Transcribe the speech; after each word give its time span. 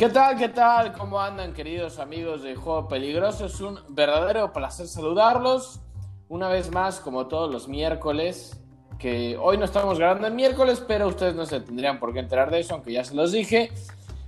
¿Qué 0.00 0.08
tal? 0.08 0.38
¿Qué 0.38 0.48
tal? 0.48 0.94
¿Cómo 0.94 1.20
andan 1.20 1.52
queridos 1.52 1.98
amigos 1.98 2.42
de 2.42 2.54
Juego 2.56 2.88
Peligroso? 2.88 3.44
Es 3.44 3.60
un 3.60 3.78
verdadero 3.90 4.50
placer 4.50 4.86
saludarlos. 4.86 5.80
Una 6.30 6.48
vez 6.48 6.70
más, 6.70 7.00
como 7.00 7.26
todos 7.28 7.52
los 7.52 7.68
miércoles, 7.68 8.58
que 8.98 9.36
hoy 9.36 9.58
no 9.58 9.66
estamos 9.66 9.98
grabando 9.98 10.26
el 10.26 10.32
miércoles, 10.32 10.82
pero 10.88 11.06
ustedes 11.06 11.34
no 11.34 11.44
se 11.44 11.60
tendrían 11.60 12.00
por 12.00 12.14
qué 12.14 12.20
enterar 12.20 12.50
de 12.50 12.60
eso, 12.60 12.72
aunque 12.72 12.94
ya 12.94 13.04
se 13.04 13.14
los 13.14 13.32
dije. 13.32 13.72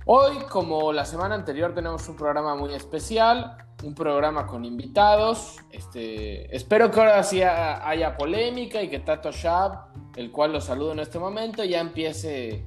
Hoy, 0.05 0.43
como 0.47 0.93
la 0.93 1.05
semana 1.05 1.33
anterior, 1.33 1.73
tenemos 1.73 2.07
un 2.07 2.17
programa 2.17 2.53
muy 2.53 2.75
especial, 2.75 3.57
un 3.83 3.95
programa 3.95 4.45
con 4.45 4.65
invitados. 4.65 5.55
Este, 5.71 6.55
espero 6.55 6.91
que 6.91 6.99
ahora 6.99 7.23
sí 7.23 7.41
haya 7.41 8.15
polémica 8.15 8.79
y 8.83 8.89
que 8.89 8.99
Tato 8.99 9.31
Shab, 9.31 9.87
el 10.17 10.31
cual 10.31 10.53
los 10.53 10.65
saludo 10.65 10.91
en 10.91 10.99
este 10.99 11.17
momento, 11.17 11.63
ya 11.63 11.79
empiece 11.79 12.63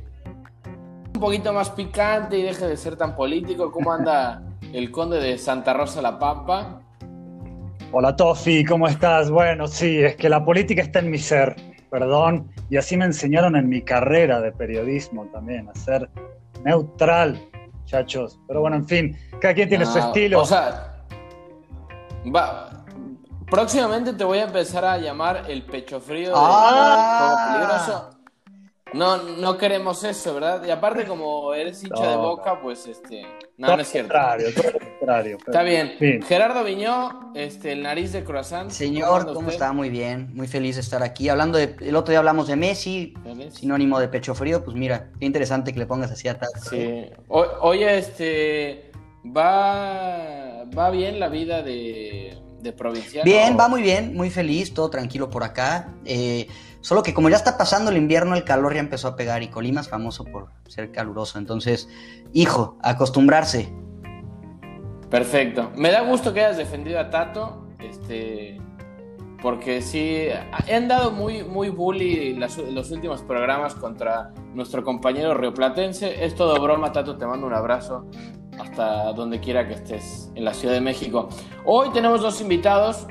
un 1.17 1.21
poquito 1.21 1.51
más 1.51 1.71
picante 1.71 2.37
y 2.37 2.43
deje 2.43 2.67
de 2.67 2.77
ser 2.77 2.95
tan 2.97 3.17
político. 3.17 3.73
¿Cómo 3.73 3.91
anda 3.91 4.43
el 4.75 4.91
conde 4.91 5.19
de 5.19 5.39
Santa 5.39 5.73
Rosa 5.73 6.03
La 6.03 6.19
Pampa? 6.19 6.83
Hola 7.91 8.15
Tofi, 8.15 8.67
¿cómo 8.67 8.87
estás? 8.87 9.31
Bueno, 9.31 9.67
sí, 9.67 10.05
es 10.05 10.17
que 10.17 10.29
la 10.29 10.45
política 10.45 10.83
está 10.83 10.99
en 10.99 11.11
mi 11.11 11.17
ser, 11.17 11.57
perdón, 11.91 12.51
y 12.69 12.77
así 12.77 12.99
me 12.99 13.07
enseñaron 13.07 13.57
en 13.57 13.67
mi 13.67 13.81
carrera 13.81 14.43
de 14.43 14.53
periodismo 14.53 15.25
también, 15.33 15.71
a 15.71 15.75
ser 15.75 16.11
neutral, 16.65 17.41
muchachos. 17.81 18.39
Pero 18.47 18.61
bueno, 18.61 18.77
en 18.77 18.87
fin, 18.87 19.19
cada 19.41 19.55
quien 19.55 19.71
tiene 19.71 19.87
su 19.87 19.99
estilo. 19.99 20.43
O 20.43 20.45
sea, 20.45 21.03
va, 22.35 22.85
próximamente 23.51 24.13
te 24.13 24.25
voy 24.25 24.39
a 24.39 24.45
empezar 24.45 24.85
a 24.85 24.99
llamar 24.99 25.45
el 25.49 25.63
pecho 25.65 25.99
frío 25.99 26.29
de 26.29 26.35
ah. 26.37 27.53
peligroso 27.55 28.16
no, 28.97 29.23
no 29.23 29.59
queremos 29.59 30.03
eso, 30.05 30.35
¿verdad? 30.35 30.65
Y 30.67 30.71
aparte, 30.71 31.05
como 31.05 31.53
eres 31.55 31.83
hincha 31.85 32.11
de 32.11 32.17
boca, 32.17 32.61
pues 32.61 32.87
este. 32.87 33.23
No, 33.59 33.75
no 33.77 33.83
es 33.83 33.89
cierto. 33.89 34.13
Contrario, 34.13 34.49
todo 34.55 34.73
contrario. 34.73 35.39
Está 35.39 35.63
bien. 35.63 36.23
Gerardo 36.23 36.65
Viñó, 36.65 37.33
este, 37.35 37.73
el 37.73 37.83
nariz 37.83 38.13
de 38.13 38.25
croissant. 38.25 38.71
Señor, 38.71 39.33
¿cómo, 39.33 39.51
está? 39.51 39.73
Muy 39.73 39.91
bien, 39.91 40.31
muy 40.35 40.49
feliz 40.49 40.77
de 40.77 40.81
estar 40.81 41.03
aquí. 41.03 41.29
Hablando 41.29 41.59
de. 41.59 41.77
El 41.81 41.97
otro 41.97 42.13
día 42.13 42.19
hablamos 42.19 42.49
de 42.49 42.57
Messi, 42.57 43.15
sinónimo 43.51 44.01
de 44.01 44.09
pecho 44.09 44.35
frío. 44.35 44.65
Pues 44.65 44.77
mira, 44.77 45.11
qué 45.21 45.27
interesante 45.27 45.73
que 45.73 45.79
le 45.79 45.87
pongas 45.87 46.11
así 46.11 46.29
a 46.29 46.39
Sí. 46.69 47.07
oye, 47.29 47.99
este. 47.99 48.91
Va. 49.25 50.65
Va 50.77 50.91
bien 50.91 51.21
la 51.21 51.29
vida 51.29 51.63
de. 51.63 52.39
De 52.61 52.73
provincial. 52.73 53.25
Bien, 53.25 53.57
va 53.57 53.69
muy 53.69 53.83
bien, 53.83 54.15
muy 54.15 54.31
feliz, 54.31 54.75
todo 54.75 54.91
tranquilo 54.91 55.31
por 55.31 55.45
acá. 55.45 55.95
Eh, 56.05 56.49
Solo 56.87 57.03
que 57.03 57.15
como 57.15 57.29
ya 57.29 57.35
está 57.35 57.59
pasando 57.59 57.91
el 57.91 57.97
invierno, 57.97 58.37
el 58.37 58.45
calor 58.45 58.73
ya 58.75 58.79
empezó 58.79 59.09
a 59.09 59.17
pegar 59.17 59.43
y 59.43 59.49
Colima 59.49 59.81
es 59.81 59.89
famoso 59.89 60.23
por 60.23 60.51
ser 60.69 60.93
caluroso. 60.93 61.37
Entonces, 61.37 61.89
hijo, 62.33 62.79
acostumbrarse. 62.81 63.75
Perfecto. 65.11 65.73
Me 65.75 65.91
da 65.91 66.03
gusto 66.03 66.33
que 66.33 66.45
hayas 66.45 66.59
defendido 66.59 67.01
a 67.01 67.11
Tato. 67.11 67.67
Este. 67.81 68.61
Porque 69.43 69.83
sí, 69.83 70.29
han 70.73 70.87
dado 70.87 71.11
muy, 71.11 71.43
muy 71.43 71.71
bully 71.71 72.35
los 72.35 72.93
últimos 72.93 73.21
programas 73.23 73.75
contra 73.75 74.33
nuestro 74.55 74.85
compañero 74.85 75.35
rioplatense. 75.35 76.25
Es 76.25 76.37
todo 76.37 76.55
broma, 76.63 76.93
Tato, 76.93 77.17
te 77.17 77.27
mando 77.27 77.49
un 77.49 77.55
abrazo 77.55 78.07
hasta 78.61 79.13
donde 79.13 79.41
quiera 79.41 79.67
que 79.67 79.75
estés 79.75 80.31
en 80.37 80.45
la 80.45 80.55
Ciudad 80.55 80.75
de 80.75 80.81
México. 80.81 81.31
Hoy 81.65 81.91
tenemos 81.93 82.21
dos 82.21 82.41
invitados, 82.41 83.09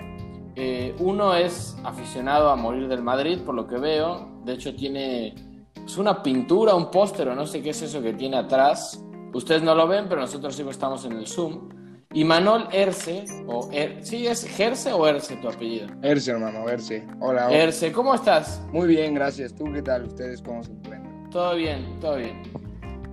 eh, 0.55 0.95
uno 0.99 1.35
es 1.35 1.75
aficionado 1.83 2.49
a 2.49 2.55
morir 2.55 2.87
del 2.87 3.01
Madrid, 3.01 3.39
por 3.45 3.55
lo 3.55 3.67
que 3.67 3.77
veo. 3.77 4.41
De 4.43 4.53
hecho, 4.53 4.75
tiene 4.75 5.35
pues, 5.73 5.97
una 5.97 6.23
pintura, 6.23 6.73
un 6.75 6.89
póster 6.89 7.27
o 7.27 7.35
no 7.35 7.45
sé 7.45 7.61
qué 7.61 7.71
es 7.71 7.81
eso 7.81 8.01
que 8.01 8.13
tiene 8.13 8.37
atrás. 8.37 9.03
Ustedes 9.33 9.61
no 9.63 9.75
lo 9.75 9.87
ven, 9.87 10.05
pero 10.07 10.21
nosotros 10.21 10.55
sí 10.55 10.63
estamos 10.69 11.03
en 11.05 11.13
el 11.13 11.27
Zoom. 11.27 11.69
Y 12.13 12.23
Manol 12.23 12.69
Erce, 12.71 13.25
o 13.45 13.69
er, 13.73 13.97
¿sí 14.05 14.25
es 14.25 14.45
Gerce 14.45 14.93
o 14.93 15.05
Erce 15.05 15.35
tu 15.35 15.49
apellido? 15.49 15.87
Erce, 16.01 16.31
hermano, 16.31 16.69
Erce. 16.69 17.05
Hola, 17.19 17.47
hola. 17.47 17.57
Erce, 17.57 17.91
¿cómo 17.91 18.15
estás? 18.15 18.61
Muy 18.71 18.87
bien, 18.87 19.13
gracias. 19.13 19.53
¿Tú 19.53 19.65
qué 19.73 19.81
tal? 19.81 20.05
¿Ustedes 20.05 20.41
cómo 20.41 20.63
se 20.63 20.71
encuentran? 20.71 21.29
Todo 21.29 21.55
bien, 21.55 21.99
todo 21.99 22.15
bien. 22.15 22.41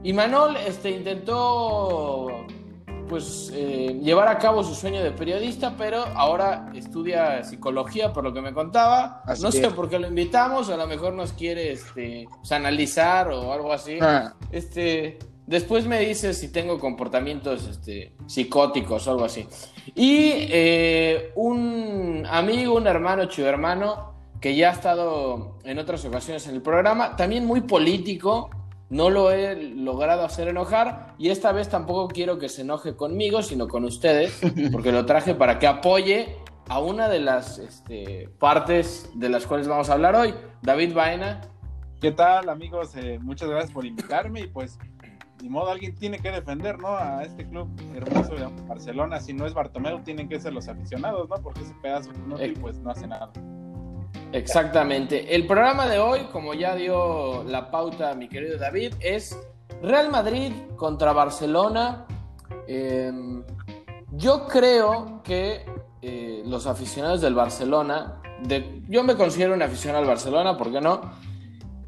Y 0.05 0.13
Manol 0.13 0.57
este, 0.57 0.91
intentó 0.91 2.47
pues 3.13 3.53
eh, 3.55 4.01
llevar 4.03 4.27
a 4.29 4.39
cabo 4.39 4.65
su 4.65 4.75
sueño 4.75 5.03
de 5.03 5.11
periodista, 5.11 5.75
pero 5.77 6.03
ahora 6.15 6.73
estudia 6.75 7.45
psicología, 7.45 8.11
por 8.11 8.25
lo 8.25 8.33
que 8.33 8.41
me 8.41 8.55
contaba. 8.55 9.23
no 9.43 9.53
sé 9.53 9.71
por 9.71 9.91
qué 9.91 9.99
lo 9.99 10.09
invitamos, 10.09 10.71
a 10.71 10.79
lo 10.79 10.87
mejor 10.87 11.13
nos 11.13 11.35
quiere 11.35 11.73
este, 11.73 12.27
pues, 12.39 12.53
analizar 12.53 13.29
o 13.29 13.53
algo 13.53 13.71
así. 13.71 13.99
Ah. 14.01 14.33
Este, 14.51 15.19
después 15.47 15.87
me 15.87 16.01
dice 16.01 16.33
si 16.33 16.51
tengo 16.51 16.81
comportamientos 16.81 17.69
este, 17.69 18.15
psicóticos 18.27 19.07
o 19.07 19.11
algo 19.11 19.27
así. 19.27 19.47
Y 19.95 20.31
eh, 20.49 21.33
un 21.35 22.27
amigo, 22.31 22.77
un 22.77 22.87
hermano, 22.87 23.27
chivo 23.27 23.47
hermano, 23.47 24.15
que 24.41 24.57
ya 24.57 24.71
ha 24.71 24.73
estado 24.73 25.59
en 25.65 25.79
otras 25.79 26.03
ocasiones 26.07 26.49
en 26.49 26.55
el 26.55 26.63
programa, 26.63 27.15
también 27.15 27.45
muy 27.45 27.61
político, 27.61 28.49
no 28.93 29.09
lo 29.09 29.33
he 29.33 29.57
logrado 29.57 30.23
hacer 30.23 30.49
enojar 30.49 31.15
y 31.17 31.31
esta 31.31 31.51
vez 31.51 31.71
tampoco 31.71 32.09
quiero 32.09 32.39
que 32.39 32.51
se 32.51 32.61
enoje 32.61 32.95
conmigo, 32.95 33.43
sino 33.43 33.67
con 33.67 33.85
ustedes, 33.85 34.39
porque 34.71 34.93
lo 34.93 35.07
traje 35.07 35.35
para 35.35 35.59
que 35.59 35.67
apoye 35.67 36.37
a 36.69 36.79
una 36.79 37.09
de 37.09 37.19
las 37.19 37.59
este, 37.59 38.29
partes 38.39 39.11
de 39.15 39.31
las 39.31 39.47
cuales 39.47 39.67
vamos 39.67 39.89
a 39.89 39.95
hablar 39.95 40.15
hoy. 40.15 40.35
David 40.61 40.93
Baena. 40.93 41.41
¿Qué 42.03 42.13
tal, 42.13 42.51
amigos? 42.51 42.95
Eh, 42.97 43.19
muchas 43.19 43.49
gracias 43.49 43.73
por 43.73 43.87
invitarme 43.87 44.41
y 44.41 44.47
pues, 44.49 44.79
ni 45.41 45.49
modo, 45.49 45.71
alguien 45.71 45.95
tiene 45.95 46.19
que 46.19 46.31
defender, 46.31 46.79
¿no? 46.79 46.89
A 46.89 47.23
este 47.23 47.49
club 47.49 47.71
hermoso 47.95 48.35
de 48.35 48.47
Barcelona. 48.67 49.21
Si 49.21 49.33
no 49.33 49.47
es 49.47 49.55
Bartomeu, 49.55 50.03
tienen 50.03 50.29
que 50.29 50.39
ser 50.39 50.53
los 50.53 50.69
aficionados, 50.69 51.31
¿no? 51.31 51.37
Porque 51.37 51.63
ese 51.63 51.75
pedazo 51.81 52.11
inútil, 52.13 52.59
pues 52.61 52.79
no 52.79 52.91
hace 52.91 53.07
nada. 53.07 53.33
Exactamente. 54.33 55.35
El 55.35 55.47
programa 55.47 55.87
de 55.89 55.99
hoy, 55.99 56.21
como 56.33 56.55
ya 56.55 56.75
dio 56.75 57.45
la 57.45 57.71
pauta 57.71 58.15
mi 58.15 58.29
querido 58.29 58.59
David, 58.59 58.95
es 59.01 59.39
Real 59.83 60.11
Madrid 60.11 60.53
contra 60.77 61.13
Barcelona. 61.13 62.07
Em, 62.67 63.43
yo 64.13 64.47
creo 64.47 65.23
que 65.23 65.65
eh, 66.01 66.43
los 66.47 66.67
aficionados 66.67 67.21
del 67.21 67.35
Barcelona, 67.35 68.21
yo 68.89 69.05
me 69.05 69.17
considero 69.17 69.55
un 69.55 69.63
aficionado 69.63 70.03
al 70.03 70.09
Barcelona, 70.09 70.57
¿por 70.57 70.73
qué 70.73 70.81
no? 70.81 71.01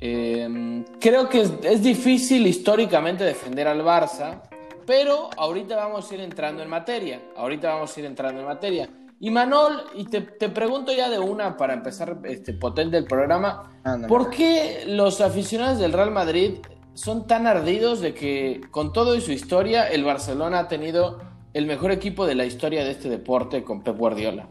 Em, 0.00 0.84
creo 1.00 1.28
que 1.28 1.40
es, 1.40 1.82
difícil 1.82 2.46
históricamente 2.46 3.24
defender 3.24 3.66
al 3.66 3.82
Barça, 3.82 4.42
pero 4.86 5.30
ahorita 5.36 5.76
vamos 5.76 6.10
a 6.10 6.14
ir 6.14 6.20
entrando 6.20 6.62
en 6.62 6.68
materia. 6.68 7.22
Ahorita 7.36 7.72
vamos 7.72 7.96
a 7.96 8.00
ir 8.00 8.06
entrando 8.06 8.40
en 8.40 8.46
materia. 8.46 8.88
Y 9.24 9.30
Manol, 9.30 9.84
y 9.94 10.04
te, 10.04 10.20
pregunto 10.20 10.92
ya 10.92 11.08
de 11.08 11.18
una 11.18 11.56
para 11.56 11.72
empezar 11.72 12.18
este 12.24 12.52
potente 12.52 12.98
el 12.98 13.06
programa, 13.06 13.72
¿por 14.06 14.28
qué 14.28 14.84
los 14.86 15.22
aficionados 15.22 15.78
del 15.78 15.94
Real 15.94 16.10
Madrid 16.10 16.58
son 16.92 17.26
tan 17.26 17.46
ardidos 17.46 18.02
de 18.02 18.12
que 18.12 18.60
con 18.70 18.92
todo 18.92 19.14
y 19.14 19.22
su 19.22 19.32
historia 19.32 19.88
el 19.88 20.04
Barcelona 20.04 20.58
ha 20.58 20.68
tenido 20.68 21.22
el 21.54 21.64
mejor 21.64 21.90
equipo 21.90 22.26
de 22.26 22.34
la 22.34 22.44
historia 22.44 22.84
de 22.84 22.90
este 22.90 23.08
deporte 23.08 23.64
con 23.64 23.82
Pep 23.82 23.96
Guardiola? 23.96 24.46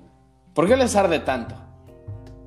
¿Por 0.55 0.67
qué 0.67 0.75
les 0.75 0.95
arde 0.95 1.19
tanto? 1.19 1.53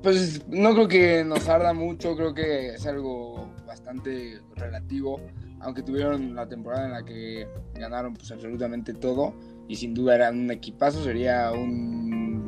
Pues 0.03 0.45
no 0.49 0.73
creo 0.73 0.87
que 0.89 1.23
nos 1.23 1.47
arda 1.47 1.71
mucho, 1.71 2.13
creo 2.17 2.33
que 2.33 2.73
es 2.73 2.85
algo 2.85 3.53
bastante 3.65 4.41
relativo, 4.53 5.21
aunque 5.61 5.81
tuvieron 5.81 6.35
la 6.35 6.45
temporada 6.45 6.87
en 6.87 6.91
la 6.91 7.05
que 7.05 7.47
ganaron 7.73 8.15
pues 8.15 8.29
absolutamente 8.33 8.93
todo 8.93 9.33
y 9.67 9.75
sin 9.75 9.93
duda 9.93 10.15
eran 10.15 10.39
un 10.39 10.51
equipazo, 10.51 11.03
sería 11.03 11.51
un 11.51 12.45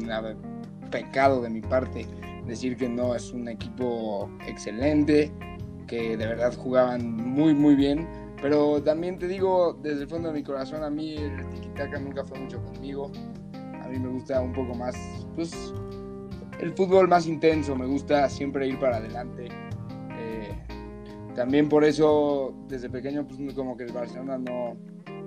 pecado 0.89 1.41
de 1.41 1.49
mi 1.49 1.61
parte 1.61 2.05
decir 2.47 2.75
que 2.75 2.89
no 2.89 3.15
es 3.15 3.31
un 3.31 3.47
equipo 3.47 4.29
excelente, 4.47 5.31
que 5.87 6.17
de 6.17 6.25
verdad 6.25 6.53
jugaban 6.55 7.15
muy 7.15 7.53
muy 7.53 7.75
bien, 7.75 8.07
pero 8.41 8.81
también 8.81 9.17
te 9.17 9.27
digo 9.27 9.77
desde 9.83 10.03
el 10.03 10.07
fondo 10.07 10.29
de 10.29 10.35
mi 10.35 10.43
corazón, 10.43 10.83
a 10.83 10.89
mí 10.89 11.15
el 11.15 11.47
tiki-taka 11.49 11.99
nunca 11.99 12.25
fue 12.25 12.39
mucho 12.39 12.63
conmigo, 12.63 13.11
a 13.53 13.87
mí 13.87 13.99
me 13.99 14.09
gusta 14.09 14.41
un 14.41 14.53
poco 14.53 14.73
más, 14.73 14.95
pues 15.35 15.73
el 16.59 16.73
fútbol 16.73 17.07
más 17.07 17.27
intenso, 17.27 17.75
me 17.75 17.85
gusta 17.85 18.27
siempre 18.29 18.67
ir 18.67 18.79
para 18.79 18.97
adelante. 18.97 19.47
Eh, 20.17 20.53
también 21.35 21.69
por 21.69 21.85
eso 21.85 22.53
desde 22.67 22.89
pequeño 22.89 23.25
pues 23.25 23.53
como 23.53 23.77
que 23.77 23.83
el 23.83 23.93
Barcelona 23.93 24.37
no, 24.37 24.75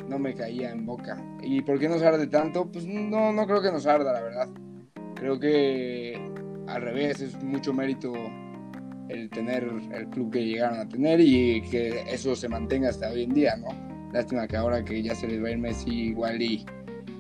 no 0.08 0.18
me 0.18 0.34
caía 0.34 0.70
en 0.70 0.86
boca. 0.86 1.22
¿Y 1.42 1.62
por 1.62 1.78
qué 1.78 1.88
nos 1.88 2.02
arde 2.02 2.26
tanto? 2.26 2.70
Pues 2.70 2.86
no, 2.86 3.32
no 3.32 3.46
creo 3.46 3.62
que 3.62 3.72
nos 3.72 3.86
arda, 3.86 4.12
la 4.12 4.20
verdad. 4.20 4.48
Creo 5.14 5.38
que 5.38 6.20
al 6.66 6.82
revés, 6.82 7.20
es 7.20 7.42
mucho 7.42 7.72
mérito 7.72 8.12
el 9.08 9.28
tener 9.30 9.68
el 9.92 10.08
club 10.08 10.32
que 10.32 10.44
llegaron 10.44 10.78
a 10.78 10.88
tener 10.88 11.20
y 11.20 11.62
que 11.62 12.04
eso 12.08 12.34
se 12.34 12.48
mantenga 12.48 12.88
hasta 12.88 13.10
hoy 13.10 13.24
en 13.24 13.34
día, 13.34 13.56
¿no? 13.56 13.68
Lástima 14.12 14.46
que 14.46 14.56
ahora 14.56 14.84
que 14.84 15.02
ya 15.02 15.14
se 15.14 15.26
les 15.26 15.42
va 15.42 15.48
a 15.48 15.50
ir 15.52 15.58
Messi 15.58 15.90
igual 15.90 16.40
y 16.40 16.64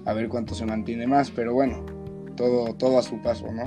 a 0.04 0.12
ver 0.12 0.28
cuánto 0.28 0.54
se 0.54 0.64
mantiene 0.64 1.06
más, 1.06 1.30
pero 1.30 1.54
bueno, 1.54 1.84
todo, 2.36 2.74
todo 2.74 2.98
a 2.98 3.02
su 3.02 3.20
paso, 3.20 3.50
¿no? 3.52 3.64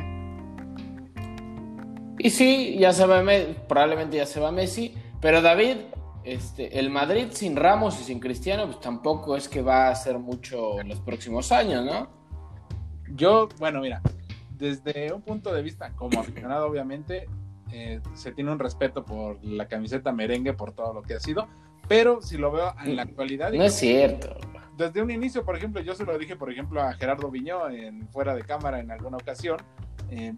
Y 2.20 2.30
sí, 2.30 2.78
ya 2.80 2.94
se 2.94 3.06
va, 3.06 3.24
probablemente 3.68 4.18
ya 4.18 4.26
se 4.26 4.40
va 4.40 4.52
Messi, 4.52 4.94
pero 5.22 5.42
David, 5.42 5.78
este, 6.26 6.80
el 6.80 6.90
Madrid 6.90 7.28
sin 7.32 7.56
Ramos 7.56 8.02
y 8.02 8.04
sin 8.04 8.20
Cristiano, 8.20 8.66
pues 8.66 8.80
tampoco 8.80 9.38
es 9.38 9.48
que 9.48 9.62
va 9.62 9.88
a 9.88 9.92
hacer 9.92 10.18
mucho 10.18 10.80
en 10.80 10.90
los 10.90 11.00
próximos 11.00 11.52
años, 11.52 11.86
¿no? 11.86 12.10
Yo, 13.14 13.48
bueno, 13.60 13.82
mira, 13.82 14.02
desde 14.58 15.14
un 15.14 15.22
punto 15.22 15.54
de 15.54 15.62
vista 15.62 15.92
como 15.92 16.20
aficionado, 16.20 16.66
obviamente, 16.66 17.28
eh, 17.72 18.02
se 18.16 18.32
tiene 18.32 18.52
un 18.52 18.60
respeto 18.60 19.06
por 19.06 19.44
la 19.44 19.68
camiseta 19.68 20.12
merengue, 20.12 20.54
por 20.54 20.72
todo 20.72 20.94
lo 20.94 21.04
que 21.04 21.14
ha 21.14 21.20
sido, 21.20 21.48
pero 21.88 22.22
si 22.22 22.38
lo 22.38 22.52
veo 22.52 22.74
en 22.84 22.96
la 22.96 23.04
actualidad... 23.04 23.52
No 23.54 23.64
es 23.64 23.76
cierto. 23.76 24.36
Desde 24.76 25.02
un 25.02 25.12
inicio, 25.12 25.46
por 25.46 25.56
ejemplo, 25.56 25.82
yo 25.82 25.94
se 25.94 26.06
lo 26.06 26.18
dije, 26.18 26.36
por 26.36 26.52
ejemplo, 26.52 26.82
a 26.82 26.94
Gerardo 26.94 27.30
Viñó 27.30 27.70
en 27.70 28.08
fuera 28.10 28.34
de 28.34 28.42
cámara 28.42 28.80
en 28.80 28.92
alguna 28.92 29.18
ocasión, 29.18 29.58
eh, 30.10 30.34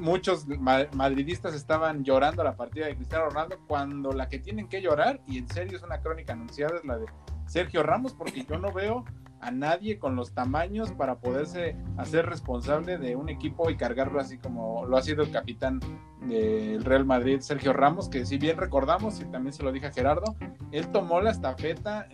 muchos 0.00 0.46
madridistas 0.46 1.54
estaban 1.54 2.04
llorando 2.04 2.42
la 2.42 2.56
partida 2.56 2.86
de 2.86 2.96
Cristiano 2.96 3.26
Ronaldo 3.26 3.58
cuando 3.66 4.12
la 4.12 4.28
que 4.28 4.38
tienen 4.38 4.68
que 4.68 4.82
llorar, 4.82 5.20
y 5.26 5.38
en 5.38 5.48
serio 5.48 5.76
es 5.76 5.82
una 5.82 6.00
crónica 6.00 6.32
anunciada, 6.32 6.76
es 6.76 6.84
la 6.84 6.98
de 6.98 7.06
Sergio 7.46 7.82
Ramos, 7.82 8.14
porque 8.14 8.44
yo 8.44 8.58
no 8.58 8.72
veo 8.72 9.04
a 9.40 9.50
nadie 9.50 9.98
con 9.98 10.16
los 10.16 10.32
tamaños 10.32 10.92
para 10.92 11.16
poderse 11.16 11.74
hacer 11.96 12.26
responsable 12.26 12.98
de 12.98 13.16
un 13.16 13.28
equipo 13.28 13.70
y 13.70 13.76
cargarlo 13.76 14.20
así 14.20 14.36
como 14.38 14.84
lo 14.84 14.96
ha 14.96 15.02
sido 15.02 15.22
el 15.22 15.30
capitán 15.30 15.80
del 16.20 16.84
Real 16.84 17.06
Madrid, 17.06 17.40
Sergio 17.40 17.72
Ramos, 17.72 18.08
que 18.08 18.26
si 18.26 18.36
bien 18.36 18.58
recordamos, 18.58 19.20
y 19.20 19.24
también 19.24 19.54
se 19.54 19.62
lo 19.62 19.72
dije 19.72 19.86
a 19.86 19.92
Gerardo, 19.92 20.36
él 20.72 20.88
tomó 20.88 21.20
la 21.20 21.30
estafeta 21.30 22.08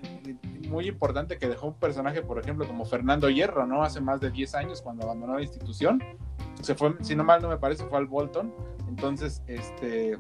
muy 0.69 0.89
importante 0.89 1.39
que 1.39 1.49
dejó 1.49 1.69
un 1.69 1.75
personaje, 1.75 2.23
por 2.23 2.39
ejemplo, 2.39 2.67
como 2.67 2.85
Fernando 2.85 3.29
Hierro, 3.29 3.67
¿no? 3.67 3.83
Hace 3.83 4.01
más 4.01 4.21
de 4.21 4.31
10 4.31 4.55
años 4.55 4.83
cuando 4.83 5.05
abandonó 5.05 5.35
la 5.35 5.43
institución. 5.43 6.03
Se 6.63 6.75
fue, 6.75 6.95
si 7.03 7.15
no 7.15 7.25
mal 7.25 7.43
no 7.43 7.49
me 7.49 7.59
parece, 7.59 7.85
fue 7.87 7.99
al 7.99 8.07
Bolton. 8.07 8.55
Entonces, 8.89 9.43
este 9.47 10.19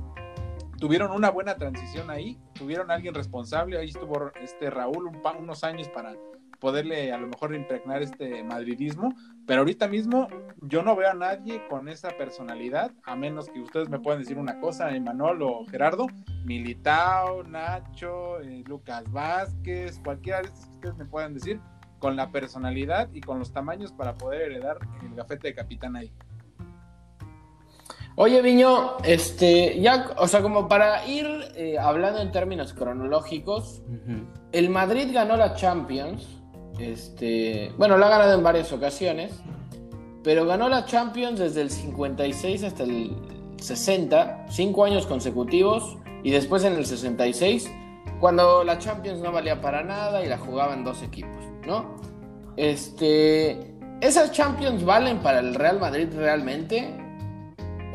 tuvieron 0.79 1.11
una 1.11 1.31
buena 1.31 1.56
transición 1.56 2.11
ahí, 2.11 2.38
tuvieron 2.53 2.91
alguien 2.91 3.15
responsable, 3.15 3.79
ahí 3.79 3.88
estuvo 3.88 4.31
este 4.41 4.71
Raúl 4.71 5.11
unos 5.38 5.65
años 5.65 5.88
para 5.88 6.15
poderle 6.59 7.12
a 7.12 7.19
lo 7.19 7.29
mejor 7.29 7.55
impregnar 7.55 8.03
este 8.03 8.43
madridismo, 8.43 9.15
pero 9.47 9.61
ahorita 9.61 9.88
mismo 9.88 10.29
yo 10.62 10.83
no 10.83 10.97
veo 10.97 11.11
a 11.11 11.15
nadie 11.15 11.67
con 11.69 11.88
esa 11.88 12.11
personalidad, 12.17 12.93
a 13.05 13.15
menos 13.15 13.49
que 13.49 13.61
ustedes 13.61 13.88
me 13.88 14.00
puedan 14.00 14.21
decir 14.21 14.38
una 14.38 14.59
cosa, 14.61 14.94
Emanuel 14.94 15.43
o 15.43 15.67
Gerardo, 15.67 16.06
Militao, 16.44 17.43
Nacho, 17.44 18.41
eh, 18.41 18.65
Lucas 18.67 19.11
Vázquez, 19.12 20.00
cualquiera 20.03 20.41
de 20.41 20.47
estos 20.47 20.67
que 20.67 20.75
ustedes 20.75 20.97
me 20.97 21.05
puedan 21.05 21.35
decir, 21.35 21.61
con 21.99 22.17
la 22.17 22.31
personalidad 22.31 23.09
y 23.12 23.21
con 23.21 23.38
los 23.38 23.53
tamaños 23.53 23.93
para 23.93 24.15
poder 24.15 24.43
heredar 24.43 24.79
el 25.03 25.15
gafete 25.15 25.49
de 25.49 25.55
capitán 25.55 25.97
ahí. 25.97 26.12
Oye, 28.17 28.41
Viño, 28.43 28.97
este, 29.05 29.79
ya, 29.81 30.11
o 30.17 30.27
sea, 30.27 30.43
como 30.43 30.69
para 30.69 31.07
ir 31.07 31.27
eh, 31.55 31.79
hablando 31.79 32.21
en 32.21 32.33
términos 32.33 32.73
cronológicos, 32.73 33.83
el 34.53 34.71
Madrid 34.71 35.11
ganó 35.13 35.37
la 35.37 35.55
Champions 35.55 36.27
este, 36.79 37.73
bueno, 37.79 37.97
la 37.97 38.07
ha 38.07 38.11
ganado 38.11 38.35
en 38.35 38.43
varias 38.43 38.73
ocasiones, 38.73 39.33
pero 40.23 40.45
ganó 40.47 40.69
la 40.69 40.85
Champions 40.85 41.39
desde 41.39 41.63
el 41.63 41.71
56 41.71 42.65
hasta 42.65 42.83
el 42.83 43.17
60, 43.59 44.47
cinco 44.51 44.85
años 44.85 45.07
consecutivos, 45.07 45.97
y 46.23 46.31
después 46.31 46.65
en 46.65 46.75
el 46.75 46.85
66, 46.85 47.71
cuando 48.21 48.65
la 48.65 48.79
Champions 48.79 49.21
no 49.21 49.33
valía 49.33 49.61
para 49.61 49.83
nada 49.83 50.25
y 50.25 50.29
la 50.29 50.39
jugaban 50.39 50.85
dos 50.85 51.03
equipos, 51.03 51.45
¿no? 51.67 51.97
Este, 52.57 53.75
¿Esas 54.01 54.33
Champions 54.33 54.85
valen 54.85 55.19
para 55.19 55.39
el 55.39 55.55
Real 55.55 55.79
Madrid 55.79 56.09
realmente? 56.15 56.95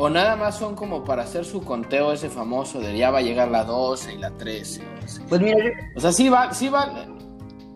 ¿O 0.03 0.09
nada 0.09 0.35
más 0.35 0.57
son 0.57 0.73
como 0.73 1.03
para 1.03 1.21
hacer 1.21 1.45
su 1.45 1.63
conteo 1.63 2.11
ese 2.11 2.27
famoso 2.27 2.79
de 2.79 2.97
ya 2.97 3.11
va 3.11 3.19
a 3.19 3.21
llegar 3.21 3.49
la 3.49 3.63
12 3.63 4.15
y 4.15 4.17
la 4.17 4.31
13? 4.31 4.81
Pues 5.29 5.39
mira, 5.39 5.57
o 5.95 5.99
sea, 5.99 6.11
sí 6.11 6.27
va, 6.27 6.51
sí 6.55 6.69
va, 6.69 7.05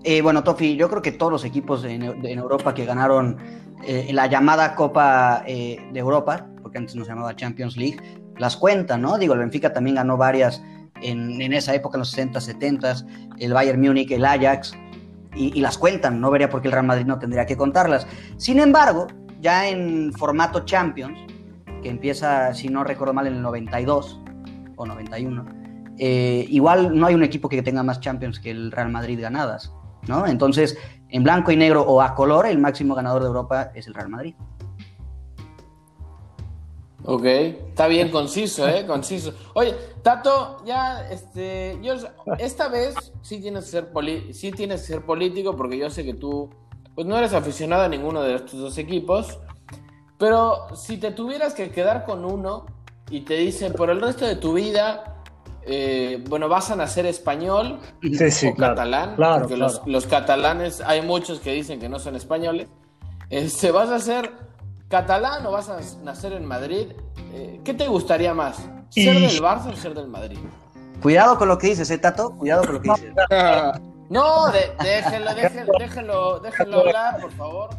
eh, 0.03 0.23
bueno, 0.23 0.43
Tofi, 0.43 0.75
yo 0.75 0.89
creo 0.89 1.03
que 1.03 1.11
todos 1.11 1.31
los 1.31 1.45
equipos 1.45 1.85
en, 1.85 2.01
Europa 2.01 2.73
que 2.73 2.83
ganaron 2.83 3.37
eh, 3.83 4.09
la 4.11 4.25
llamada 4.25 4.73
Copa 4.73 5.43
eh, 5.45 5.77
de 5.93 5.99
Europa, 5.99 6.47
porque 6.63 6.79
antes 6.79 6.95
no 6.95 7.03
se 7.03 7.11
llamaba 7.11 7.35
Champions 7.35 7.77
League, 7.77 7.99
las 8.39 8.57
cuentan, 8.57 9.03
¿no? 9.03 9.19
Digo, 9.19 9.35
el 9.35 9.41
Benfica 9.41 9.71
también 9.71 9.97
ganó 9.97 10.17
varias 10.17 10.63
en, 11.03 11.53
esa 11.53 11.75
época, 11.75 11.97
en 11.97 11.99
los 11.99 12.09
60, 12.09 12.41
70, 12.41 12.95
el 13.37 13.53
Bayern 13.53 13.79
Múnich, 13.79 14.09
el 14.09 14.25
Ajax, 14.25 14.73
y, 15.35 15.61
las 15.61 15.77
cuentan, 15.77 16.19
no 16.19 16.31
vería 16.31 16.49
por 16.49 16.63
qué 16.63 16.69
el 16.69 16.71
Real 16.71 16.87
Madrid 16.87 17.05
no 17.05 17.19
tendría 17.19 17.45
que 17.45 17.55
contarlas. 17.55 18.07
Sin 18.37 18.57
embargo, 18.57 19.05
ya 19.41 19.69
en 19.69 20.11
formato 20.11 20.65
Champions, 20.65 21.34
empieza, 21.89 22.53
si 22.53 22.69
no 22.69 22.83
recuerdo 22.83 23.13
mal, 23.13 23.27
en 23.27 23.35
el 23.35 23.41
92 23.41 24.19
o 24.75 24.85
91, 24.85 25.45
igual 25.97 26.97
no 26.97 27.05
hay 27.05 27.15
un 27.15 27.23
equipo 27.23 27.47
que 27.47 27.61
tenga 27.61 27.83
más 27.83 27.99
Champions 27.99 28.39
que 28.39 28.51
el 28.51 28.71
Real 28.71 28.89
Madrid 28.89 29.19
ganadas. 29.21 29.71
¿no? 30.07 30.27
Entonces, 30.27 30.77
en 31.09 31.23
blanco 31.23 31.51
y 31.51 31.57
negro 31.57 31.81
o 31.81 32.01
a 32.01 32.15
color, 32.15 32.45
el 32.45 32.59
máximo 32.59 32.95
ganador 32.95 33.21
de 33.21 33.27
Europa 33.27 33.71
es 33.73 33.87
el 33.87 33.93
Real 33.93 34.09
Madrid. 34.09 34.35
Ok, 37.07 37.23
está 37.23 37.87
bien 37.87 38.09
conciso, 38.09 38.67
¿eh? 38.67 38.83
Conciso. 38.87 39.33
Oye, 39.53 39.75
Tato, 40.01 40.63
ya, 40.65 41.07
este, 41.09 41.77
yo, 41.83 41.93
esta 42.39 42.67
vez 42.67 42.95
sí 43.21 43.39
tienes 43.39 43.65
que 43.65 43.71
ser, 43.71 43.91
sí 44.33 44.51
tienes 44.51 44.81
que 44.81 44.87
ser 44.87 45.05
político 45.05 45.55
porque 45.55 45.77
yo 45.77 45.89
sé 45.91 46.03
que 46.03 46.15
tú, 46.15 46.49
pues 46.95 47.05
no 47.05 47.15
eres 47.15 47.33
aficionado 47.33 47.83
a 47.83 47.89
ninguno 47.89 48.23
de 48.23 48.35
estos 48.35 48.59
dos 48.59 48.77
equipos, 48.79 49.37
pero 50.17 50.75
si 50.75 50.97
te 50.97 51.11
tuvieras 51.11 51.53
que 51.53 51.71
quedar 51.71 52.05
con 52.05 52.25
uno 52.25 52.65
y 53.09 53.21
te 53.21 53.35
dicen 53.35 53.73
por 53.73 53.89
el 53.89 54.01
resto 54.01 54.25
de 54.25 54.35
tu 54.35 54.53
vida, 54.53 55.15
eh, 55.63 56.23
bueno, 56.29 56.47
vas 56.47 56.69
a 56.71 56.75
nacer 56.75 57.05
español 57.05 57.79
o 58.03 58.55
catalán, 58.55 59.15
porque 59.15 59.57
Los, 59.57 60.05
catalanes, 60.05 60.81
hay 60.81 61.01
muchos 61.01 61.39
que 61.39 61.51
dicen 61.53 61.79
que 61.79 61.89
no 61.89 61.99
son 61.99 62.15
españoles. 62.15 62.67
Este, 63.29 63.71
¿Vas 63.71 63.89
a 63.89 63.99
ser 63.99 64.31
catalán 64.89 65.45
o 65.45 65.51
vas 65.51 65.69
a 65.69 65.79
nacer 66.03 66.33
en 66.33 66.45
Madrid? 66.45 66.87
Eh, 67.33 67.61
¿Qué 67.63 67.73
te 67.73 67.87
gustaría 67.87 68.33
más? 68.33 68.57
¿Ser 68.89 69.15
del 69.15 69.41
Barça 69.41 69.73
o 69.73 69.75
ser 69.75 69.93
del 69.93 70.07
Madrid? 70.07 70.37
Cuidado 71.01 71.37
con 71.37 71.47
lo 71.47 71.57
que 71.57 71.67
dices, 71.67 71.89
¿eh, 71.89 71.97
Tato? 71.97 72.31
Cuidado 72.37 72.63
con 72.63 72.75
lo 72.75 72.81
que 72.81 72.91
dices. 72.91 73.13
No, 74.09 74.51
déjenlo, 74.51 75.33
déjenlo, 75.33 76.39
déjenlo, 76.39 76.79
hablar, 76.79 77.19
por 77.19 77.31
favor. 77.31 77.69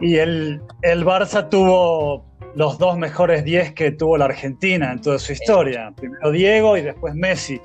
Y 0.00 0.16
el, 0.16 0.60
el 0.82 1.04
Barça 1.04 1.48
tuvo 1.48 2.24
los 2.54 2.78
dos 2.78 2.96
mejores 2.96 3.44
10 3.44 3.72
que 3.72 3.92
tuvo 3.92 4.16
la 4.16 4.24
Argentina 4.24 4.92
en 4.92 5.00
toda 5.00 5.18
su 5.18 5.32
historia. 5.32 5.92
Primero 5.94 6.30
Diego 6.30 6.76
y 6.76 6.82
después 6.82 7.14
Messi. 7.14 7.60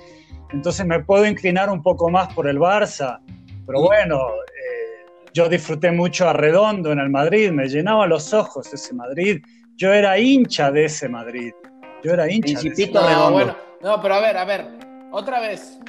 Entonces 0.52 0.86
me 0.86 1.02
puedo 1.04 1.26
inclinar 1.26 1.70
un 1.70 1.82
poco 1.82 2.10
más 2.10 2.34
por 2.34 2.48
el 2.48 2.60
Barça. 2.60 3.20
Pero 3.66 3.82
bueno, 3.82 4.18
eh, 4.18 5.06
yo 5.34 5.48
disfruté 5.48 5.92
mucho 5.92 6.28
a 6.28 6.34
Redondo 6.34 6.92
en 6.92 7.00
el 7.00 7.10
Madrid, 7.10 7.52
me 7.52 7.68
llenaba 7.68 8.06
los 8.06 8.34
ojos 8.34 8.74
ese 8.74 8.94
Madrid. 8.94 9.42
Yo 9.78 9.94
era 9.94 10.20
hincha 10.20 10.72
de 10.72 10.86
ese 10.86 11.08
Madrid. 11.08 11.54
Yo 12.04 12.12
era 12.12 12.30
hincha 12.30 12.60
de 12.60 12.68
ese 12.68 12.92
no, 12.92 13.32
bueno, 13.32 13.56
no, 13.82 14.02
pero 14.02 14.16
a 14.16 14.20
ver, 14.20 14.38
a 14.38 14.46
ver, 14.46 14.68
otra 15.12 15.40
vez. 15.40 15.80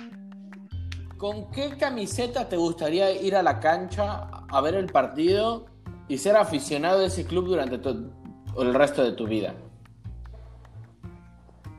¿Con 1.16 1.50
qué 1.50 1.76
camiseta 1.76 2.48
te 2.48 2.56
gustaría 2.56 3.10
ir 3.12 3.34
a 3.34 3.42
la 3.42 3.58
cancha 3.58 4.28
a 4.48 4.60
ver 4.60 4.74
el 4.74 4.86
partido 4.86 5.71
y 6.08 6.18
ser 6.18 6.36
aficionado 6.36 7.00
de 7.00 7.06
ese 7.06 7.24
club 7.24 7.46
durante 7.46 7.78
todo? 7.78 8.22
el 8.60 8.74
resto 8.74 9.02
de 9.02 9.12
tu 9.12 9.26
vida? 9.26 9.54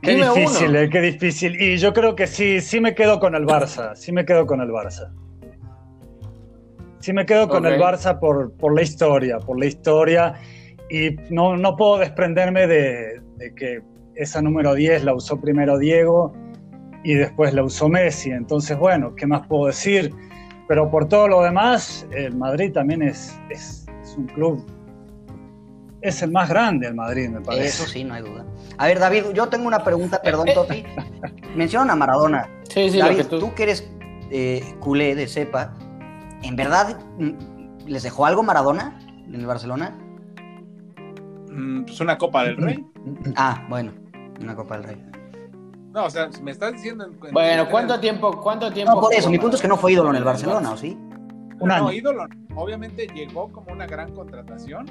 Qué 0.02 0.16
difícil, 0.16 0.76
eh, 0.76 0.90
qué 0.90 1.02
difícil. 1.02 1.62
Y 1.62 1.78
yo 1.78 1.94
creo 1.94 2.16
que 2.16 2.28
sí, 2.28 2.60
sí 2.60 2.82
me 2.82 2.94
quedo 2.94 3.20
con 3.20 3.36
el 3.36 3.46
Barça. 3.46 3.96
Sí 3.96 4.12
me 4.12 4.26
quedo 4.26 4.46
con 4.46 4.60
el 4.60 4.70
Barça. 4.70 5.12
Sí 7.00 7.14
me 7.14 7.26
quedo 7.26 7.48
con 7.48 7.66
el 7.66 7.80
Barça 7.80 8.20
por, 8.20 8.52
por, 8.54 8.76
la 8.76 8.82
historia, 8.82 9.40
por 9.40 9.60
la 9.60 9.66
historia. 9.66 10.34
Y 10.90 11.16
no, 11.30 11.56
no 11.56 11.76
puedo 11.78 12.00
desprenderme 12.00 12.68
de, 12.68 13.22
de, 13.38 13.56
que 13.56 13.82
esa 14.16 14.42
número 14.42 14.74
10 14.74 15.06
la 15.06 15.14
usó 15.14 15.40
primero 15.40 15.78
Diego 15.78 16.34
y 17.04 17.14
después 17.14 17.54
la 17.54 17.64
usó 17.64 17.88
Messi. 17.88 18.32
Entonces, 18.32 18.78
bueno, 18.78 19.16
¿qué 19.16 19.26
más 19.26 19.48
puedo 19.48 19.68
decir? 19.68 20.14
Pero 20.68 20.90
por 20.92 21.08
todo 21.08 21.30
lo 21.30 21.44
demás, 21.44 22.06
el 22.12 22.36
Madrid 22.36 22.74
también 22.74 23.02
es, 23.02 23.38
es, 23.50 23.83
es 24.14 24.18
un 24.18 24.28
club 24.28 24.64
es 26.04 26.22
el 26.22 26.32
más 26.32 26.50
grande 26.50 26.88
el 26.88 26.96
Madrid, 26.96 27.30
me 27.30 27.42
parece. 27.42 27.68
Eso 27.68 27.86
sí, 27.86 28.04
no 28.04 28.14
hay 28.14 28.22
duda. 28.22 28.46
A 28.78 28.88
ver, 28.88 29.00
David, 29.00 29.24
yo 29.34 29.48
tengo 29.48 29.66
una 29.66 29.84
pregunta, 29.84 30.22
perdón, 30.22 30.50
Tofi. 30.54 30.84
Mencionan 31.56 31.92
a 31.92 31.96
Maradona. 31.96 32.50
Sí, 32.70 32.90
sí, 32.90 33.00
David, 33.00 33.26
tú... 33.28 33.54
que 33.56 33.64
eres 33.64 33.90
eh, 34.30 34.76
culé 34.80 35.16
de 35.16 35.28
cepa, 35.28 35.74
¿en 36.44 36.56
verdad 36.56 37.00
mm, 37.18 37.88
les 37.88 38.04
dejó 38.04 38.26
algo 38.26 38.44
Maradona 38.44 39.00
en 39.28 39.36
el 39.36 39.46
Barcelona? 39.46 39.98
Mm, 41.50 41.86
pues 41.86 42.00
una 42.02 42.18
Copa 42.18 42.44
del 42.44 42.58
Rey. 42.58 42.86
Ah, 43.38 43.66
bueno, 43.70 43.94
una 44.42 44.56
Copa 44.56 44.78
del 44.78 44.84
Rey. 44.84 45.04
No, 45.94 46.06
o 46.06 46.10
sea, 46.10 46.30
me 46.42 46.52
estás 46.52 46.74
diciendo. 46.74 47.08
bueno, 47.32 47.70
¿cuánto 47.70 47.98
tiempo? 48.00 48.42
¿Cuánto 48.42 48.74
tiempo? 48.74 48.96
No, 48.96 49.00
por 49.00 49.14
eso, 49.14 49.30
mi 49.30 49.40
punto 49.40 49.56
es 49.56 49.62
que 49.62 49.68
no 49.70 49.78
fue 49.78 49.94
ídolo 49.94 50.10
en 50.10 50.18
el 50.18 50.24
Barcelona, 50.24 50.72
¿o 50.72 50.78
sí? 50.78 50.98
No, 51.66 51.92
ídolo. 51.92 52.28
Obviamente 52.56 53.08
llegó 53.08 53.52
como 53.52 53.72
una 53.72 53.86
gran 53.86 54.14
contratación 54.14 54.86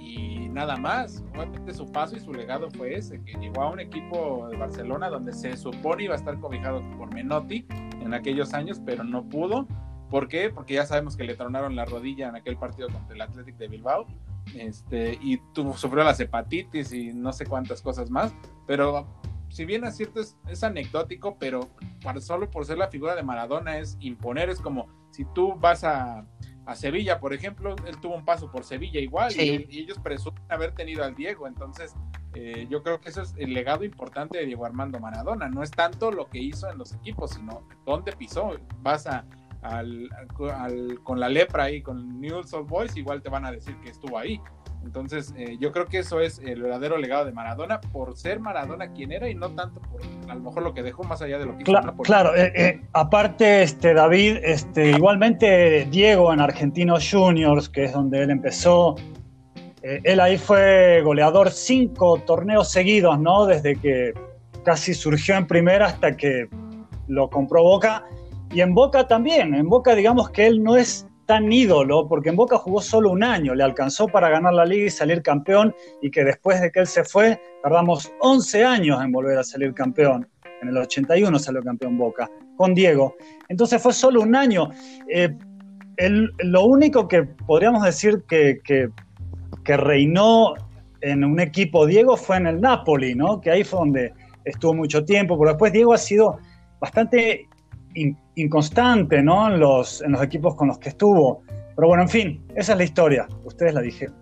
y 0.00 0.48
nada 0.48 0.76
más. 0.76 1.24
Obviamente 1.34 1.72
su 1.74 1.90
paso 1.90 2.16
y 2.16 2.20
su 2.20 2.32
legado 2.32 2.70
fue 2.70 2.94
ese, 2.94 3.22
que 3.24 3.32
llegó 3.38 3.62
a 3.62 3.70
un 3.70 3.80
equipo 3.80 4.48
de 4.50 4.56
Barcelona 4.56 5.08
donde 5.08 5.32
se 5.32 5.56
supone 5.56 6.04
iba 6.04 6.14
a 6.14 6.18
estar 6.18 6.38
cobijado 6.40 6.82
por 6.98 7.12
Menotti 7.14 7.66
en 8.00 8.14
aquellos 8.14 8.54
años, 8.54 8.80
pero 8.84 9.04
no 9.04 9.28
pudo. 9.28 9.66
¿Por 10.10 10.28
qué? 10.28 10.50
Porque 10.50 10.74
ya 10.74 10.84
sabemos 10.84 11.16
que 11.16 11.24
le 11.24 11.34
tronaron 11.34 11.74
la 11.74 11.86
rodilla 11.86 12.28
en 12.28 12.36
aquel 12.36 12.56
partido 12.58 12.88
contra 12.88 13.14
el 13.14 13.22
Athletic 13.22 13.56
de 13.56 13.68
Bilbao. 13.68 14.06
Este, 14.54 15.18
y 15.22 15.38
tuvo, 15.54 15.74
sufrió 15.76 16.04
las 16.04 16.20
hepatitis 16.20 16.92
y 16.92 17.12
no 17.14 17.32
sé 17.32 17.46
cuántas 17.46 17.80
cosas 17.80 18.10
más. 18.10 18.34
Pero 18.66 19.06
si 19.52 19.64
bien 19.64 19.84
es 19.84 19.96
cierto, 19.96 20.20
es, 20.20 20.36
es 20.48 20.62
anecdótico, 20.64 21.36
pero 21.38 21.70
para, 22.02 22.20
solo 22.20 22.50
por 22.50 22.64
ser 22.64 22.78
la 22.78 22.88
figura 22.88 23.14
de 23.14 23.22
Maradona 23.22 23.78
es 23.78 23.96
imponer. 24.00 24.48
Es 24.50 24.60
como 24.60 24.88
si 25.10 25.24
tú 25.26 25.54
vas 25.56 25.84
a, 25.84 26.26
a 26.66 26.74
Sevilla, 26.74 27.20
por 27.20 27.34
ejemplo, 27.34 27.74
él 27.86 27.98
tuvo 28.00 28.14
un 28.16 28.24
paso 28.24 28.50
por 28.50 28.64
Sevilla 28.64 29.00
igual 29.00 29.30
Sí. 29.30 29.66
y, 29.68 29.76
y 29.76 29.80
ellos 29.80 29.98
presumen 29.98 30.42
haber 30.48 30.72
tenido 30.74 31.04
al 31.04 31.14
Diego. 31.14 31.46
Entonces, 31.46 31.94
eh, 32.34 32.66
yo 32.70 32.82
creo 32.82 33.00
que 33.00 33.10
eso 33.10 33.20
es 33.22 33.34
el 33.36 33.52
legado 33.52 33.84
importante 33.84 34.38
de 34.38 34.46
Diego 34.46 34.64
Armando 34.64 34.98
Maradona. 34.98 35.48
No 35.48 35.62
es 35.62 35.70
tanto 35.70 36.10
lo 36.10 36.28
que 36.30 36.38
hizo 36.38 36.70
en 36.70 36.78
los 36.78 36.94
equipos, 36.94 37.32
sino 37.32 37.66
dónde 37.84 38.12
pisó. 38.14 38.56
Vas 38.80 39.06
a, 39.06 39.24
al, 39.60 40.08
al- 40.56 40.98
con 41.04 41.20
la 41.20 41.28
lepra 41.28 41.64
ahí, 41.64 41.82
con 41.82 42.20
Newell's 42.20 42.52
Old 42.54 42.68
Boys, 42.68 42.96
igual 42.96 43.22
te 43.22 43.28
van 43.28 43.44
a 43.44 43.52
decir 43.52 43.76
que 43.82 43.90
estuvo 43.90 44.18
ahí. 44.18 44.40
Entonces, 44.84 45.32
eh, 45.36 45.56
yo 45.60 45.72
creo 45.72 45.86
que 45.86 45.98
eso 45.98 46.20
es 46.20 46.38
el 46.40 46.60
verdadero 46.62 46.98
legado 46.98 47.24
de 47.24 47.32
Maradona 47.32 47.80
por 47.80 48.16
ser 48.16 48.40
Maradona 48.40 48.92
quien 48.92 49.12
era 49.12 49.28
y 49.30 49.34
no 49.34 49.50
tanto 49.50 49.80
por 49.80 50.00
a 50.28 50.34
lo 50.34 50.40
mejor 50.40 50.62
lo 50.62 50.74
que 50.74 50.82
dejó 50.82 51.04
más 51.04 51.22
allá 51.22 51.38
de 51.38 51.46
lo 51.46 51.56
que 51.56 51.62
hizo 51.62 51.72
Cla- 51.72 51.80
en 51.80 51.86
Nápoles. 51.86 52.06
claro, 52.06 52.34
eh, 52.36 52.52
eh, 52.54 52.80
aparte, 52.92 53.62
este, 53.62 53.94
David, 53.94 54.38
este, 54.42 54.90
igualmente 54.90 55.86
Diego 55.90 56.32
en 56.32 56.40
Argentinos 56.40 57.08
Juniors, 57.10 57.68
que 57.68 57.84
es 57.84 57.92
donde 57.92 58.22
él 58.22 58.30
empezó, 58.30 58.96
eh, 59.82 60.00
él 60.04 60.20
ahí 60.20 60.36
fue 60.36 61.00
goleador 61.02 61.50
cinco 61.50 62.18
torneos 62.26 62.70
seguidos, 62.70 63.18
¿no? 63.18 63.46
Desde 63.46 63.76
que 63.76 64.12
casi 64.64 64.94
surgió 64.94 65.36
en 65.36 65.46
primera 65.46 65.86
hasta 65.86 66.16
que 66.16 66.48
lo 67.08 67.28
compró 67.30 67.62
Boca. 67.62 68.04
Y 68.52 68.60
en 68.60 68.74
Boca 68.74 69.06
también, 69.08 69.54
en 69.54 69.68
Boca 69.68 69.94
digamos 69.94 70.28
que 70.30 70.46
él 70.46 70.62
no 70.62 70.76
es 70.76 71.06
ídolo, 71.40 72.06
porque 72.08 72.28
en 72.30 72.36
Boca 72.36 72.58
jugó 72.58 72.80
solo 72.80 73.10
un 73.10 73.22
año, 73.22 73.54
le 73.54 73.62
alcanzó 73.64 74.08
para 74.08 74.28
ganar 74.28 74.52
la 74.54 74.64
liga 74.64 74.86
y 74.86 74.90
salir 74.90 75.22
campeón, 75.22 75.74
y 76.00 76.10
que 76.10 76.24
después 76.24 76.60
de 76.60 76.70
que 76.70 76.80
él 76.80 76.86
se 76.86 77.04
fue, 77.04 77.40
tardamos 77.62 78.12
11 78.20 78.64
años 78.64 79.02
en 79.02 79.12
volver 79.12 79.38
a 79.38 79.44
salir 79.44 79.72
campeón. 79.74 80.28
En 80.60 80.68
el 80.68 80.76
81 80.76 81.38
salió 81.38 81.62
campeón 81.62 81.96
Boca, 81.98 82.30
con 82.56 82.74
Diego. 82.74 83.16
Entonces 83.48 83.82
fue 83.82 83.92
solo 83.92 84.20
un 84.20 84.36
año. 84.36 84.70
Eh, 85.08 85.34
el- 85.96 86.30
lo 86.38 86.64
único 86.64 87.08
que 87.08 87.22
podríamos 87.22 87.82
decir 87.84 88.22
que, 88.28 88.60
que- 88.64 88.88
que 89.64 89.76
reinó 89.76 90.54
en 91.00 91.24
un 91.24 91.40
equipo 91.40 91.84
Diego 91.86 92.16
fue 92.16 92.36
en 92.36 92.46
el 92.46 92.60
Napoli, 92.60 93.14
¿no? 93.14 93.40
Que 93.40 93.50
ahí 93.50 93.64
fue 93.64 93.80
donde 93.80 94.12
estuvo 94.44 94.72
mucho 94.74 95.04
tiempo, 95.04 95.36
pero 95.38 95.50
después 95.50 95.72
Diego 95.72 95.92
ha 95.94 95.98
sido 95.98 96.38
bastante 96.80 97.48
in- 97.94 98.18
inconstante, 98.34 99.22
¿no? 99.22 99.48
En 99.52 99.60
los, 99.60 100.02
en 100.02 100.12
los 100.12 100.22
equipos 100.22 100.54
con 100.54 100.68
los 100.68 100.78
que 100.78 100.90
estuvo. 100.90 101.42
Pero 101.76 101.88
bueno, 101.88 102.02
en 102.02 102.08
fin, 102.08 102.44
esa 102.54 102.72
es 102.72 102.78
la 102.78 102.84
historia. 102.84 103.28
Ustedes 103.44 103.74
la 103.74 103.80
dijeron. 103.80 104.14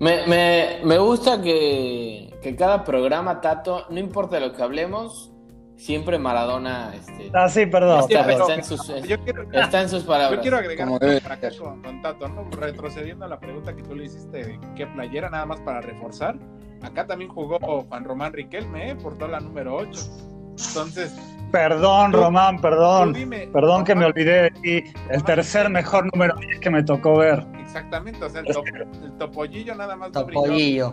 Me, 0.00 0.26
me- 0.26 0.78
me 0.84 0.98
gusta 0.98 1.42
que, 1.42 2.32
que 2.42 2.54
cada 2.54 2.84
programa, 2.84 3.40
Tato, 3.40 3.84
no 3.90 3.98
importa 3.98 4.38
lo 4.38 4.52
que 4.52 4.62
hablemos, 4.62 5.32
siempre 5.76 6.18
Maradona 6.18 6.92
este, 6.94 7.30
Ah, 7.34 7.48
sí, 7.48 7.66
perdón. 7.66 8.00
Está, 8.08 8.30
está 8.30 8.54
en 8.54 8.64
sus, 8.64 8.86
yo 9.06 9.18
quiero, 9.24 9.42
está 9.52 9.82
en 9.82 9.88
sus 9.88 10.04
palabras. 10.04 10.36
Yo 10.38 10.42
quiero 10.42 10.56
agregar 10.58 10.86
Como 10.86 10.96
algo 10.98 11.06
debe 11.08 11.20
para 11.20 11.34
acá 11.36 11.48
con, 11.58 11.82
con 11.82 12.00
Tato, 12.02 12.28
¿no? 12.28 12.48
retrocediendo 12.50 13.24
a 13.24 13.28
la 13.28 13.40
pregunta 13.40 13.74
que 13.74 13.82
tú 13.82 13.94
le 13.96 14.04
hiciste 14.04 14.44
de 14.44 14.60
qué 14.76 14.86
playera, 14.86 15.30
nada 15.30 15.46
más 15.46 15.60
para 15.60 15.80
reforzar. 15.80 16.36
Acá 16.82 17.06
también 17.06 17.30
jugó 17.30 17.58
Juan 17.88 18.04
Román 18.04 18.32
Riquelme, 18.32 18.90
¿eh? 18.90 18.94
portó 18.96 19.26
la 19.26 19.40
número 19.40 19.74
8. 19.76 20.00
Entonces, 20.68 21.14
Perdón, 21.50 22.12
Tú- 22.12 22.18
Román, 22.18 22.60
perdón. 22.60 23.14
dime. 23.14 23.48
Perdón 23.50 23.82
que 23.82 23.94
me 23.94 24.04
olvidé 24.04 24.42
de 24.42 24.50
ti. 24.50 24.84
El 25.08 25.24
tercer 25.24 25.70
mejor 25.70 26.06
número 26.14 26.34
10 26.36 26.60
que 26.60 26.68
me 26.68 26.82
tocó 26.82 27.16
ver. 27.16 27.42
Exactamente, 27.58 28.22
o 28.22 28.28
sea, 28.28 28.42
el, 28.42 28.46
top- 28.48 28.66
el 29.02 29.12
topollillo 29.16 29.74
nada 29.74 29.96
más 29.96 30.12
Topollillo. 30.12 30.92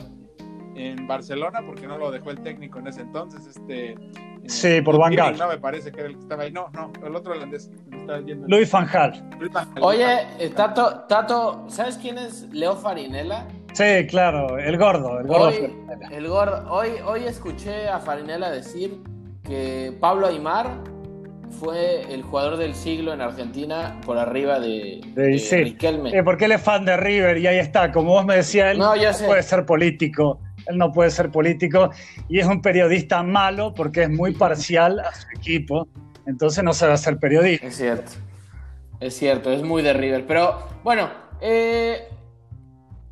en 0.78 1.06
Barcelona 1.08 1.60
porque 1.66 1.88
no 1.88 1.98
lo 1.98 2.10
dejó 2.10 2.32
el 2.32 2.40
técnico 2.40 2.80
en 2.80 2.88
ese 2.88 3.02
entonces. 3.02 3.46
Este, 3.48 3.92
eh, 3.92 3.98
Sí, 4.48 4.82
por 4.82 4.98
Van 4.98 5.14
Gaal. 5.14 5.38
No, 5.38 5.50
me 5.50 5.58
parece 5.58 5.92
que 5.92 6.00
era 6.00 6.08
el 6.10 6.16
que 6.16 6.22
estaba 6.22 6.44
ahí. 6.44 6.54
No, 6.54 6.70
no, 6.74 6.94
el 7.06 7.14
otro 7.16 7.34
holandés. 7.34 7.70
Luis 8.48 8.72
Van 8.72 8.88
Gaal. 8.88 9.30
Oye, 9.82 10.06
eh, 10.40 10.50
Tato, 10.56 11.02
Tato, 11.10 11.66
¿sabes 11.68 11.98
quién 11.98 12.18
es 12.18 12.44
Leo 12.54 12.78
Farinela? 12.78 13.46
Sí, 13.74 14.08
claro, 14.08 14.58
el 14.58 14.78
gordo, 14.78 15.20
el 15.20 15.28
gordo. 15.28 15.48
Hoy, 15.48 15.76
el 16.12 16.28
gordo, 16.30 16.66
hoy, 16.72 16.90
hoy 17.06 17.24
escuché 17.26 17.90
a 17.90 18.00
Farinela 18.00 18.50
decir 18.52 19.02
que 19.46 19.94
Pablo 20.00 20.28
Aymar 20.28 20.84
fue 21.60 22.02
el 22.14 22.24
jugador 22.24 22.58
del 22.58 22.76
siglo 22.76 23.14
en 23.14 23.22
Argentina 23.22 24.00
por 24.06 24.18
arriba 24.18 24.60
de, 24.60 25.02
De- 25.16 25.40
sí. 25.40 25.56
Riquelme. 25.64 26.10
Eh, 26.18 26.24
porque 26.24 26.46
él 26.46 26.52
es 26.54 26.62
fan 26.62 26.84
de 26.86 26.98
River 26.98 27.38
y 27.38 27.48
ahí 27.48 27.58
está, 27.58 27.92
como 27.92 28.12
vos 28.12 28.26
me 28.26 28.36
decías, 28.36 28.72
él 28.72 28.80
No, 28.80 28.94
puede 29.26 29.44
ser 29.44 29.66
político. 29.66 30.40
Él 30.68 30.78
no 30.80 30.92
puede 30.92 31.12
ser 31.12 31.30
político 31.30 31.92
y 32.28 32.40
es 32.40 32.48
un 32.48 32.60
periodista 32.62 33.22
malo 33.22 33.74
porque 33.74 34.04
es 34.04 34.10
muy 34.10 34.34
parcial 34.34 35.00
a 35.00 35.14
su 35.14 35.28
equipo. 35.38 35.88
Entonces 36.26 36.64
no 36.64 36.74
sabe 36.74 36.94
hacer 36.94 37.18
periodismo. 37.20 37.68
Es 37.68 37.76
cierto. 37.78 38.12
Es 39.00 39.16
cierto, 39.16 39.52
es 39.52 39.62
muy 39.62 39.84
de 39.84 39.94
River. 39.94 40.26
Pero 40.26 40.58
bueno, 40.84 41.08
eh, 41.40 42.08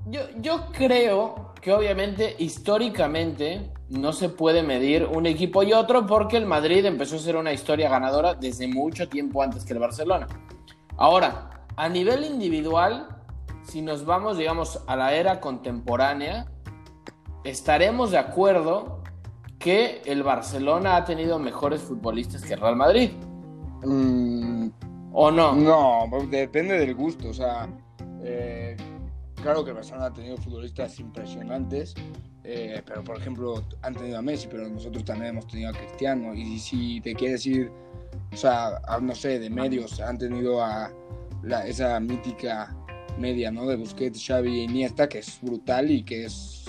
yo, 0.07 0.21
yo 0.37 0.71
creo 0.71 1.53
que 1.61 1.71
obviamente 1.71 2.35
históricamente 2.39 3.69
no 3.89 4.13
se 4.13 4.29
puede 4.29 4.63
medir 4.63 5.05
un 5.05 5.25
equipo 5.25 5.63
y 5.63 5.73
otro 5.73 6.05
porque 6.05 6.37
el 6.37 6.45
Madrid 6.45 6.85
empezó 6.85 7.17
a 7.17 7.19
ser 7.19 7.35
una 7.35 7.53
historia 7.53 7.89
ganadora 7.89 8.33
desde 8.33 8.67
mucho 8.67 9.09
tiempo 9.09 9.41
antes 9.41 9.65
que 9.65 9.73
el 9.73 9.79
Barcelona. 9.79 10.27
Ahora, 10.97 11.65
a 11.75 11.89
nivel 11.89 12.23
individual, 12.23 13.07
si 13.63 13.81
nos 13.81 14.05
vamos, 14.05 14.37
digamos, 14.37 14.81
a 14.87 14.95
la 14.95 15.13
era 15.13 15.39
contemporánea, 15.39 16.47
estaremos 17.43 18.11
de 18.11 18.17
acuerdo 18.17 19.03
que 19.59 20.01
el 20.05 20.23
Barcelona 20.23 20.97
ha 20.97 21.05
tenido 21.05 21.39
mejores 21.39 21.81
futbolistas 21.81 22.43
que 22.43 22.53
el 22.53 22.59
Real 22.59 22.75
Madrid. 22.75 23.11
Mm, 23.83 24.67
¿O 25.13 25.31
no? 25.31 25.55
no, 25.55 26.07
depende 26.29 26.77
del 26.77 26.93
gusto. 26.95 27.29
O 27.29 27.33
sea, 27.33 27.69
eh, 28.23 28.75
claro 29.41 29.63
que 29.63 29.69
el 29.69 29.75
Barcelona 29.75 30.07
ha 30.07 30.13
tenido 30.13 30.37
futbolistas 30.37 30.99
impresionantes, 30.99 31.95
eh, 32.43 32.81
pero 32.85 33.03
por 33.03 33.17
ejemplo 33.17 33.63
han 33.81 33.93
tenido 33.95 34.17
a 34.17 34.21
Messi, 34.21 34.47
pero 34.49 34.67
nosotros 34.67 35.03
también 35.05 35.29
hemos 35.31 35.47
tenido 35.47 35.69
a 35.69 35.73
Cristiano. 35.73 36.33
Y 36.33 36.59
si 36.59 36.99
te 37.01 37.13
quieres 37.15 37.45
ir, 37.45 37.71
o 38.31 38.35
sea, 38.37 38.77
a, 38.87 38.99
no 38.99 39.15
sé, 39.15 39.39
de 39.39 39.49
medios, 39.49 39.99
han 39.99 40.17
tenido 40.17 40.63
a 40.63 40.91
la- 41.43 41.65
esa 41.67 41.99
mítica 41.99 42.75
media, 43.17 43.51
¿no? 43.51 43.65
De 43.67 43.75
Busquets, 43.75 44.23
Xavi 44.25 44.59
e 44.61 44.63
Iniesta, 44.63 45.07
que 45.07 45.19
es 45.19 45.39
brutal 45.41 45.91
y 45.91 46.03
que 46.03 46.25
es 46.25 46.65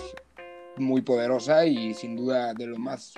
muy 0.77 1.03
poderosa 1.03 1.65
y 1.67 1.95
sin 1.95 2.17
duda 2.17 2.53
de 2.53 2.67
lo 2.67 2.79
más 2.79 3.15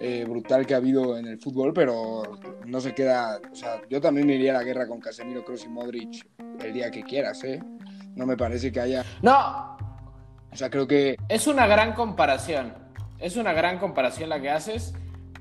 eh, 0.00 0.24
brutal 0.28 0.66
que 0.66 0.74
ha 0.74 0.78
habido 0.78 1.16
en 1.16 1.26
el 1.26 1.38
fútbol, 1.38 1.72
pero 1.72 2.22
no 2.66 2.80
se 2.80 2.94
queda. 2.94 3.40
O 3.50 3.54
sea, 3.54 3.80
yo 3.88 4.00
también 4.00 4.26
me 4.26 4.34
iría 4.34 4.50
a 4.50 4.58
la 4.58 4.64
guerra 4.64 4.86
con 4.86 5.00
Casemiro, 5.00 5.44
Kroos 5.44 5.64
y 5.64 5.68
Modric 5.68 6.26
el 6.62 6.72
día 6.74 6.90
que 6.90 7.02
quieras, 7.02 7.42
¿eh? 7.44 7.60
No 8.14 8.26
me 8.26 8.36
parece 8.36 8.70
que 8.70 8.80
haya. 8.80 9.04
No, 9.22 9.73
O 10.54 10.56
sea, 10.56 10.70
creo 10.70 10.86
que. 10.86 11.16
es 11.28 11.46
una 11.46 11.66
gran 11.66 11.94
comparación. 11.94 12.72
Es 13.18 13.36
una 13.36 13.52
gran 13.52 13.78
comparación 13.78 14.28
la 14.28 14.40
que 14.40 14.50
haces, 14.50 14.94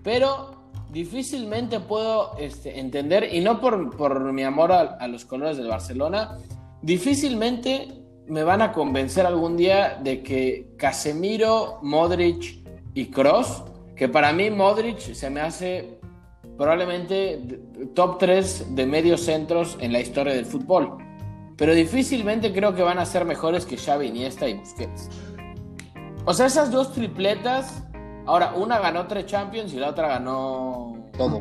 pero 0.03 0.71
difícilmente 0.89 1.79
puedo 1.79 2.35
este, 2.37 2.79
entender, 2.79 3.29
y 3.31 3.41
no 3.41 3.61
por, 3.61 3.95
por 3.95 4.31
mi 4.33 4.43
amor 4.43 4.71
a, 4.71 4.81
a 4.81 5.07
los 5.07 5.25
colores 5.25 5.57
del 5.57 5.67
Barcelona, 5.67 6.37
difícilmente 6.81 7.87
me 8.27 8.43
van 8.43 8.61
a 8.61 8.71
convencer 8.71 9.25
algún 9.25 9.57
día 9.57 9.99
de 10.01 10.23
que 10.23 10.73
Casemiro, 10.77 11.79
Modric 11.81 12.63
y 12.93 13.07
Cross, 13.07 13.63
que 13.95 14.07
para 14.07 14.31
mí 14.33 14.49
Modric 14.49 14.99
se 14.99 15.29
me 15.29 15.41
hace 15.41 15.99
probablemente 16.57 17.41
top 17.93 18.17
3 18.19 18.75
de 18.75 18.85
medios 18.85 19.21
centros 19.21 19.77
en 19.79 19.91
la 19.91 19.99
historia 19.99 20.33
del 20.33 20.45
fútbol. 20.45 21.02
Pero 21.57 21.73
difícilmente 21.73 22.51
creo 22.51 22.73
que 22.75 22.81
van 22.81 22.97
a 22.99 23.05
ser 23.05 23.25
mejores 23.25 23.65
que 23.65 23.77
Xavi, 23.77 24.07
Iniesta 24.07 24.47
y 24.47 24.55
Busquets. 24.55 25.09
O 26.25 26.33
sea, 26.33 26.45
esas 26.47 26.71
dos 26.71 26.93
tripletas, 26.93 27.83
ahora 28.25 28.53
una 28.55 28.79
ganó 28.79 29.05
tres 29.07 29.25
Champions 29.27 29.73
y 29.73 29.77
la 29.77 29.89
otra 29.89 30.07
ganó, 30.07 30.95
Todo. 31.17 31.37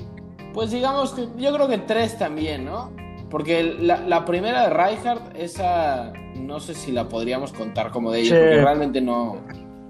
pues 0.54 0.70
digamos 0.70 1.12
que 1.12 1.28
yo 1.36 1.52
creo 1.54 1.68
que 1.68 1.78
tres 1.78 2.16
también, 2.18 2.64
¿no? 2.64 2.92
Porque 3.28 3.62
la, 3.78 4.00
la 4.00 4.24
primera 4.24 4.68
de 4.68 4.70
Rijkaard, 4.70 5.36
esa 5.36 6.12
no 6.36 6.58
sé 6.58 6.74
si 6.74 6.90
la 6.90 7.08
podríamos 7.08 7.52
contar 7.52 7.90
como 7.90 8.10
de 8.10 8.20
ellos, 8.20 8.30
Sí. 8.30 8.34
porque 8.38 8.62
realmente 8.62 9.00
no. 9.00 9.36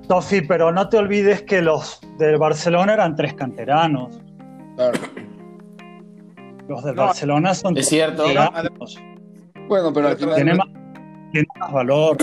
Tofi, 0.09 0.41
pero 0.43 0.73
no 0.73 0.89
te 0.89 0.97
olvides 0.99 1.43
que 1.43 1.63
los 1.63 2.01
del 2.19 2.37
Barcelona 2.39 2.95
eran 2.95 3.15
tres 3.15 3.35
canteranos. 3.35 4.21
Claro. 4.77 4.99
Los 6.69 6.83
del 6.85 6.97
No, 6.97 7.07
Barcelona 7.07 7.55
son 7.55 7.77
es 7.77 7.89
cierto. 7.89 8.25
canteranos. 8.25 8.99
Bueno, 9.71 9.93
pero. 9.93 10.17
Tiene 10.17 10.55
más, 10.55 10.67
tiene 11.31 11.47
más 11.61 11.73
valor. 11.73 12.17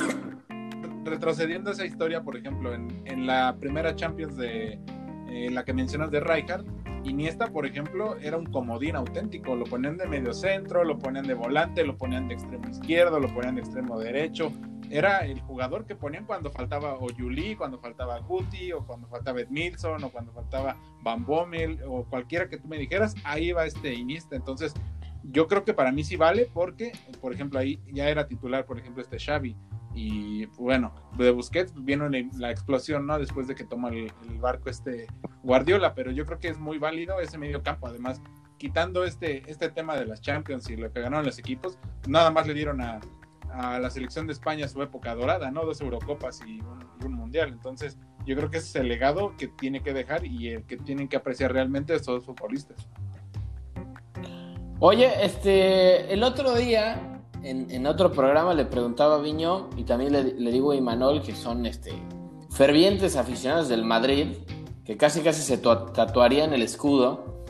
retrocediendo 1.05 1.71
esa 1.71 1.85
historia, 1.85 2.21
por 2.21 2.35
ejemplo, 2.35 2.73
en, 2.73 3.01
en 3.05 3.25
la 3.25 3.55
primera 3.57 3.95
Champions 3.95 4.35
de 4.35 4.77
eh, 5.29 5.49
la 5.49 5.63
que 5.63 5.71
mencionas 5.71 6.11
de 6.11 6.19
Rijkaard, 6.19 6.65
Iniesta, 7.05 7.47
por 7.47 7.65
ejemplo, 7.65 8.17
era 8.17 8.35
un 8.35 8.47
comodín 8.47 8.97
auténtico. 8.97 9.55
Lo 9.55 9.63
ponían 9.63 9.95
de 9.95 10.07
medio 10.07 10.33
centro, 10.33 10.83
lo 10.83 10.99
ponían 10.99 11.25
de 11.25 11.35
volante, 11.35 11.85
lo 11.85 11.95
ponían 11.95 12.27
de 12.27 12.33
extremo 12.33 12.67
izquierdo, 12.67 13.17
lo 13.17 13.33
ponían 13.33 13.55
de 13.55 13.61
extremo 13.61 13.97
derecho. 13.97 14.51
Era 14.89 15.19
el 15.19 15.39
jugador 15.39 15.85
que 15.85 15.95
ponían 15.95 16.25
cuando 16.25 16.51
faltaba 16.51 16.95
o 16.95 17.07
Juli, 17.17 17.55
cuando 17.55 17.79
faltaba 17.79 18.19
Guti, 18.19 18.73
o 18.73 18.85
cuando 18.85 19.07
faltaba 19.07 19.39
Edmilson, 19.39 20.03
o 20.03 20.09
cuando 20.09 20.33
faltaba 20.33 20.75
Van 21.01 21.23
Bommel, 21.23 21.79
o 21.87 22.03
cualquiera 22.03 22.49
que 22.49 22.57
tú 22.57 22.67
me 22.67 22.77
dijeras, 22.77 23.15
ahí 23.23 23.53
va 23.53 23.65
este 23.65 23.93
Iniesta. 23.93 24.35
Entonces, 24.35 24.73
yo 25.29 25.47
creo 25.47 25.63
que 25.63 25.73
para 25.73 25.91
mí 25.91 26.03
sí 26.03 26.15
vale 26.15 26.49
porque, 26.53 26.91
por 27.21 27.33
ejemplo, 27.33 27.59
ahí 27.59 27.79
ya 27.91 28.09
era 28.09 28.27
titular, 28.27 28.65
por 28.65 28.79
ejemplo, 28.79 29.01
este 29.01 29.19
Xavi. 29.19 29.55
Y 29.93 30.45
bueno, 30.57 30.93
de 31.17 31.31
Busquets 31.31 31.73
vino 31.83 32.07
la 32.09 32.51
explosión, 32.51 33.07
¿no? 33.07 33.17
Después 33.17 33.47
de 33.47 33.55
que 33.55 33.63
toma 33.63 33.89
el, 33.89 34.11
barco 34.39 34.69
este 34.69 35.07
Guardiola, 35.43 35.95
pero 35.95 36.11
yo 36.11 36.25
creo 36.25 36.39
que 36.39 36.49
es 36.49 36.59
muy 36.59 36.77
válido 36.77 37.19
ese 37.19 37.37
medio 37.37 37.63
campo. 37.63 37.87
Además, 37.87 38.21
quitando 38.57 39.03
este, 39.03 39.49
este 39.49 39.69
tema 39.69 39.95
de 39.95 40.05
las 40.05 40.21
Champions 40.21 40.69
y 40.69 40.77
lo 40.77 40.91
que 40.91 41.01
ganaron 41.01 41.25
los 41.25 41.39
equipos, 41.39 41.79
nada 42.07 42.29
más 42.29 42.45
le 42.45 42.53
dieron 42.53 42.79
a, 42.79 42.99
a 43.51 43.79
la 43.79 43.89
selección 43.89 44.27
de 44.27 44.33
España 44.33 44.67
su 44.67 44.81
época 44.81 45.15
dorada, 45.15 45.49
¿no? 45.51 45.65
Dos 45.65 45.81
Eurocopas 45.81 46.41
y 46.45 46.61
un, 46.61 46.85
y 47.01 47.05
un, 47.05 47.13
Mundial. 47.13 47.49
Entonces, 47.49 47.97
yo 48.25 48.35
creo 48.35 48.51
que 48.51 48.57
ese 48.57 48.67
es 48.67 48.75
el 48.75 48.87
legado 48.87 49.35
que 49.35 49.47
tiene 49.47 49.81
que 49.81 49.93
dejar 49.93 50.25
y 50.25 50.49
el 50.49 50.63
que 50.63 50.77
tienen 50.77 51.07
que 51.07 51.17
apreciar 51.17 51.51
realmente 51.51 51.95
estos 51.95 52.23
futbolistas. 52.23 52.87
Oye, 54.79 55.25
este, 55.25 56.13
el 56.13 56.23
otro 56.23 56.53
día 56.53 57.23
en, 57.41 57.87
otro 57.87 58.11
programa 58.11 58.53
le 58.53 58.65
preguntaba 58.65 59.15
a 59.15 59.17
Viño 59.17 59.69
y 59.75 59.83
también 59.83 60.13
le, 60.13 60.51
digo 60.51 60.71
a 60.71 60.75
Imanol 60.75 61.23
que 61.23 61.35
son 61.35 61.65
este, 61.65 61.93
fervientes 62.51 63.15
aficionados 63.15 63.69
del 63.69 63.83
Madrid, 63.83 64.37
que 64.85 64.95
casi 64.95 65.21
casi 65.21 65.41
se 65.41 65.57
tatuarían 65.57 66.53
el 66.53 66.61
escudo. 66.61 67.43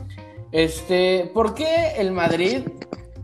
Este, 0.52 1.30
¿Por 1.34 1.54
qué 1.54 1.96
el 1.98 2.12
Madrid 2.12 2.62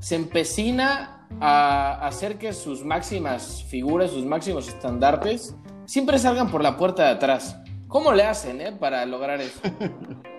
se 0.01 0.17
empecina 0.17 1.27
a 1.41 2.07
hacer 2.07 2.37
que 2.37 2.53
sus 2.53 2.85
máximas 2.85 3.65
figuras, 3.65 4.11
sus 4.11 4.27
máximos 4.27 4.69
estandartes, 4.69 5.57
siempre 5.87 6.19
salgan 6.19 6.51
por 6.51 6.63
la 6.63 6.77
puerta 6.77 7.05
de 7.05 7.11
atrás? 7.11 7.57
¿Cómo 7.89 8.13
le 8.13 8.25
hacen 8.25 8.61
eh, 8.61 8.73
para 8.73 9.07
lograr 9.07 9.41
eso? 9.41 9.61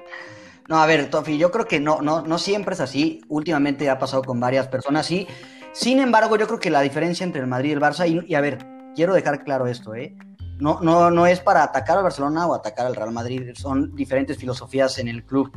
No, 0.67 0.77
a 0.77 0.85
ver, 0.87 1.09
Tofi, 1.09 1.37
yo 1.37 1.51
creo 1.51 1.67
que 1.67 1.79
no, 1.79 2.01
no, 2.01 2.21
no 2.21 2.37
siempre 2.39 2.73
es 2.73 2.81
así. 2.81 3.21
Últimamente 3.27 3.89
ha 3.89 3.99
pasado 3.99 4.23
con 4.23 4.39
varias 4.39 4.67
personas, 4.67 5.05
sí. 5.05 5.27
Sin 5.73 5.99
embargo, 5.99 6.37
yo 6.37 6.47
creo 6.47 6.59
que 6.59 6.69
la 6.69 6.81
diferencia 6.81 7.23
entre 7.23 7.41
el 7.41 7.47
Madrid 7.47 7.69
y 7.69 7.73
el 7.73 7.81
Barça, 7.81 8.07
y, 8.07 8.33
a 8.33 8.41
ver, 8.41 8.65
quiero 8.95 9.13
dejar 9.13 9.43
claro 9.43 9.67
esto, 9.67 9.93
¿eh? 9.93 10.15
No, 10.57 10.79
no, 10.81 11.11
no 11.11 11.27
es 11.27 11.41
para 11.41 11.63
atacar 11.63 11.97
al 11.97 12.03
Barcelona 12.03 12.47
o 12.47 12.55
atacar 12.55 12.85
al 12.87 12.95
Real 12.95 13.11
Madrid, 13.11 13.51
son 13.55 13.93
diferentes 13.93 14.37
filosofías 14.37 14.97
en 14.99 15.09
el 15.09 15.25
club. 15.25 15.51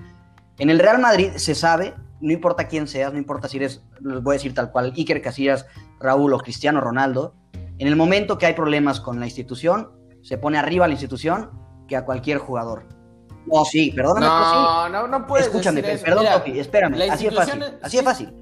En 0.58 0.70
el 0.70 0.80
Real 0.80 1.00
Madrid 1.00 1.30
se 1.36 1.54
sabe, 1.54 1.94
no 2.20 2.32
importa 2.32 2.66
quién 2.66 2.88
seas, 2.88 3.12
no 3.12 3.18
importa 3.18 3.48
si 3.48 3.58
eres, 3.58 3.84
voy 4.00 4.34
a 4.34 4.38
decir 4.38 4.54
tal 4.54 4.72
cual, 4.72 4.92
Iker 4.96 5.22
Casillas, 5.22 5.66
Raúl 6.00 6.32
o 6.32 6.38
Cristiano 6.38 6.80
Ronaldo, 6.80 7.34
en 7.78 7.86
el 7.86 7.94
momento 7.94 8.38
que 8.38 8.46
hay 8.46 8.54
problemas 8.54 9.00
con 9.00 9.20
la 9.20 9.26
institución, 9.26 9.92
se 10.22 10.36
pone 10.36 10.58
arriba 10.58 10.88
la 10.88 10.94
institución 10.94 11.50
que 11.86 11.96
a 11.96 12.04
cualquier 12.04 12.38
jugador. 12.38 12.97
No, 13.52 13.64
sí, 13.64 13.90
perdóname. 13.90 14.26
No, 14.26 14.88
no, 14.88 15.08
no 15.08 15.26
puedes. 15.26 15.46
Escúchame, 15.46 15.82
perdón, 15.82 16.26
espérame. 16.46 17.10
Así 17.10 17.26
es 17.26 17.34
fácil. 17.34 17.64
Así 17.82 17.98
es 17.98 18.04
fácil. 18.04 18.32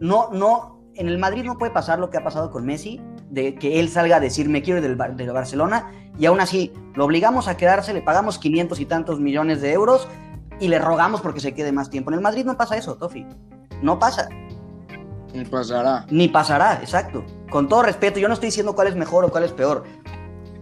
No, 0.00 0.30
no, 0.32 0.82
en 0.94 1.08
el 1.08 1.18
Madrid 1.18 1.44
no 1.44 1.58
puede 1.58 1.72
pasar 1.72 1.98
lo 1.98 2.10
que 2.10 2.18
ha 2.18 2.24
pasado 2.24 2.50
con 2.50 2.66
Messi, 2.66 3.00
de 3.30 3.54
que 3.54 3.80
él 3.80 3.88
salga 3.88 4.16
a 4.16 4.20
decir 4.20 4.48
me 4.48 4.62
quiero 4.62 4.80
ir 4.80 4.96
del, 4.96 5.16
del 5.16 5.32
Barcelona 5.32 5.90
y 6.18 6.26
aún 6.26 6.40
así 6.40 6.72
lo 6.94 7.04
obligamos 7.04 7.48
a 7.48 7.56
quedarse, 7.56 7.94
le 7.94 8.02
pagamos 8.02 8.38
500 8.38 8.80
y 8.80 8.86
tantos 8.86 9.20
millones 9.20 9.62
de 9.62 9.72
euros 9.72 10.08
y 10.60 10.68
le 10.68 10.78
rogamos 10.78 11.20
porque 11.20 11.40
se 11.40 11.54
quede 11.54 11.72
más 11.72 11.90
tiempo. 11.90 12.10
En 12.10 12.14
el 12.14 12.20
Madrid 12.20 12.44
no 12.44 12.56
pasa 12.56 12.76
eso, 12.76 12.96
Tofi. 12.96 13.26
No 13.80 13.98
pasa. 13.98 14.28
Ni 15.32 15.44
pasará. 15.44 16.06
Ni 16.10 16.28
pasará, 16.28 16.74
exacto. 16.74 17.24
Con 17.50 17.68
todo 17.68 17.82
respeto, 17.82 18.20
yo 18.20 18.28
no 18.28 18.34
estoy 18.34 18.48
diciendo 18.48 18.74
cuál 18.74 18.88
es 18.88 18.96
mejor 18.96 19.24
o 19.24 19.30
cuál 19.30 19.44
es 19.44 19.52
peor. 19.52 19.84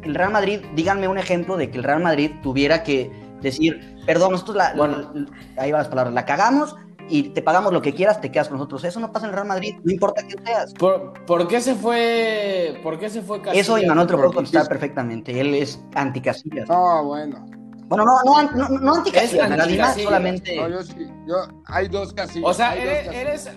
El 0.02 0.14
Real 0.14 0.32
Madrid, 0.32 0.61
díganme 0.74 1.08
un 1.08 1.18
ejemplo 1.18 1.56
de 1.56 1.70
que 1.70 1.78
el 1.78 1.85
Real 1.85 2.02
Madrid 2.02 2.30
tuviera 2.42 2.82
que 2.82 3.11
decir, 3.40 3.96
perdón, 4.07 4.33
nosotros 4.33 4.57
la, 4.57 4.74
bueno, 4.74 5.12
ahí 5.57 5.72
van 5.72 5.81
las 5.81 5.88
palabras, 5.88 6.14
la 6.14 6.24
cagamos, 6.24 6.76
y 7.11 7.31
te 7.31 7.42
pagamos 7.42 7.72
lo 7.72 7.83
que 7.83 7.92
quieras, 7.92 8.20
te 8.20 8.31
quedas 8.31 8.48
con 8.48 8.59
nosotros. 8.59 8.85
Eso 8.85 9.00
no 9.00 9.12
pasa 9.12 9.26
en 9.26 9.31
el 9.31 9.35
Real 9.35 9.48
Madrid, 9.48 9.74
no 9.83 9.92
importa 9.92 10.22
quién 10.22 10.44
seas. 10.44 10.72
¿Por, 10.74 11.48
qué 11.48 11.61
se 11.61 11.74
fue 11.74 12.79
por 12.83 12.98
qué 12.98 13.11
se 13.11 13.20
fue 13.20 13.42
Casillas? 13.42 13.66
Eso 13.66 13.79
Imanol 13.79 14.07
te 14.07 14.12
lo 14.12 14.18
puedo 14.18 14.33
contestar 14.33 14.68
perfectamente. 14.68 15.38
Él 15.38 15.55
es 15.55 15.83
anticasillas. 15.94 16.68
No, 16.68 17.05
bueno. 17.05 17.44
Bueno, 17.88 18.05
no, 18.05 18.42
no, 18.42 18.53
no, 18.53 18.68
no 18.79 18.94
anticasillas, 18.94 19.50
anti 19.50 20.03
solamente... 20.05 20.57
No, 20.57 20.68
yo 20.68 20.83
sí, 20.85 21.11
yo, 21.26 21.35
hay 21.66 21.88
dos 21.88 22.12
casillas. 22.12 22.48
O 22.48 22.55
sea, 22.55 22.76
eres, 22.76 23.09
eres, 23.12 23.50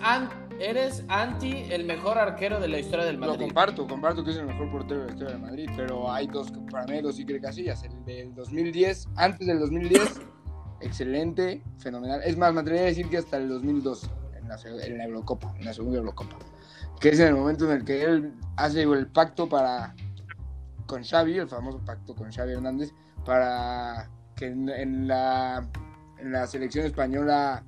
eres, 0.60 1.04
anti 1.08 1.64
el 1.70 1.84
mejor 1.84 2.18
arquero 2.18 2.60
de 2.60 2.68
la 2.68 2.78
historia 2.78 3.04
del 3.04 3.18
Madrid. 3.18 3.40
Lo 3.40 3.46
comparto, 3.46 3.86
comparto 3.86 4.24
que 4.24 4.30
es 4.30 4.36
el 4.36 4.46
mejor 4.46 4.70
portero 4.70 5.00
de 5.00 5.06
la 5.06 5.12
historia 5.12 5.34
del 5.34 5.42
Madrid, 5.42 5.70
pero 5.76 6.10
hay 6.10 6.26
dos, 6.26 6.52
para 6.70 6.86
mí 6.86 7.00
dos 7.00 7.18
Iker 7.18 7.40
Casillas. 7.40 7.82
El 7.84 8.04
del 8.04 8.34
2010, 8.34 9.08
antes 9.16 9.46
del 9.46 9.58
2010 9.60 10.20
excelente, 10.84 11.62
fenomenal. 11.78 12.20
Es 12.24 12.36
más, 12.36 12.52
me 12.52 12.60
atrevería 12.60 12.86
a 12.86 12.88
decir 12.90 13.08
que 13.08 13.18
hasta 13.18 13.38
el 13.38 13.48
2002, 13.48 14.10
en 14.36 14.48
la, 14.48 14.56
en 14.84 14.98
la 14.98 15.04
Eurocopa, 15.04 15.54
en 15.58 15.64
la 15.64 15.72
segunda 15.72 15.98
Eurocopa, 15.98 16.36
que 17.00 17.10
es 17.10 17.20
en 17.20 17.28
el 17.28 17.34
momento 17.34 17.64
en 17.64 17.78
el 17.78 17.84
que 17.84 18.04
él 18.04 18.34
hace 18.56 18.82
el 18.82 19.06
pacto 19.08 19.48
para 19.48 19.94
con 20.86 21.02
Xavi, 21.02 21.38
el 21.38 21.48
famoso 21.48 21.80
pacto 21.84 22.14
con 22.14 22.30
Xavi 22.30 22.52
Hernández, 22.52 22.92
para 23.24 24.10
que 24.36 24.46
en, 24.46 25.08
la, 25.08 25.66
en 26.18 26.32
la 26.32 26.46
selección 26.46 26.84
española 26.84 27.64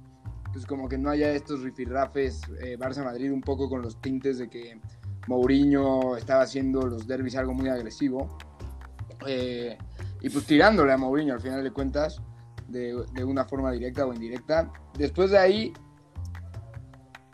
pues 0.57 0.65
como 0.65 0.89
que 0.89 0.97
no 0.97 1.11
haya 1.11 1.33
estos 1.33 1.61
rifirrafes 1.61 2.41
eh, 2.63 2.79
Barça-Madrid 2.79 3.31
un 3.31 3.43
poco 3.43 3.69
con 3.69 3.83
los 3.83 4.01
tintes 4.01 4.39
de 4.39 4.49
que 4.49 4.81
Mourinho 5.27 6.17
estaba 6.17 6.45
haciendo 6.45 6.81
los 6.81 7.07
derbis 7.07 7.37
algo 7.37 7.53
muy 7.53 7.69
agresivo 7.69 8.39
eh, 9.27 9.77
y 10.23 10.31
pues 10.31 10.47
tirándole 10.47 10.95
a 10.95 10.97
Mourinho 10.97 11.35
al 11.35 11.43
final 11.43 11.63
de 11.63 11.71
cuentas 11.73 12.23
de, 12.69 12.97
una 13.23 13.45
forma 13.45 13.71
directa 13.71 14.07
o 14.07 14.15
indirecta. 14.15 14.73
Después 14.97 15.31
de 15.31 15.37
ahí, 15.37 15.75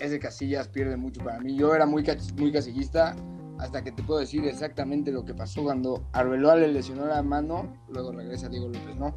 ese 0.01 0.19
Casillas 0.19 0.67
pierde 0.67 0.97
mucho 0.97 1.23
para 1.23 1.39
mí. 1.39 1.57
Yo 1.57 1.77
era 1.77 1.87
muy, 1.87 2.05
muy 2.37 2.51
casillista 2.51 3.15
hasta 3.61 3.85
que 3.85 3.93
te 3.93 4.03
puedo 4.03 4.19
decir 4.19 4.45
exactamente 4.47 5.13
lo 5.13 5.25
que 5.25 5.33
pasó 5.33 5.63
cuando 5.63 6.09
Arbeloa 6.13 6.57
le 6.57 6.73
lesionó 6.73 7.07
la 7.07 7.23
mano, 7.23 7.73
luego 7.89 8.11
regresa 8.11 8.49
Diego 8.49 8.67
López, 8.67 8.97
¿no? 8.97 9.17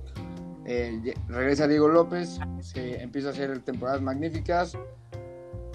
Eh, 0.66 1.14
regresa 1.28 1.68
Diego 1.68 1.88
López, 1.88 2.40
se 2.62 3.02
empieza 3.02 3.30
a 3.30 3.32
hacer 3.32 3.60
temporadas 3.60 4.02
magníficas, 4.02 4.78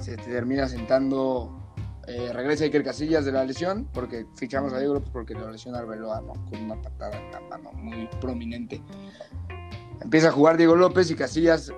se 0.00 0.16
termina 0.16 0.68
sentando, 0.68 1.74
eh, 2.08 2.32
regresa 2.32 2.64
Iker 2.64 2.82
Casillas 2.82 3.24
de 3.24 3.32
la 3.32 3.44
lesión, 3.44 3.88
porque 3.92 4.26
fichamos 4.36 4.72
a 4.72 4.78
Diego 4.78 4.94
López 4.94 5.10
porque 5.12 5.34
le 5.34 5.50
lesiona 5.52 5.78
Arbeloa, 5.78 6.20
¿no? 6.22 6.32
Con 6.50 6.64
una 6.64 6.80
patada 6.82 7.16
en 7.18 7.30
la 7.30 7.40
mano 7.40 7.72
muy 7.72 8.08
prominente. 8.20 8.82
Empieza 10.00 10.28
a 10.28 10.32
jugar 10.32 10.56
Diego 10.56 10.74
López 10.74 11.10
y 11.10 11.14
Casillas 11.14 11.72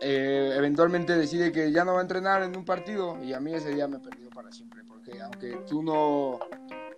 eh, 0.00 0.52
eventualmente 0.56 1.16
decide 1.16 1.52
que 1.52 1.72
ya 1.72 1.84
no 1.84 1.94
va 1.94 2.00
a 2.00 2.02
entrenar 2.02 2.42
en 2.42 2.56
un 2.56 2.64
partido 2.64 3.22
y 3.22 3.32
a 3.32 3.40
mí 3.40 3.54
ese 3.54 3.70
día 3.70 3.88
me 3.88 3.98
perdió 3.98 4.28
para 4.30 4.52
siempre 4.52 4.82
porque 4.84 5.20
aunque 5.22 5.60
tú 5.66 5.82
no 5.82 6.38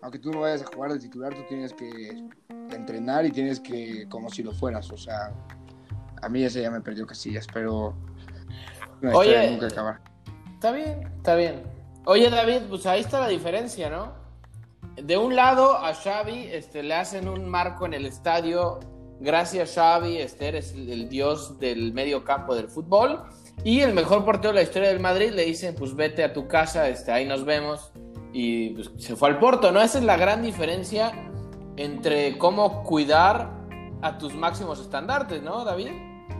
aunque 0.02 0.18
tú 0.18 0.30
no 0.30 0.40
vayas 0.40 0.62
a 0.62 0.66
jugar 0.66 0.92
de 0.92 0.98
titular 0.98 1.34
tú 1.34 1.42
tienes 1.48 1.72
que 1.72 2.24
entrenar 2.70 3.24
y 3.26 3.30
tienes 3.30 3.60
que 3.60 4.06
como 4.08 4.30
si 4.30 4.42
lo 4.42 4.52
fueras 4.52 4.90
o 4.90 4.96
sea 4.96 5.32
a 6.20 6.28
mí 6.28 6.44
ese 6.44 6.60
día 6.60 6.70
me 6.70 6.80
perdió 6.80 7.06
Casillas 7.06 7.46
pero 7.52 7.94
oye 9.14 9.50
nunca 9.50 9.66
acabar. 9.66 10.00
está 10.54 10.72
bien 10.72 11.10
está 11.16 11.34
bien 11.34 11.62
oye 12.04 12.30
David 12.30 12.62
pues 12.68 12.86
ahí 12.86 13.00
está 13.00 13.20
la 13.20 13.28
diferencia 13.28 13.90
no 13.90 14.14
de 14.96 15.16
un 15.16 15.36
lado 15.36 15.76
a 15.76 15.94
Xavi 15.94 16.48
este, 16.50 16.82
le 16.82 16.94
hacen 16.94 17.28
un 17.28 17.48
marco 17.48 17.86
en 17.86 17.94
el 17.94 18.06
estadio 18.06 18.80
Gracias 19.20 19.74
Xavi, 19.74 20.18
este 20.18 20.46
eres 20.46 20.72
el 20.74 21.08
dios 21.08 21.58
del 21.58 21.92
medio 21.92 22.22
campo 22.24 22.54
del 22.54 22.68
fútbol. 22.68 23.22
Y 23.64 23.80
el 23.80 23.92
mejor 23.92 24.24
portero 24.24 24.50
de 24.50 24.60
la 24.60 24.62
historia 24.62 24.88
del 24.88 25.00
Madrid 25.00 25.30
le 25.30 25.44
dicen, 25.44 25.74
pues 25.74 25.96
vete 25.96 26.22
a 26.22 26.32
tu 26.32 26.46
casa, 26.46 26.88
este, 26.88 27.10
ahí 27.10 27.26
nos 27.26 27.44
vemos. 27.44 27.92
Y 28.32 28.70
pues, 28.70 28.90
se 28.96 29.16
fue 29.16 29.28
al 29.28 29.38
Porto, 29.38 29.72
¿no? 29.72 29.80
Esa 29.80 29.98
es 29.98 30.04
la 30.04 30.16
gran 30.16 30.42
diferencia 30.42 31.12
entre 31.76 32.36
cómo 32.38 32.82
cuidar 32.82 33.50
a 34.02 34.18
tus 34.18 34.34
máximos 34.34 34.80
estandartes, 34.80 35.42
¿no, 35.42 35.64
David? 35.64 35.90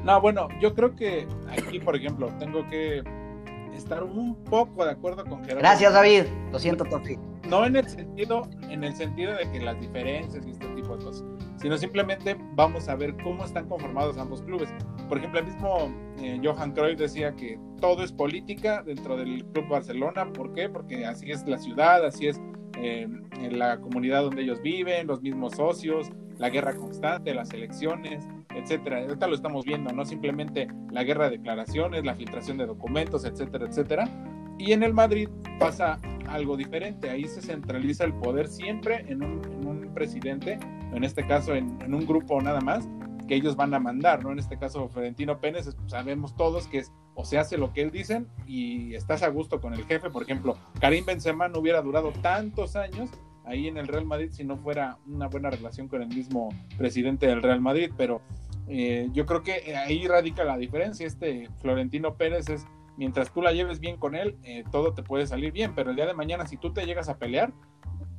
No, 0.04 0.20
bueno, 0.20 0.48
yo 0.60 0.74
creo 0.74 0.94
que 0.94 1.26
aquí, 1.50 1.78
por 1.80 1.96
ejemplo, 1.96 2.28
tengo 2.38 2.66
que 2.68 3.02
estar 3.74 4.02
un 4.02 4.36
poco 4.44 4.84
de 4.84 4.92
acuerdo 4.92 5.24
con 5.24 5.40
Gerardo. 5.40 5.60
Gracias, 5.60 5.92
David. 5.92 6.24
Lo 6.52 6.58
siento, 6.58 6.84
Tofi. 6.84 7.16
No 7.48 7.64
en 7.64 7.76
el 7.76 7.88
sentido, 7.88 8.48
en 8.68 8.84
el 8.84 8.94
sentido 8.94 9.34
de 9.34 9.50
que 9.50 9.60
las 9.60 9.80
diferencias 9.80 10.44
y 10.46 10.50
este 10.50 10.66
tipo 10.74 10.96
de 10.96 11.04
cosas 11.04 11.24
sino 11.58 11.76
simplemente 11.76 12.36
vamos 12.54 12.88
a 12.88 12.96
ver 12.96 13.16
cómo 13.22 13.44
están 13.44 13.68
conformados 13.68 14.16
ambos 14.18 14.42
clubes. 14.42 14.68
Por 15.08 15.18
ejemplo, 15.18 15.40
el 15.40 15.46
mismo 15.46 15.92
eh, 16.20 16.40
Johan 16.42 16.72
Cruyff 16.72 16.98
decía 16.98 17.34
que 17.34 17.58
todo 17.80 18.02
es 18.02 18.12
política 18.12 18.82
dentro 18.82 19.16
del 19.16 19.44
Club 19.46 19.68
Barcelona. 19.68 20.32
¿Por 20.32 20.52
qué? 20.52 20.68
Porque 20.68 21.04
así 21.06 21.30
es 21.30 21.46
la 21.46 21.58
ciudad, 21.58 22.04
así 22.04 22.28
es 22.28 22.40
eh, 22.80 23.08
la 23.50 23.80
comunidad 23.80 24.22
donde 24.22 24.42
ellos 24.42 24.60
viven, 24.62 25.06
los 25.06 25.20
mismos 25.20 25.54
socios, 25.54 26.10
la 26.38 26.50
guerra 26.50 26.74
constante, 26.74 27.34
las 27.34 27.52
elecciones, 27.52 28.26
etcétera. 28.54 29.00
Ahorita 29.00 29.26
lo 29.26 29.34
estamos 29.34 29.64
viendo, 29.64 29.92
no 29.92 30.04
simplemente 30.04 30.68
la 30.90 31.02
guerra 31.02 31.24
de 31.28 31.38
declaraciones, 31.38 32.04
la 32.04 32.14
filtración 32.14 32.58
de 32.58 32.66
documentos, 32.66 33.24
etcétera, 33.24 33.66
etcétera. 33.66 34.08
Y 34.58 34.72
en 34.72 34.82
el 34.82 34.92
Madrid 34.92 35.28
pasa 35.58 35.98
algo 36.28 36.56
diferente, 36.56 37.10
ahí 37.10 37.24
se 37.24 37.40
centraliza 37.40 38.04
el 38.04 38.12
poder 38.14 38.48
siempre 38.48 39.04
en 39.08 39.22
un, 39.22 39.40
en 39.44 39.66
un 39.66 39.94
presidente, 39.94 40.58
en 40.92 41.04
este 41.04 41.26
caso 41.26 41.54
en, 41.54 41.94
un 41.94 42.06
grupo 42.06 42.40
nada 42.40 42.60
más, 42.60 42.86
que 43.26 43.34
ellos 43.34 43.56
van 43.56 43.74
a 43.74 43.78
mandar, 43.78 44.22
¿no? 44.24 44.32
En 44.32 44.38
este 44.38 44.58
caso 44.58 44.88
Florentino 44.88 45.38
Pérez, 45.38 45.74
sabemos 45.86 46.34
todos 46.36 46.66
que 46.66 46.78
es 46.78 46.92
o 47.14 47.24
se 47.24 47.36
hace 47.36 47.58
lo 47.58 47.72
que 47.72 47.82
él 47.82 47.90
dicen 47.90 48.28
y 48.46 48.94
estás 48.94 49.22
a 49.22 49.28
gusto 49.28 49.60
con 49.60 49.74
el 49.74 49.84
jefe, 49.84 50.08
por 50.08 50.22
ejemplo, 50.22 50.56
Karim 50.80 51.04
Benzema 51.04 51.48
no 51.48 51.58
hubiera 51.58 51.82
durado 51.82 52.12
tantos 52.12 52.76
años 52.76 53.10
ahí 53.44 53.66
en 53.66 53.76
el 53.76 53.88
Real 53.88 54.04
Madrid 54.04 54.28
si 54.30 54.44
no 54.44 54.56
fuera 54.56 54.98
una 55.06 55.26
buena 55.26 55.50
relación 55.50 55.88
con 55.88 56.02
el 56.02 56.08
mismo 56.08 56.50
presidente 56.76 57.26
del 57.26 57.42
Real 57.42 57.60
Madrid, 57.60 57.90
pero 57.96 58.22
eh, 58.68 59.08
yo 59.12 59.26
creo 59.26 59.42
que 59.42 59.74
ahí 59.74 60.06
radica 60.06 60.44
la 60.44 60.56
diferencia. 60.58 61.06
Este 61.06 61.48
Florentino 61.60 62.14
Pérez 62.14 62.48
es, 62.50 62.66
mientras 62.98 63.32
tú 63.32 63.40
la 63.40 63.52
lleves 63.52 63.80
bien 63.80 63.96
con 63.96 64.14
él, 64.14 64.36
eh, 64.42 64.64
todo 64.70 64.92
te 64.92 65.02
puede 65.02 65.26
salir 65.26 65.52
bien, 65.52 65.74
pero 65.74 65.90
el 65.90 65.96
día 65.96 66.06
de 66.06 66.14
mañana 66.14 66.46
si 66.46 66.56
tú 66.56 66.72
te 66.72 66.84
llegas 66.84 67.08
a 67.08 67.16
pelear, 67.16 67.52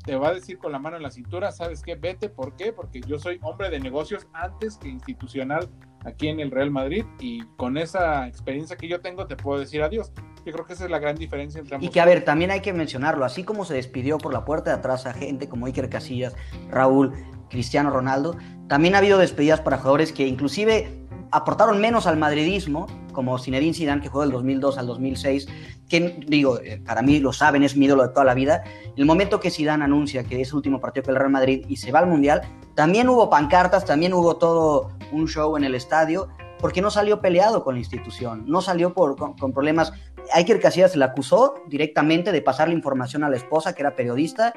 te 0.05 0.15
va 0.15 0.29
a 0.29 0.33
decir 0.33 0.57
con 0.57 0.71
la 0.71 0.79
mano 0.79 0.97
en 0.97 1.03
la 1.03 1.11
cintura, 1.11 1.51
¿sabes 1.51 1.83
qué? 1.83 1.95
Vete, 1.95 2.29
¿por 2.29 2.55
qué? 2.55 2.71
Porque 2.71 3.01
yo 3.01 3.19
soy 3.19 3.37
hombre 3.43 3.69
de 3.69 3.79
negocios 3.79 4.27
antes 4.33 4.77
que 4.77 4.87
institucional 4.87 5.69
aquí 6.05 6.29
en 6.29 6.39
el 6.39 6.49
Real 6.49 6.71
Madrid 6.71 7.05
y 7.19 7.41
con 7.57 7.77
esa 7.77 8.25
experiencia 8.25 8.77
que 8.77 8.87
yo 8.87 9.01
tengo 9.01 9.27
te 9.27 9.35
puedo 9.35 9.59
decir 9.59 9.83
adiós. 9.83 10.11
Yo 10.45 10.53
creo 10.53 10.65
que 10.65 10.73
esa 10.73 10.85
es 10.85 10.91
la 10.91 10.99
gran 10.99 11.17
diferencia 11.17 11.59
entre 11.59 11.75
ambos. 11.75 11.87
Y 11.87 11.91
que, 11.91 11.99
a 11.99 12.05
ver, 12.05 12.23
también 12.23 12.49
hay 12.49 12.61
que 12.61 12.71
mencionarlo, 12.71 13.25
así 13.25 13.43
como 13.43 13.65
se 13.65 13.73
despidió 13.73 14.17
por 14.17 14.33
la 14.33 14.45
puerta 14.45 14.71
de 14.71 14.77
atrás 14.77 15.05
a 15.05 15.13
gente 15.13 15.49
como 15.49 15.65
Iker 15.65 15.89
Casillas, 15.89 16.35
Raúl, 16.69 17.13
Cristiano 17.49 17.89
Ronaldo, 17.89 18.37
también 18.67 18.95
ha 18.95 18.99
habido 18.99 19.17
despedidas 19.17 19.59
para 19.59 19.77
jugadores 19.77 20.13
que 20.13 20.25
inclusive 20.25 21.07
aportaron 21.31 21.79
menos 21.79 22.07
al 22.07 22.17
madridismo, 22.17 22.87
como 23.11 23.37
Zinedine 23.37 23.73
Zidane, 23.73 24.01
que 24.01 24.09
jugó 24.09 24.21
del 24.21 24.31
2002 24.31 24.77
al 24.77 24.87
2006, 24.87 25.47
que 25.87 26.23
digo, 26.27 26.59
eh, 26.59 26.81
para 26.85 27.01
mí 27.01 27.19
lo 27.19 27.33
saben, 27.33 27.63
es 27.63 27.75
mi 27.75 27.85
ídolo 27.85 28.03
de 28.03 28.09
toda 28.09 28.25
la 28.25 28.33
vida. 28.33 28.63
El 28.95 29.05
momento 29.05 29.39
que 29.39 29.51
Zidane 29.51 29.83
anuncia 29.83 30.23
que 30.23 30.41
es 30.41 30.49
el 30.49 30.55
último 30.55 30.79
partido 30.79 31.05
con 31.05 31.13
el 31.13 31.19
Real 31.19 31.31
Madrid 31.31 31.65
y 31.67 31.77
se 31.77 31.91
va 31.91 31.99
al 31.99 32.07
Mundial, 32.07 32.41
también 32.75 33.09
hubo 33.09 33.29
pancartas, 33.29 33.85
también 33.85 34.13
hubo 34.13 34.37
todo 34.37 34.91
un 35.11 35.27
show 35.27 35.57
en 35.57 35.63
el 35.63 35.75
estadio, 35.75 36.29
porque 36.59 36.81
no 36.81 36.91
salió 36.91 37.21
peleado 37.21 37.63
con 37.63 37.75
la 37.75 37.79
institución, 37.79 38.43
no 38.45 38.61
salió 38.61 38.93
por, 38.93 39.15
con, 39.15 39.33
con 39.37 39.53
problemas. 39.53 39.93
Iker 40.33 40.59
Casillas 40.59 40.91
se 40.91 40.97
le 40.97 41.05
acusó 41.05 41.55
directamente 41.67 42.31
de 42.31 42.41
pasar 42.41 42.67
la 42.67 42.73
información 42.73 43.23
a 43.23 43.29
la 43.29 43.37
esposa, 43.37 43.73
que 43.73 43.81
era 43.81 43.95
periodista, 43.95 44.53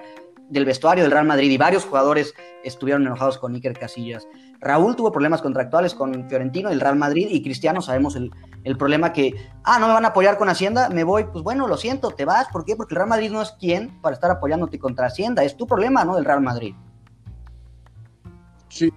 del 0.53 0.67
vestuario 0.67 1.03
del 1.05 1.13
Real 1.13 1.25
Madrid 1.25 1.51
y 1.51 1.57
varios 1.57 1.85
jugadores 1.85 2.35
estuvieron 2.63 3.07
enojados 3.07 3.39
con 3.39 3.55
Iker 3.55 3.73
Casillas. 3.73 4.29
Raúl 4.63 4.95
tuvo 4.95 5.11
problemas 5.11 5.43
contractuales 5.43 5.95
con 5.95 6.29
Fiorentino 6.29 6.71
y 6.71 6.73
el 6.73 6.81
Real 6.81 6.97
Madrid 6.97 7.27
y 7.29 7.43
Cristiano 7.43 7.83
sabemos 7.83 8.15
el, 8.15 8.31
el, 8.63 8.77
problema 8.77 9.13
que, 9.13 9.35
ah, 9.65 9.79
no 9.81 9.89
me 9.89 9.93
van 9.93 10.05
a 10.05 10.09
apoyar 10.09 10.39
con 10.39 10.49
Hacienda, 10.49 10.89
me 10.89 11.03
voy, 11.03 11.25
pues 11.25 11.43
bueno, 11.43 11.67
lo 11.67 11.77
siento, 11.77 12.13
te 12.13 12.25
vas, 12.25 12.47
¿por 12.49 12.65
qué? 12.65 12.77
Porque 12.77 12.95
el 12.95 12.97
Real 12.97 13.09
Madrid 13.09 13.31
no 13.31 13.43
es 13.43 13.51
quien 13.53 14.01
para 14.01 14.15
estar 14.15 14.31
apoyándote 14.31 14.79
contra 14.79 15.09
Hacienda, 15.09 15.43
es 15.43 15.57
tu 15.57 15.67
problema, 15.67 16.05
¿no? 16.05 16.15
Del 16.15 16.25
Real 16.25 16.41
Madrid. 16.41 16.75
Sí. 18.69 18.93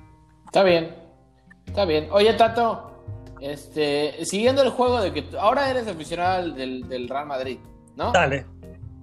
Está 0.45 0.63
bien, 0.63 0.95
está 1.65 1.83
bien. 1.85 2.07
Oye, 2.11 2.33
Tato, 2.35 3.03
este, 3.41 4.23
siguiendo 4.23 4.61
el 4.61 4.69
juego 4.69 5.01
de 5.01 5.11
que 5.11 5.25
ahora 5.39 5.69
eres 5.69 5.87
aficionado 5.87 6.51
del, 6.51 6.87
del 6.87 7.09
Real 7.09 7.25
Madrid, 7.25 7.57
¿no? 7.95 8.11
Dale. 8.11 8.45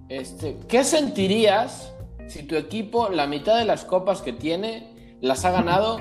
Este, 0.07 0.57
¿Qué 0.67 0.83
sentirías 0.85 1.93
si 2.27 2.43
tu 2.43 2.55
equipo, 2.55 3.09
la 3.09 3.27
mitad 3.27 3.57
de 3.57 3.65
las 3.65 3.85
copas 3.85 4.21
que 4.21 4.33
tiene, 4.33 5.17
las 5.21 5.45
ha 5.45 5.51
ganado 5.51 5.99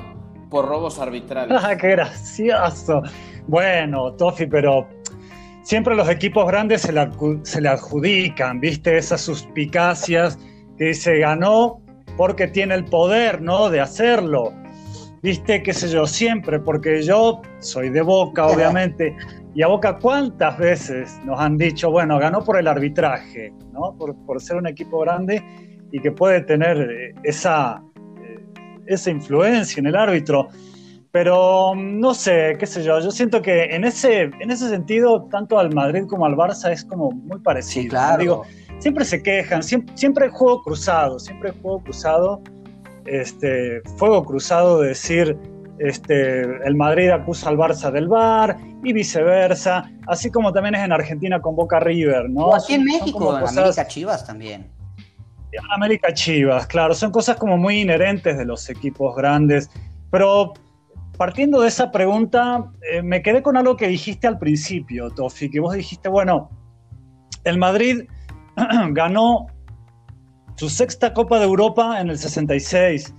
por 0.53 0.69
robos 0.69 0.99
arbitrales. 1.01 1.59
¡Ah, 1.65 1.77
qué 1.77 1.89
gracioso! 1.89 3.03
Bueno, 3.49 4.13
Tofi, 4.13 4.47
pero 4.47 4.87
siempre 5.63 5.97
los 5.97 6.09
equipos 6.09 6.47
grandes 6.47 6.83
se 6.83 6.93
le, 6.93 7.69
adjudican, 7.69 8.61
¿viste? 8.61 8.99
Esas 8.99 9.23
suspicacias 9.23 10.39
que 10.77 10.93
se 10.93 11.19
ganó 11.19 11.81
porque 12.17 12.47
tiene 12.47 12.75
el 12.75 12.85
poder, 12.85 13.41
¿no? 13.41 13.71
De 13.71 13.81
hacerlo. 13.81 14.53
¿Viste? 15.23 15.63
¿Qué 15.63 15.73
sé 15.73 15.89
yo? 15.89 16.07
Siempre, 16.07 16.59
porque 16.59 17.03
yo 17.03 17.41
soy 17.61 17.89
de 17.89 18.03
Boca, 18.03 18.47
obviamente. 18.47 19.17
Y 19.55 19.63
a 19.63 19.69
Boca, 19.69 19.99
¿cuántas 19.99 20.59
veces 20.59 21.19
nos 21.25 21.41
han 21.41 21.57
dicho, 21.57 21.91
bueno, 21.91 22.19
ganó 22.19 22.45
por 22.45 22.59
el 22.59 22.67
arbitraje, 22.67 23.53
¿no? 23.73 23.97
Por, 23.97 24.15
por 24.27 24.41
ser 24.43 24.57
un 24.57 24.67
equipo 24.67 25.01
grande 25.01 25.43
y 25.93 26.01
que 26.01 26.11
puede 26.11 26.41
tener 26.43 27.15
esa, 27.23 27.83
esa 28.95 29.11
influencia 29.11 29.81
en 29.81 29.87
el 29.87 29.97
árbitro. 29.97 30.49
Pero 31.11 31.75
no 31.77 32.15
sé, 32.15 32.57
qué 32.59 32.67
sé 32.67 32.83
yo, 32.83 32.99
yo 32.99 33.11
siento 33.11 33.43
que 33.43 33.65
en 33.65 33.85
ese, 33.85 34.23
en 34.23 34.51
ese 34.51 34.71
sentido, 34.71 35.29
tanto 35.31 35.59
al 35.59 35.75
Madrid 35.75 36.05
como 36.09 36.25
al 36.25 36.35
Barça 36.35 36.73
es 36.73 36.85
como 36.85 37.11
muy 37.11 37.39
parecido. 37.41 37.83
Sí, 37.83 37.89
claro. 37.91 38.19
Digo, 38.19 38.43
siempre 38.79 39.05
se 39.05 39.23
quejan, 39.23 39.63
siempre, 39.63 39.95
siempre 39.97 40.25
hay 40.25 40.31
juego 40.33 40.63
cruzado, 40.63 41.19
siempre 41.19 41.51
hay 41.51 41.61
juego 41.61 41.81
cruzado, 41.83 42.41
este, 43.05 43.83
fuego 43.99 44.25
cruzado 44.25 44.81
de 44.81 44.89
decir, 44.89 45.37
este, 45.79 46.43
el 46.43 46.77
Madrid 46.77 47.11
acusa 47.11 47.51
al 47.51 47.59
Barça 47.59 47.91
del 47.91 48.09
VAR 48.09 48.57
y 48.83 48.93
viceversa, 48.93 49.91
así 50.07 50.31
como 50.31 50.53
también 50.53 50.77
es 50.77 50.85
en 50.85 50.93
Argentina 50.93 51.41
con 51.41 51.57
Boca 51.57 51.79
River, 51.81 52.31
¿no? 52.31 52.47
O 52.47 52.55
aquí 52.55 52.75
en 52.75 52.85
México, 52.85 53.39
en 53.39 53.47
América 53.47 53.87
Chivas 53.87 54.27
también. 54.27 54.71
América 55.71 56.13
Chivas, 56.13 56.67
claro, 56.67 56.95
son 56.95 57.11
cosas 57.11 57.37
como 57.37 57.57
muy 57.57 57.81
inherentes 57.81 58.39
de 58.39 58.45
los 58.45 58.69
equipos 58.71 59.15
grandes, 59.17 59.71
pero 60.11 60.55
partiendo 61.17 61.61
de 61.61 61.69
esa 61.69 61.91
pregunta, 61.91 62.71
eh, 62.91 63.03
me 63.03 63.23
quedé 63.23 63.43
con 63.43 63.57
algo 63.57 63.77
que 63.77 63.89
dijiste 63.89 64.27
al 64.27 64.39
principio, 64.39 65.11
Tofi, 65.11 65.51
que 65.51 65.61
vos 65.61 65.75
dijiste, 65.75 66.09
bueno, 66.09 66.51
el 67.45 67.59
Madrid 67.59 68.05
ganó 68.91 69.47
su 70.57 70.69
sexta 70.69 71.13
Copa 71.13 71.39
de 71.39 71.45
Europa 71.45 72.01
en 72.01 72.11
el 72.11 72.19
66 72.19 73.15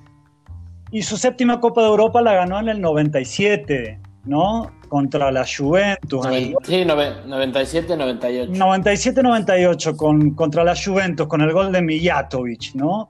y 0.91 1.01
su 1.01 1.17
séptima 1.17 1.59
Copa 1.59 1.81
de 1.81 1.87
Europa 1.87 2.21
la 2.21 2.33
ganó 2.33 2.59
en 2.59 2.69
el 2.69 2.81
97, 2.81 3.99
¿no? 4.25 4.71
Contra 4.93 5.31
la 5.31 5.43
Juventus. 5.43 6.23
Sí, 6.29 6.53
sí 6.65 6.83
97-98. 6.83 8.49
97-98 8.51 9.95
con, 9.95 10.35
contra 10.35 10.63
la 10.63 10.75
Juventus, 10.75 11.25
con 11.25 11.41
el 11.41 11.51
gol 11.51 11.71
de 11.71 11.81
Mijatovic, 11.81 12.75
¿no? 12.75 13.09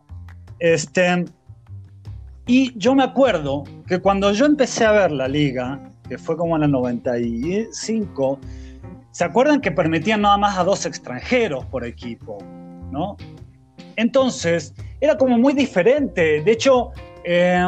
Este, 0.59 1.25
y 2.47 2.71
yo 2.79 2.95
me 2.95 3.03
acuerdo 3.03 3.65
que 3.85 3.99
cuando 3.99 4.31
yo 4.31 4.45
empecé 4.45 4.85
a 4.85 4.93
ver 4.93 5.11
la 5.11 5.27
liga, 5.27 5.77
que 6.07 6.17
fue 6.17 6.37
como 6.37 6.55
en 6.55 6.63
el 6.63 6.71
95, 6.71 8.39
¿se 9.11 9.25
acuerdan 9.25 9.59
que 9.59 9.73
permitían 9.73 10.21
nada 10.21 10.37
más 10.37 10.57
a 10.57 10.63
dos 10.63 10.85
extranjeros 10.85 11.65
por 11.65 11.83
equipo? 11.83 12.37
¿no? 12.91 13.17
Entonces, 13.97 14.73
era 15.01 15.17
como 15.17 15.37
muy 15.37 15.51
diferente. 15.51 16.41
De 16.43 16.51
hecho, 16.53 16.91
eh, 17.25 17.61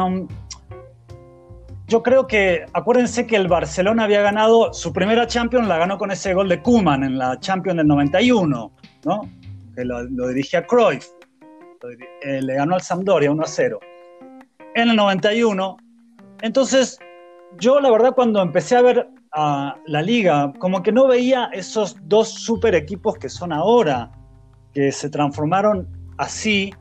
yo 1.86 2.02
creo 2.02 2.26
que, 2.26 2.66
acuérdense 2.72 3.26
que 3.26 3.36
el 3.36 3.48
Barcelona 3.48 4.04
había 4.04 4.20
ganado 4.20 4.72
su 4.72 4.92
primera 4.92 5.26
Champions, 5.26 5.68
la 5.68 5.78
ganó 5.78 5.98
con 5.98 6.10
ese 6.10 6.34
gol 6.34 6.48
de 6.48 6.60
Kuman 6.60 7.04
en 7.04 7.18
la 7.18 7.38
Champions 7.38 7.76
del 7.76 7.86
91, 7.86 8.72
¿no? 9.04 9.20
Que 9.74 9.84
lo, 9.84 10.02
lo 10.02 10.28
dirigía 10.28 10.66
Cruyff. 10.66 11.06
Eh, 12.22 12.42
le 12.42 12.54
ganó 12.54 12.74
al 12.74 12.82
Sampdoria 12.82 13.30
1 13.30 13.42
a 13.42 13.46
0. 13.46 13.80
En 14.74 14.90
el 14.90 14.96
91. 14.96 15.76
Entonces, 16.42 16.98
yo 17.58 17.80
la 17.80 17.90
verdad 17.90 18.14
cuando 18.14 18.42
empecé 18.42 18.76
a 18.76 18.82
ver 18.82 19.08
a 19.32 19.76
la 19.86 20.02
liga, 20.02 20.52
como 20.58 20.82
que 20.82 20.92
no 20.92 21.06
veía 21.06 21.50
esos 21.52 21.96
dos 22.08 22.28
super 22.30 22.74
equipos 22.74 23.18
que 23.18 23.28
son 23.28 23.52
ahora, 23.52 24.10
que 24.72 24.90
se 24.90 25.08
transformaron 25.08 25.86
así 26.18 26.72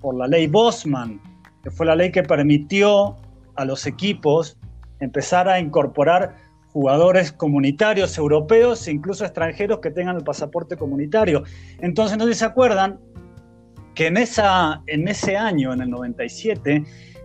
por 0.00 0.16
la 0.16 0.26
ley 0.26 0.46
Bosman, 0.46 1.20
que 1.62 1.70
fue 1.70 1.86
la 1.86 1.94
ley 1.94 2.10
que 2.10 2.22
permitió 2.22 3.16
a 3.56 3.64
los 3.64 3.86
equipos 3.86 4.58
empezar 5.00 5.48
a 5.48 5.58
incorporar 5.58 6.36
jugadores 6.72 7.32
comunitarios 7.32 8.16
europeos 8.16 8.86
e 8.86 8.92
incluso 8.92 9.24
extranjeros 9.24 9.80
que 9.80 9.90
tengan 9.90 10.16
el 10.16 10.24
pasaporte 10.24 10.76
comunitario. 10.76 11.42
Entonces, 11.80 12.16
no 12.16 12.32
se 12.32 12.44
acuerdan 12.44 13.00
que 13.94 14.06
en, 14.06 14.16
esa, 14.16 14.82
en 14.86 15.08
ese 15.08 15.36
año, 15.36 15.72
en 15.72 15.82
el 15.82 15.90
97, 15.90 16.84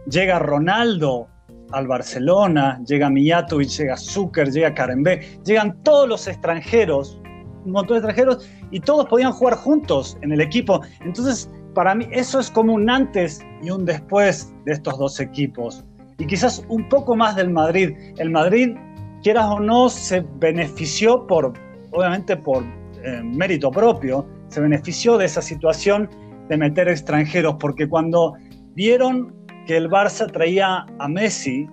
llega 0.10 0.40
Ronaldo 0.40 1.28
al 1.72 1.88
Barcelona, 1.88 2.82
llega 2.88 3.10
Mijatovic, 3.10 3.70
llega 3.70 3.98
Zucker, 3.98 4.52
llega 4.52 4.74
Karembé, 4.74 5.40
llegan 5.46 5.82
todos 5.84 6.08
los 6.08 6.28
extranjeros, 6.28 7.20
un 7.66 7.72
montón 7.72 7.96
de 7.96 8.00
extranjeros, 8.00 8.50
y 8.72 8.80
todos 8.80 9.06
podían 9.08 9.32
jugar 9.32 9.56
juntos 9.56 10.18
en 10.22 10.32
el 10.32 10.42
equipo. 10.42 10.82
Entonces, 11.02 11.50
para 11.74 11.94
mí 11.94 12.08
eso 12.12 12.40
es 12.40 12.50
como 12.50 12.74
un 12.74 12.90
antes 12.90 13.46
y 13.62 13.70
un 13.70 13.86
después 13.86 14.54
de 14.66 14.74
estos 14.74 14.98
dos 14.98 15.20
equipos. 15.20 15.86
Y 16.18 16.28
quizás 16.28 16.64
un 16.70 16.88
poco 16.90 17.16
más 17.16 17.36
del 17.36 17.50
Madrid. 17.50 17.92
El 18.18 18.32
Madrid, 18.32 18.76
quieras 19.22 19.46
o 19.48 19.60
no, 19.60 19.90
se 19.90 20.26
benefició 20.40 21.28
por, 21.28 21.54
obviamente 21.92 22.38
por 22.38 22.64
eh, 23.04 23.22
mérito 23.24 23.70
propio, 23.72 24.26
se 24.48 24.62
benefició 24.62 25.18
de 25.18 25.26
esa 25.26 25.42
situación 25.42 26.10
de 26.50 26.58
meter 26.58 26.88
extranjeros, 26.88 27.56
porque 27.60 27.88
cuando 27.88 28.36
vieron 28.76 29.34
que 29.66 29.78
el 29.78 29.90
Barça 29.90 30.32
traía 30.32 30.86
a 31.00 31.08
Messi, 31.08 31.68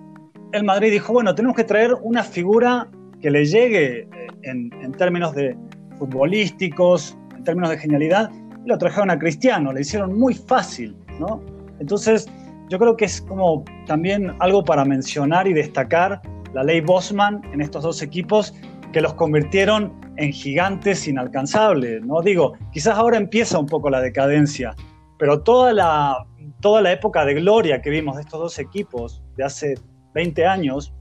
el 0.51 0.63
Madrid 0.63 0.91
dijo, 0.91 1.13
bueno, 1.13 1.33
tenemos 1.35 1.55
que 1.55 1.63
traer 1.63 1.93
una 2.01 2.23
figura 2.23 2.89
que 3.21 3.31
le 3.31 3.45
llegue 3.45 3.99
eh, 3.99 4.07
en, 4.43 4.71
en 4.81 4.91
términos 4.91 5.33
de 5.35 5.55
futbolísticos, 5.97 7.17
en 7.35 7.43
términos 7.43 7.69
de 7.69 7.77
genialidad, 7.77 8.29
y 8.65 8.67
lo 8.67 8.77
trajeron 8.77 9.09
a 9.09 9.17
Cristiano, 9.17 9.71
le 9.71 9.81
hicieron 9.81 10.17
muy 10.17 10.33
fácil, 10.33 10.95
¿no? 11.19 11.41
Entonces, 11.79 12.29
yo 12.73 12.79
creo 12.79 12.97
que 12.97 13.05
es 13.05 13.21
como 13.21 13.63
también 13.85 14.35
algo 14.39 14.63
para 14.63 14.83
mencionar 14.83 15.47
y 15.47 15.53
destacar 15.53 16.19
la 16.55 16.63
ley 16.63 16.81
Bosman 16.81 17.39
en 17.53 17.61
estos 17.61 17.83
dos 17.83 18.01
equipos 18.01 18.51
que 18.91 18.99
los 18.99 19.13
convirtieron 19.13 19.93
en 20.17 20.33
gigantes 20.33 21.07
inalcanzables, 21.07 22.03
¿no? 22.03 22.23
Digo, 22.23 22.53
quizás 22.71 22.97
ahora 22.97 23.17
empieza 23.17 23.59
un 23.59 23.67
poco 23.67 23.91
la 23.91 24.01
decadencia, 24.01 24.75
pero 25.19 25.43
toda 25.43 25.71
la, 25.71 26.25
toda 26.61 26.81
la 26.81 26.91
época 26.91 27.23
de 27.25 27.35
gloria 27.35 27.79
que 27.79 27.91
vimos 27.91 28.15
de 28.15 28.23
estos 28.23 28.39
dos 28.39 28.57
equipos 28.57 29.21
de 29.37 29.43
hace 29.43 29.75
20 30.15 30.43
años 30.47 30.95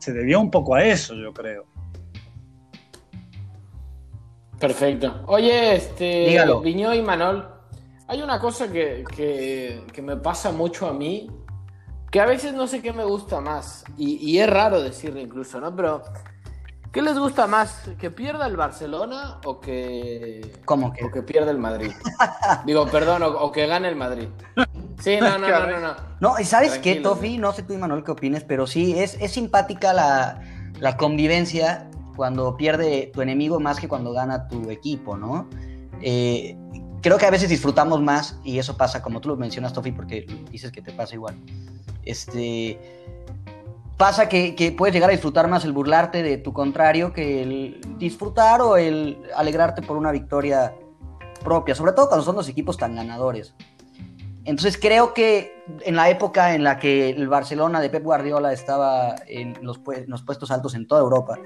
se 0.00 0.12
debió 0.12 0.40
un 0.40 0.50
poco 0.50 0.74
a 0.74 0.82
eso, 0.82 1.14
yo 1.14 1.32
creo. 1.32 1.64
Perfecto. 4.58 5.22
Oye, 5.28 5.76
este, 5.76 6.26
Dígalo. 6.26 6.60
Viñó 6.60 6.92
y 6.92 7.02
Manol, 7.02 7.53
hay 8.08 8.22
una 8.22 8.38
cosa 8.40 8.70
que, 8.70 9.04
que- 9.16 9.84
que 9.92 10.02
me 10.02 10.16
pasa 10.16 10.52
mucho 10.52 10.86
a 10.86 10.92
mí, 10.92 11.30
que 12.10 12.20
a 12.20 12.26
veces 12.26 12.54
no 12.54 12.66
sé 12.66 12.80
qué 12.82 12.92
me 12.92 13.04
gusta 13.04 13.40
más, 13.40 13.84
y, 13.96 14.16
y 14.30 14.38
es 14.38 14.48
raro 14.48 14.80
decirlo 14.82 15.20
incluso, 15.20 15.60
¿no? 15.60 15.74
Pero, 15.74 16.02
¿qué 16.92 17.02
les 17.02 17.18
gusta 17.18 17.46
más? 17.46 17.88
¿Que 17.98 18.10
pierda 18.10 18.46
el 18.46 18.56
Barcelona 18.56 19.40
o 19.44 19.58
que, 19.60 20.52
¿Cómo 20.64 20.92
que? 20.92 21.04
o 21.04 21.10
que 21.10 21.22
pierda 21.22 21.50
el 21.50 21.58
Madrid? 21.58 21.90
Digo, 22.66 22.86
perdón, 22.86 23.22
o, 23.24 23.28
o 23.28 23.50
que 23.50 23.66
gane 23.66 23.88
el 23.88 23.96
Madrid. 23.96 24.28
Sí, 25.00 25.16
no, 25.20 25.38
no, 25.38 25.48
no, 25.48 25.66
no. 25.66 25.80
no. 25.80 25.94
No, 26.20 26.38
y 26.38 26.44
¿sabes 26.44 26.78
qué, 26.78 26.96
Tofi? 26.96 27.36
No 27.38 27.52
sé 27.52 27.62
tú 27.64 27.72
y 27.74 27.78
Manuel 27.78 28.04
qué 28.04 28.12
opines, 28.12 28.44
pero 28.44 28.66
sí, 28.66 28.96
es, 28.98 29.16
es 29.20 29.32
simpática 29.32 29.92
la, 29.92 30.40
la 30.78 30.96
convivencia 30.96 31.90
cuando 32.16 32.56
pierde 32.56 33.10
tu 33.12 33.22
enemigo 33.22 33.58
más 33.58 33.80
que 33.80 33.88
cuando 33.88 34.12
gana 34.12 34.46
tu 34.46 34.70
equipo, 34.70 35.16
¿no? 35.16 35.48
Eh, 36.00 36.56
creo 37.04 37.18
que 37.18 37.26
a 37.26 37.30
veces 37.30 37.50
disfrutamos 37.50 38.00
más, 38.00 38.40
y 38.42 38.58
eso 38.58 38.78
pasa, 38.78 39.02
como 39.02 39.20
tú 39.20 39.28
lo 39.28 39.36
mencionas, 39.36 39.74
Tofi, 39.74 39.92
porque 39.92 40.26
dices 40.50 40.72
que 40.72 40.80
te 40.80 40.90
pasa 40.90 41.14
igual. 41.14 41.36
Este. 42.02 42.80
Pasa 43.98 44.28
que, 44.28 44.74
puedes 44.76 44.94
llegar 44.94 45.10
a 45.10 45.12
disfrutar 45.12 45.46
más 45.46 45.64
el 45.64 45.72
burlarte 45.72 46.22
de 46.22 46.38
tu 46.38 46.52
contrario 46.52 47.12
que 47.12 47.42
el 47.42 47.80
disfrutar 47.98 48.60
o 48.60 48.76
el 48.76 49.22
alegrarte 49.36 49.82
por 49.82 49.96
una 49.96 50.10
victoria 50.10 50.74
propia, 51.44 51.74
sobre 51.76 51.92
todo 51.92 52.08
cuando 52.08 52.24
son 52.24 52.36
dos 52.36 52.48
equipos 52.48 52.76
tan 52.76 52.96
ganadores. 52.96 53.54
Entonces 54.44 54.76
creo 54.76 55.14
que 55.14 55.62
en 55.82 55.94
la 55.94 56.08
época 56.08 56.54
en 56.54 56.64
la 56.64 56.78
que 56.78 57.10
el 57.10 57.28
Barcelona 57.28 57.80
de 57.80 57.90
Pep 57.90 58.02
Guardiola 58.02 58.52
estaba 58.52 59.14
los, 59.62 59.80
en 59.94 60.10
los 60.10 60.22
puestos 60.22 60.50
altos 60.50 60.74
en 60.74 60.88
toda 60.88 61.02
Europa, 61.02 61.38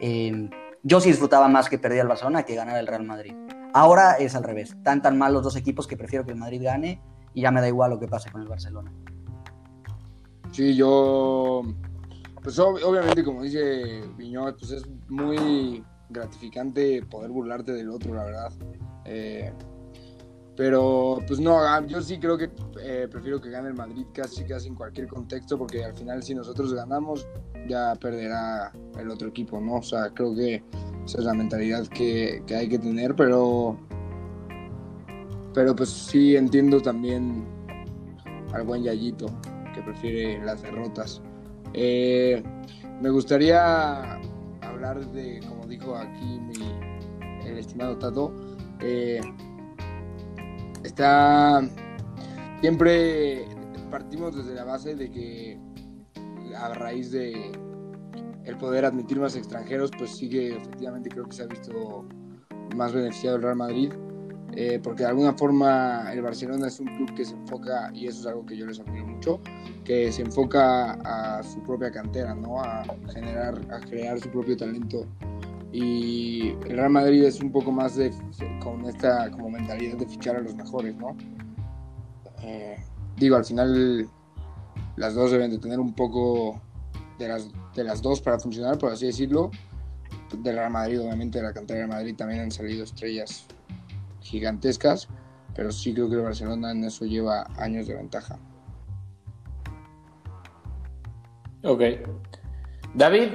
eh, 0.00 0.48
yo 0.82 1.00
sí 1.00 1.10
disfrutaba 1.10 1.48
más 1.48 1.68
que 1.68 1.78
perdía 1.78 2.02
el 2.02 2.08
Barcelona 2.08 2.44
que 2.44 2.54
ganar 2.54 2.78
el 2.78 2.86
Real 2.86 3.04
Madrid. 3.04 3.34
Ahora 3.74 4.12
es 4.14 4.34
al 4.34 4.44
revés. 4.44 4.76
Tan 4.82 5.00
tan 5.02 5.16
mal 5.18 5.32
los 5.32 5.42
dos 5.42 5.56
equipos 5.56 5.86
que 5.86 5.96
prefiero 5.96 6.24
que 6.24 6.32
el 6.32 6.38
Madrid 6.38 6.62
gane 6.62 7.00
y 7.34 7.42
ya 7.42 7.50
me 7.50 7.60
da 7.60 7.68
igual 7.68 7.90
lo 7.90 7.98
que 7.98 8.08
pase 8.08 8.30
con 8.30 8.42
el 8.42 8.48
Barcelona. 8.48 8.92
Sí, 10.50 10.74
yo. 10.76 11.62
Pues 12.42 12.58
ob- 12.58 12.82
obviamente, 12.84 13.22
como 13.24 13.42
dice 13.42 14.02
Viñot, 14.16 14.58
pues 14.58 14.72
es 14.72 14.84
muy 15.08 15.84
gratificante 16.10 17.02
poder 17.06 17.30
burlarte 17.30 17.72
del 17.72 17.88
otro, 17.88 18.14
la 18.14 18.24
verdad. 18.24 18.52
Eh, 19.04 19.52
pero, 20.56 21.20
pues 21.26 21.40
no, 21.40 21.58
ah, 21.58 21.82
yo 21.86 22.02
sí 22.02 22.18
creo 22.18 22.36
que 22.36 22.50
eh, 22.82 23.08
prefiero 23.10 23.40
que 23.40 23.48
gane 23.48 23.68
el 23.68 23.74
Madrid 23.74 24.04
casi, 24.12 24.44
casi 24.44 24.68
en 24.68 24.74
cualquier 24.74 25.06
contexto, 25.06 25.56
porque 25.56 25.82
al 25.84 25.94
final, 25.94 26.22
si 26.22 26.34
nosotros 26.34 26.74
ganamos, 26.74 27.26
ya 27.68 27.94
perderá 27.94 28.70
el 28.98 29.08
otro 29.08 29.28
equipo, 29.28 29.58
¿no? 29.60 29.76
O 29.76 29.82
sea, 29.82 30.10
creo 30.10 30.34
que 30.34 30.62
esa 31.04 31.18
es 31.18 31.24
la 31.24 31.34
mentalidad 31.34 31.86
que, 31.88 32.42
que 32.46 32.54
hay 32.54 32.68
que 32.68 32.78
tener, 32.78 33.14
pero. 33.14 33.76
Pero, 35.54 35.76
pues 35.76 35.90
sí 35.90 36.34
entiendo 36.34 36.80
también 36.80 37.44
al 38.54 38.62
buen 38.64 38.82
Yayito 38.82 39.26
que 39.74 39.82
prefiere 39.82 40.42
las 40.44 40.62
derrotas. 40.62 41.20
Eh, 41.74 42.42
me 43.00 43.10
gustaría 43.10 44.18
hablar 44.62 45.04
de, 45.12 45.40
como 45.46 45.66
dijo 45.66 45.94
aquí 45.94 46.40
mi, 46.40 47.46
el 47.46 47.58
estimado 47.58 47.98
Tato, 47.98 48.32
eh, 48.80 49.20
está 50.84 51.62
siempre 52.60 53.44
partimos 53.90 54.36
desde 54.36 54.54
la 54.54 54.64
base 54.64 54.94
de 54.94 55.10
que 55.10 55.58
a 56.56 56.72
raíz 56.74 57.10
de 57.10 57.52
el 58.44 58.56
poder 58.56 58.84
admitir 58.84 59.18
más 59.20 59.36
extranjeros, 59.36 59.90
pues 59.96 60.10
sigue 60.16 60.56
efectivamente 60.56 61.08
creo 61.10 61.24
que 61.24 61.32
se 61.32 61.42
ha 61.42 61.46
visto 61.46 62.04
más 62.74 62.92
beneficiado 62.92 63.36
el 63.36 63.42
Real 63.42 63.56
Madrid. 63.56 63.92
eh, 64.54 64.78
porque 64.82 65.02
de 65.04 65.08
alguna 65.08 65.32
forma 65.32 66.12
el 66.12 66.20
Barcelona 66.20 66.66
es 66.68 66.78
un 66.78 66.86
club 66.86 67.14
que 67.14 67.24
se 67.24 67.34
enfoca, 67.34 67.90
y 67.94 68.06
eso 68.06 68.20
es 68.20 68.26
algo 68.26 68.44
que 68.44 68.56
yo 68.56 68.66
les 68.66 68.80
admiro 68.80 69.06
mucho, 69.06 69.40
que 69.84 70.12
se 70.12 70.22
enfoca 70.22 70.92
a 71.04 71.42
su 71.42 71.62
propia 71.62 71.90
cantera, 71.90 72.34
¿no? 72.34 72.60
A 72.60 72.84
generar, 73.12 73.58
a 73.72 73.80
crear 73.80 74.20
su 74.20 74.28
propio 74.30 74.56
talento. 74.56 75.06
Y 75.72 76.50
el 76.68 76.76
Real 76.76 76.90
Madrid 76.90 77.24
es 77.24 77.40
un 77.40 77.50
poco 77.50 77.72
más 77.72 77.96
de, 77.96 78.12
con 78.62 78.84
esta 78.84 79.30
como 79.30 79.48
mentalidad 79.48 79.96
de 79.96 80.06
fichar 80.06 80.36
a 80.36 80.40
los 80.40 80.54
mejores, 80.54 80.94
¿no? 80.96 81.16
Eh, 82.42 82.76
digo, 83.16 83.36
al 83.36 83.44
final 83.46 84.06
las 84.96 85.14
dos 85.14 85.30
deben 85.30 85.50
de 85.50 85.58
tener 85.58 85.80
un 85.80 85.94
poco 85.94 86.60
de 87.18 87.28
las, 87.28 87.48
de 87.74 87.84
las 87.84 88.02
dos 88.02 88.20
para 88.20 88.38
funcionar, 88.38 88.78
por 88.78 88.92
así 88.92 89.06
decirlo. 89.06 89.50
Del 90.38 90.56
Real 90.56 90.70
Madrid, 90.70 91.00
obviamente, 91.00 91.38
de 91.38 91.44
la 91.44 91.52
cantera 91.52 91.80
del 91.80 91.88
Madrid 91.88 92.14
también 92.16 92.40
han 92.40 92.50
salido 92.50 92.84
estrellas 92.84 93.46
gigantescas, 94.20 95.08
pero 95.54 95.72
sí 95.72 95.92
creo 95.92 96.08
que 96.08 96.16
el 96.16 96.22
Barcelona 96.22 96.72
en 96.72 96.84
eso 96.84 97.04
lleva 97.04 97.46
años 97.56 97.86
de 97.86 97.94
ventaja. 97.94 98.38
Ok. 101.64 101.82
David, 102.94 103.34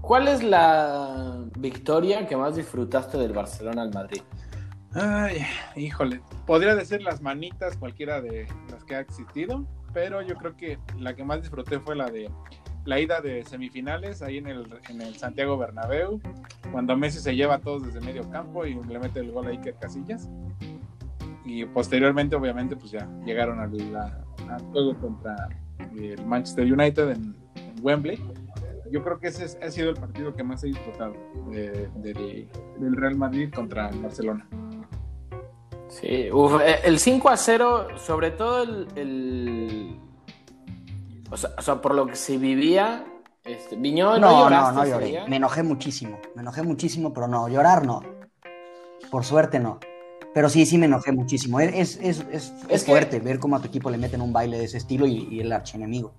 ¿cuál 0.00 0.28
es 0.28 0.42
la 0.42 1.44
victoria 1.58 2.26
que 2.26 2.36
más 2.36 2.56
disfrutaste 2.56 3.18
del 3.18 3.32
Barcelona 3.32 3.82
al 3.82 3.92
Madrid? 3.92 4.22
Ay, 4.92 5.44
híjole. 5.74 6.20
Podría 6.46 6.76
decir 6.76 7.02
las 7.02 7.20
manitas, 7.20 7.76
cualquiera 7.76 8.20
de 8.20 8.46
las 8.70 8.84
que 8.84 8.94
ha 8.94 9.00
existido, 9.00 9.66
pero 9.92 10.22
yo 10.22 10.36
creo 10.36 10.56
que 10.56 10.78
la 10.98 11.16
que 11.16 11.24
más 11.24 11.40
disfruté 11.40 11.80
fue 11.80 11.96
la 11.96 12.10
de 12.10 12.30
la 12.84 13.00
ida 13.00 13.20
de 13.20 13.44
semifinales 13.44 14.20
ahí 14.22 14.38
en 14.38 14.46
el, 14.46 14.66
en 14.90 15.00
el 15.00 15.16
Santiago 15.16 15.56
Bernabéu, 15.56 16.20
cuando 16.70 16.96
Messi 16.96 17.18
se 17.18 17.34
lleva 17.34 17.54
a 17.54 17.58
todos 17.60 17.86
desde 17.86 18.00
medio 18.00 18.28
campo 18.30 18.66
y 18.66 18.74
le 18.74 18.98
mete 18.98 19.20
el 19.20 19.32
gol 19.32 19.46
a 19.46 19.50
Iker 19.50 19.74
Casillas. 19.76 20.28
Y 21.44 21.64
posteriormente, 21.66 22.36
obviamente, 22.36 22.76
pues 22.76 22.90
ya 22.90 23.08
llegaron 23.24 23.60
al, 23.60 23.70
juego 24.72 24.94
contra 24.98 25.34
el 25.96 26.24
Manchester 26.26 26.70
United 26.72 27.10
en, 27.10 27.36
Wembley. 27.82 28.18
Yo 28.90 29.02
creo 29.02 29.18
que 29.18 29.28
ese 29.28 29.44
es- 29.44 29.58
ha 29.62 29.70
sido 29.70 29.90
el 29.90 29.96
partido 29.96 30.34
que 30.34 30.42
más 30.42 30.62
he 30.64 30.68
disfrutado 30.68 31.14
de- 31.50 31.88
de- 31.96 32.48
del 32.78 32.96
Real 32.96 33.16
Madrid 33.16 33.50
contra 33.54 33.88
el 33.90 33.98
Barcelona. 34.00 34.46
Sí, 35.88 36.30
uf, 36.32 36.60
eh, 36.62 36.76
el 36.84 36.98
5 36.98 37.28
a 37.28 37.36
0, 37.36 37.88
sobre 37.98 38.30
todo 38.30 38.62
el- 38.96 39.98
o, 41.30 41.36
sea, 41.36 41.50
o 41.58 41.62
sea, 41.62 41.80
por 41.80 41.94
lo 41.94 42.06
que 42.06 42.16
se 42.16 42.36
vivía. 42.38 43.04
Este, 43.44 43.76
Viñó, 43.76 44.18
¿no, 44.18 44.18
No, 44.18 44.30
no, 44.30 44.38
lloraste 44.44 44.74
no 44.74 44.86
lloré. 44.86 45.28
Me 45.28 45.36
enojé 45.36 45.62
muchísimo. 45.62 46.18
Me 46.34 46.40
enojé 46.42 46.62
muchísimo, 46.62 47.12
pero 47.12 47.28
no, 47.28 47.46
llorar 47.48 47.84
no. 47.86 48.02
Por 49.10 49.24
suerte 49.24 49.58
no. 49.60 49.78
Pero 50.32 50.48
sí, 50.48 50.64
sí 50.66 50.78
me 50.78 50.86
enojé 50.86 51.12
muchísimo. 51.12 51.60
Es, 51.60 51.96
es, 52.00 52.24
es, 52.32 52.52
es- 52.68 52.84
que- 52.84 52.90
fuerte 52.90 53.20
ver 53.20 53.38
cómo 53.38 53.56
a 53.56 53.60
tu 53.60 53.66
equipo 53.68 53.90
le 53.90 53.98
meten 53.98 54.20
un 54.22 54.32
baile 54.32 54.58
de 54.58 54.64
ese 54.64 54.78
estilo 54.78 55.06
y, 55.06 55.28
y 55.30 55.40
el 55.40 55.52
archienemigo. 55.52 56.12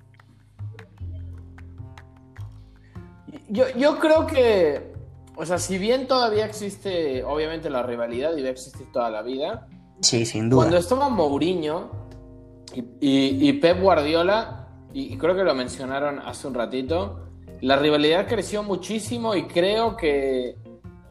Yo, 3.50 3.66
yo 3.78 4.00
creo 4.00 4.26
que, 4.28 4.94
o 5.36 5.46
sea, 5.46 5.58
si 5.60 5.78
bien 5.78 6.08
todavía 6.08 6.46
existe, 6.46 7.24
obviamente, 7.24 7.70
la 7.70 7.84
rivalidad 7.84 8.36
y 8.38 8.42
va 8.42 8.50
a 8.50 8.52
existir 8.52 8.92
toda 8.92 9.10
la 9.10 9.22
vida, 9.22 9.68
Sí, 10.02 10.26
sin 10.26 10.50
duda. 10.50 10.62
cuando 10.64 10.78
estaba 10.78 11.10
Mourinho 11.10 11.90
y, 12.74 12.80
y- 13.02 13.50
y 13.50 13.54
Pep 13.54 13.82
Guardiola, 13.82 14.65
y, 14.96 15.14
y 15.14 15.18
creo 15.18 15.36
que 15.36 15.44
lo 15.44 15.54
mencionaron 15.54 16.20
hace 16.20 16.48
un 16.48 16.54
ratito, 16.54 17.20
la 17.60 17.76
rivalidad 17.76 18.28
creció 18.28 18.64
muchísimo 18.64 19.36
y 19.36 19.44
creo 19.44 19.98
que 19.98 20.56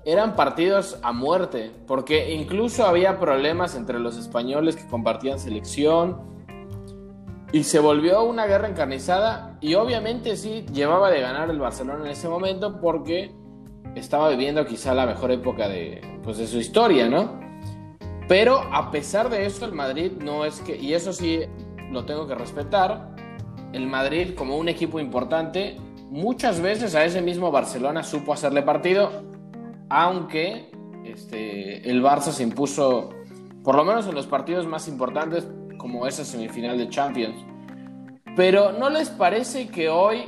eran 0.07 0.37
partidos 0.37 0.99
a 1.03 1.13
muerte, 1.13 1.71
porque 1.87 2.33
incluso 2.35 2.87
había 2.87 3.21
problemas 3.21 3.75
entre 3.75 3.99
los 3.99 4.17
españoles 4.17 4.77
que 4.77 4.87
compartían 4.87 5.39
selección 5.39 6.35
y 7.53 7.65
se 7.65 7.79
volvió 7.79 8.25
una 8.25 8.47
guerra 8.47 8.69
encarnizada 8.69 9.59
y 9.61 9.75
obviamente 9.75 10.37
sí 10.37 10.65
llevaba 10.73 11.11
de 11.11 11.21
ganar 11.21 11.51
el 11.51 11.59
Barcelona 11.59 12.05
en 12.07 12.11
ese 12.11 12.29
momento 12.29 12.81
porque 12.81 13.33
estaba 13.95 14.31
viviendo 14.31 14.67
quizá 14.67 14.95
la 14.95 15.07
mejor 15.07 15.31
época 15.31 15.69
de, 15.69 16.01
pues, 16.23 16.39
de 16.39 16.47
su 16.47 16.59
historia, 16.59 17.09
¿no? 17.09 17.39
Pero 18.29 18.59
a 18.73 18.91
pesar 18.91 19.29
de 19.29 19.45
eso, 19.47 19.67
el 19.67 19.73
Madrid 19.73 20.13
no 20.21 20.45
es 20.45 20.61
que, 20.63 20.75
y 20.75 20.95
eso 20.95 21.13
sí 21.13 21.41
lo 21.91 22.05
tengo 22.05 22.27
que 22.27 22.35
respetar, 22.35 23.14
el 23.75 23.87
Madrid 23.89 24.35
como 24.35 24.57
un 24.57 24.69
equipo 24.69 25.01
importante, 25.01 25.77
muchas 26.11 26.61
veces 26.61 26.95
a 26.95 27.05
ese 27.05 27.21
mismo 27.21 27.51
Barcelona 27.51 28.05
supo 28.05 28.33
hacerle 28.33 28.63
partido, 28.63 29.11
aunque 29.91 30.71
este, 31.05 31.89
el 31.91 32.03
Barça 32.03 32.31
se 32.31 32.45
impuso, 32.45 33.11
por 33.63 33.75
lo 33.75 33.85
menos 33.85 34.07
en 34.07 34.15
los 34.15 34.27
partidos 34.27 34.67
más 34.67 34.87
importantes, 34.87 35.47
como 35.77 36.07
esa 36.07 36.25
semifinal 36.25 36.79
de 36.79 36.89
Champions. 36.89 37.45
Pero 38.37 38.73
¿no 38.73 38.89
les 38.91 39.11
parece 39.11 39.69
que 39.69 39.89
hoy, 39.89 40.25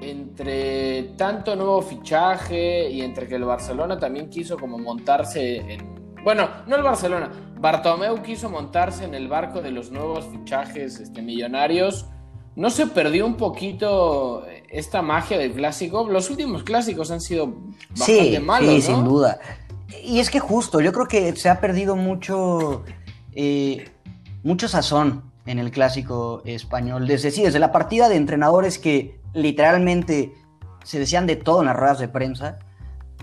entre 0.00 1.14
tanto 1.16 1.56
nuevo 1.56 1.82
fichaje 1.82 2.88
y 2.88 3.02
entre 3.02 3.26
que 3.26 3.34
el 3.34 3.44
Barcelona 3.44 3.98
también 3.98 4.30
quiso 4.30 4.56
como 4.56 4.78
montarse 4.78 5.56
en... 5.56 5.94
Bueno, 6.22 6.48
no 6.66 6.76
el 6.76 6.82
Barcelona, 6.82 7.30
Bartomeu 7.60 8.22
quiso 8.22 8.48
montarse 8.48 9.04
en 9.04 9.14
el 9.14 9.28
barco 9.28 9.60
de 9.60 9.70
los 9.70 9.90
nuevos 9.90 10.26
fichajes 10.26 10.98
este, 11.00 11.20
millonarios. 11.20 12.06
¿No 12.56 12.70
se 12.70 12.86
perdió 12.86 13.26
un 13.26 13.36
poquito 13.36 14.44
esta 14.68 15.02
magia 15.02 15.38
del 15.38 15.52
clásico? 15.52 16.08
Los 16.08 16.30
últimos 16.30 16.62
clásicos 16.62 17.10
han 17.10 17.20
sido 17.20 17.54
bastante 17.90 18.36
sí, 18.36 18.40
malos. 18.40 18.84
Sí, 18.84 18.90
¿no? 18.90 18.96
sin 18.96 19.04
duda. 19.04 19.40
Y 20.04 20.20
es 20.20 20.30
que 20.30 20.40
justo, 20.40 20.80
yo 20.80 20.92
creo 20.92 21.06
que 21.06 21.34
se 21.36 21.48
ha 21.48 21.60
perdido 21.60 21.96
mucho, 21.96 22.84
eh, 23.32 23.88
mucho 24.42 24.68
sazón 24.68 25.30
en 25.46 25.58
el 25.58 25.70
clásico 25.70 26.42
español. 26.44 27.06
Desde, 27.06 27.30
sí, 27.30 27.42
desde 27.42 27.58
la 27.58 27.72
partida 27.72 28.08
de 28.08 28.16
entrenadores 28.16 28.78
que 28.78 29.20
literalmente 29.32 30.32
se 30.84 30.98
decían 30.98 31.26
de 31.26 31.36
todo 31.36 31.60
en 31.60 31.66
las 31.66 31.76
ruedas 31.76 31.98
de 31.98 32.08
prensa, 32.08 32.58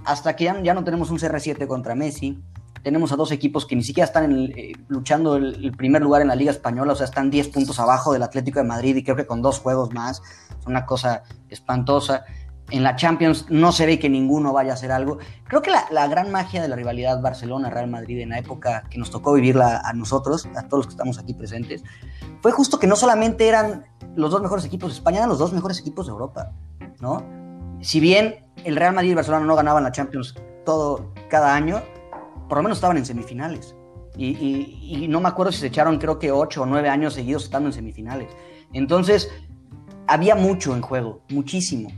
hasta 0.05 0.35
que 0.35 0.45
ya, 0.45 0.61
ya 0.61 0.73
no 0.73 0.83
tenemos 0.83 1.09
un 1.09 1.17
CR7 1.17 1.67
contra 1.67 1.95
Messi. 1.95 2.39
Tenemos 2.87 3.11
a 3.11 3.17
dos 3.17 3.33
equipos 3.33 3.65
que 3.65 3.75
ni 3.75 3.83
siquiera 3.83 4.05
están 4.05 4.31
eh, 4.55 4.71
luchando 4.87 5.35
el, 5.35 5.65
el, 5.65 5.73
primer 5.73 6.01
lugar 6.01 6.21
en 6.21 6.29
la 6.29 6.35
Liga 6.35 6.51
Española, 6.51 6.93
o 6.93 6.95
sea, 6.95 7.03
están 7.03 7.29
10 7.29 7.49
puntos 7.49 7.81
abajo 7.81 8.13
del 8.13 8.23
Atlético 8.23 8.59
de 8.59 8.65
Madrid 8.65 8.95
y 8.95 9.03
creo 9.03 9.17
que 9.17 9.25
con 9.25 9.41
dos 9.41 9.59
juegos 9.59 9.93
más. 9.93 10.21
Es 10.57 10.65
una 10.65 10.85
cosa 10.85 11.23
espantosa 11.49 12.23
en 12.69 12.83
la 12.83 12.95
Champions 12.95 13.45
no 13.49 13.73
se 13.73 13.85
ve 13.85 13.99
que 13.99 14.09
ninguno 14.09 14.53
vaya 14.53 14.71
a 14.71 14.73
hacer 14.75 14.93
algo. 14.93 15.17
Creo 15.47 15.61
que 15.61 15.69
la, 15.69 15.85
la 15.91 16.07
gran 16.07 16.31
magia 16.31 16.61
de 16.61 16.69
la 16.69 16.77
rivalidad 16.77 17.21
Barcelona-Real 17.21 17.89
Madrid 17.89 18.19
en 18.19 18.29
la 18.29 18.39
época 18.39 18.83
que 18.89 18.97
nos 18.97 19.11
tocó 19.11 19.33
vivirla 19.33 19.81
a 19.83 19.91
nosotros, 19.91 20.47
a 20.55 20.63
todos 20.63 20.85
los 20.85 20.87
que 20.87 20.91
estamos 20.91 21.19
aquí 21.19 21.33
presentes, 21.33 21.83
fue 22.41 22.53
justo 22.53 22.79
que 22.79 22.87
no 22.87 22.95
solamente 22.95 23.49
eran 23.49 23.85
los 24.15 24.31
dos 24.31 24.41
mejores 24.41 24.65
equipos 24.65 24.91
de 24.91 24.95
España, 24.95 25.17
eran 25.17 25.29
los 25.29 25.39
dos 25.39 25.51
mejores 25.51 25.77
equipos 25.79 26.07
de 26.07 26.11
Europa, 26.11 26.51
¿no? 27.01 27.21
Si 27.81 27.99
bien 27.99 28.45
el 28.63 28.77
Real 28.77 28.93
Madrid 28.93 29.11
y 29.11 29.15
Barcelona 29.15 29.45
no 29.45 29.55
ganaban 29.55 29.83
la 29.83 29.91
Champions 29.91 30.35
todo 30.65 31.13
cada 31.29 31.53
año, 31.53 31.81
por 32.47 32.57
lo 32.57 32.63
menos 32.63 32.77
estaban 32.77 32.97
en 32.97 33.05
semifinales. 33.05 33.75
Y, 34.15 34.29
y, 34.29 35.03
y 35.03 35.07
no 35.07 35.21
me 35.21 35.27
acuerdo 35.27 35.51
si 35.51 35.59
se 35.59 35.67
echaron, 35.67 35.99
creo 35.99 36.17
que 36.17 36.31
ocho 36.31 36.63
o 36.63 36.65
nueve 36.65 36.89
años 36.89 37.13
seguidos 37.13 37.43
estando 37.43 37.69
en 37.69 37.73
semifinales. 37.73 38.29
Entonces, 38.73 39.29
había 40.07 40.35
mucho 40.35 40.75
en 40.75 40.81
juego, 40.81 41.21
muchísimo. 41.29 41.89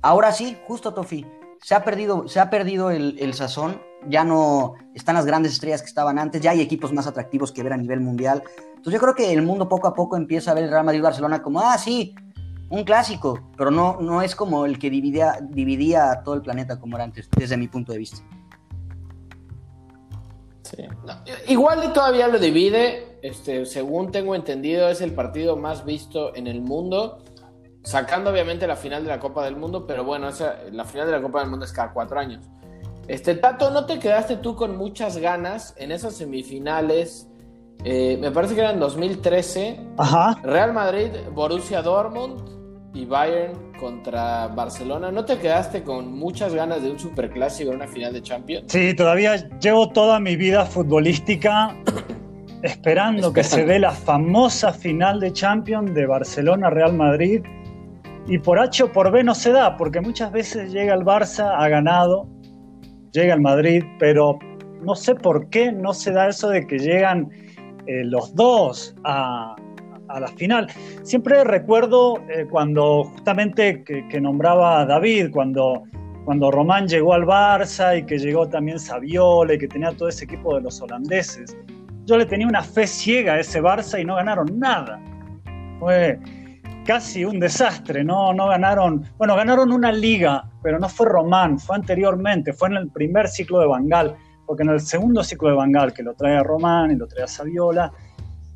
Ahora 0.00 0.32
sí, 0.32 0.56
justo 0.66 0.94
Tofi, 0.94 1.26
se 1.62 1.74
ha 1.74 1.84
perdido, 1.84 2.28
se 2.28 2.40
ha 2.40 2.50
perdido 2.50 2.90
el, 2.90 3.16
el, 3.20 3.34
sazón, 3.34 3.80
ya 4.08 4.24
no 4.24 4.74
están 4.94 5.14
las 5.14 5.26
grandes 5.26 5.52
estrellas 5.52 5.80
que 5.80 5.88
estaban 5.88 6.18
antes, 6.18 6.40
ya 6.40 6.50
hay 6.50 6.60
equipos 6.60 6.92
más 6.92 7.06
atractivos 7.06 7.52
que 7.52 7.62
ver 7.62 7.72
a 7.72 7.76
nivel 7.76 8.00
mundial. 8.00 8.42
Entonces 8.68 8.94
yo 8.94 9.00
creo 9.00 9.14
que 9.14 9.32
el 9.32 9.42
mundo 9.42 9.68
poco 9.68 9.86
a 9.86 9.94
poco 9.94 10.16
empieza 10.16 10.50
a 10.50 10.54
ver 10.54 10.64
el 10.64 10.70
Real 10.70 10.84
Madrid 10.84 11.02
Barcelona 11.02 11.42
como, 11.42 11.60
ah, 11.60 11.78
sí, 11.78 12.14
un 12.68 12.84
clásico, 12.84 13.50
pero 13.56 13.70
no, 13.70 13.98
no 14.00 14.22
es 14.22 14.34
como 14.34 14.66
el 14.66 14.78
que 14.78 14.90
dividía, 14.90 15.38
dividía 15.40 16.10
a 16.10 16.22
todo 16.22 16.34
el 16.34 16.42
planeta 16.42 16.80
como 16.80 16.96
era 16.96 17.04
antes, 17.04 17.28
desde 17.36 17.56
mi 17.56 17.68
punto 17.68 17.92
de 17.92 17.98
vista. 17.98 18.22
Sí. 20.62 20.84
No, 21.04 21.14
igual 21.48 21.82
y 21.84 21.88
todavía 21.92 22.28
lo 22.28 22.38
divide, 22.38 23.18
este, 23.22 23.66
según 23.66 24.12
tengo 24.12 24.34
entendido, 24.34 24.88
es 24.88 25.00
el 25.00 25.12
partido 25.12 25.56
más 25.56 25.84
visto 25.84 26.34
en 26.36 26.46
el 26.46 26.60
mundo 26.60 27.18
sacando 27.84 28.30
obviamente 28.30 28.66
la 28.66 28.76
final 28.76 29.02
de 29.02 29.08
la 29.08 29.20
Copa 29.20 29.44
del 29.44 29.56
Mundo, 29.56 29.86
pero 29.86 30.04
bueno, 30.04 30.28
esa, 30.28 30.56
la 30.70 30.84
final 30.84 31.06
de 31.06 31.12
la 31.12 31.22
Copa 31.22 31.40
del 31.40 31.50
Mundo 31.50 31.64
es 31.64 31.72
cada 31.72 31.92
cuatro 31.92 32.18
años. 32.18 32.44
Este 33.08 33.34
Tato, 33.34 33.70
¿no 33.70 33.84
te 33.84 33.98
quedaste 33.98 34.36
tú 34.36 34.54
con 34.54 34.76
muchas 34.76 35.18
ganas 35.18 35.74
en 35.76 35.90
esas 35.90 36.14
semifinales? 36.14 37.28
Eh, 37.84 38.16
me 38.20 38.30
parece 38.30 38.54
que 38.54 38.60
eran 38.60 38.78
2013. 38.78 39.80
Ajá. 39.98 40.38
Real 40.44 40.72
Madrid, 40.72 41.10
Borussia 41.32 41.82
Dortmund 41.82 42.94
y 42.94 43.04
Bayern 43.04 43.71
contra 43.82 44.46
Barcelona. 44.46 45.10
¿No 45.10 45.24
te 45.24 45.38
quedaste 45.38 45.82
con 45.82 46.16
muchas 46.16 46.54
ganas 46.54 46.84
de 46.84 46.90
un 46.92 47.00
superclásico 47.00 47.70
en 47.70 47.76
una 47.78 47.88
final 47.88 48.12
de 48.12 48.22
Champions? 48.22 48.66
Sí, 48.68 48.94
todavía 48.94 49.36
llevo 49.58 49.88
toda 49.88 50.20
mi 50.20 50.36
vida 50.36 50.64
futbolística 50.64 51.74
esperando 52.62 53.32
que 53.32 53.42
se 53.42 53.66
dé 53.66 53.80
la 53.80 53.90
famosa 53.90 54.72
final 54.72 55.18
de 55.18 55.32
Champions 55.32 55.92
de 55.94 56.06
Barcelona-Real 56.06 56.94
Madrid 56.94 57.42
y 58.28 58.38
por 58.38 58.60
H 58.60 58.84
o 58.84 58.92
por 58.92 59.10
B 59.10 59.24
no 59.24 59.34
se 59.34 59.50
da, 59.50 59.76
porque 59.76 60.00
muchas 60.00 60.30
veces 60.30 60.72
llega 60.72 60.94
el 60.94 61.00
Barça, 61.00 61.52
ha 61.58 61.68
ganado, 61.68 62.28
llega 63.10 63.34
el 63.34 63.40
Madrid, 63.40 63.82
pero 63.98 64.38
no 64.80 64.94
sé 64.94 65.16
por 65.16 65.48
qué 65.48 65.72
no 65.72 65.92
se 65.92 66.12
da 66.12 66.28
eso 66.28 66.50
de 66.50 66.64
que 66.68 66.78
llegan 66.78 67.28
eh, 67.88 68.04
los 68.04 68.32
dos 68.36 68.94
a, 69.02 69.56
a, 70.08 70.20
la 70.20 70.28
final. 70.28 70.68
Siempre 71.02 71.44
recuerdo 71.44 72.18
eh, 72.28 72.46
cuando 72.50 73.04
justamente 73.04 73.82
que, 73.84 74.20
nombraba 74.20 74.80
a 74.80 74.86
David, 74.86 75.30
cuando, 75.32 75.84
cuando 76.24 76.50
Román 76.50 76.88
llegó 76.88 77.14
al 77.14 77.22
Barça 77.22 77.98
y 77.98 78.04
que 78.04 78.18
llegó 78.18 78.48
también 78.48 78.78
Saviola 78.78 79.54
y 79.54 79.58
que 79.58 79.68
tenía 79.68 79.92
todo 79.92 80.08
ese 80.08 80.24
equipo 80.24 80.54
de 80.56 80.62
los 80.62 80.80
holandeses. 80.80 81.56
Yo 82.04 82.16
le 82.16 82.26
tenía 82.26 82.46
una 82.46 82.62
fe 82.62 82.86
ciega 82.86 83.34
a 83.34 83.40
ese 83.40 83.62
Barça 83.62 84.00
y 84.00 84.04
no 84.04 84.16
ganaron 84.16 84.58
nada. 84.58 85.00
Fue 85.78 86.18
casi 86.84 87.24
un 87.24 87.38
desastre, 87.38 88.04
no, 88.04 88.32
no 88.32 88.48
ganaron, 88.48 89.04
bueno, 89.18 89.36
ganaron 89.36 89.72
una 89.72 89.92
liga, 89.92 90.44
pero 90.62 90.78
no 90.78 90.88
fue 90.88 91.06
Román, 91.06 91.58
fue 91.58 91.76
anteriormente, 91.76 92.52
fue 92.52 92.68
en 92.68 92.76
el 92.76 92.90
primer 92.90 93.28
ciclo 93.28 93.60
de 93.60 93.66
Bangal, 93.66 94.16
porque 94.46 94.64
en 94.64 94.70
el 94.70 94.80
segundo 94.80 95.22
ciclo 95.22 95.48
de 95.48 95.54
Bangal, 95.54 95.92
que 95.92 96.02
lo 96.02 96.14
trae 96.14 96.36
a 96.36 96.42
Román 96.42 96.90
y 96.90 96.96
lo 96.96 97.06
trae 97.06 97.24
a 97.24 97.28
Saviola, 97.28 97.92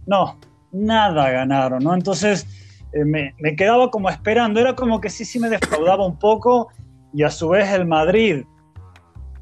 no, 0.06 0.38
nada 0.76 1.30
ganaron, 1.30 1.82
¿no? 1.82 1.94
Entonces 1.94 2.46
eh, 2.92 3.04
me, 3.04 3.34
quedaba 3.56 3.90
como 3.90 4.08
esperando, 4.08 4.60
era 4.60 4.74
como 4.74 5.00
que 5.00 5.10
sí, 5.10 5.24
sí 5.24 5.38
me 5.38 5.48
defraudaba 5.48 6.06
un 6.06 6.18
poco, 6.18 6.68
y 7.12 7.22
a 7.22 7.30
su 7.30 7.48
vez 7.48 7.70
el 7.72 7.86
Madrid, 7.86 8.44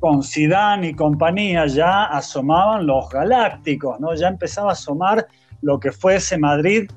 con 0.00 0.22
Zidane 0.22 0.88
y 0.88 0.94
compañía, 0.94 1.66
ya 1.66 2.04
asomaban 2.04 2.86
los 2.86 3.08
galácticos, 3.08 3.98
¿no? 4.00 4.14
Ya 4.14 4.28
empezaba 4.28 4.70
a 4.70 4.72
asomar 4.72 5.26
lo 5.62 5.80
que 5.80 5.92
fue 5.92 6.16
ese 6.16 6.36
Madrid 6.36 6.90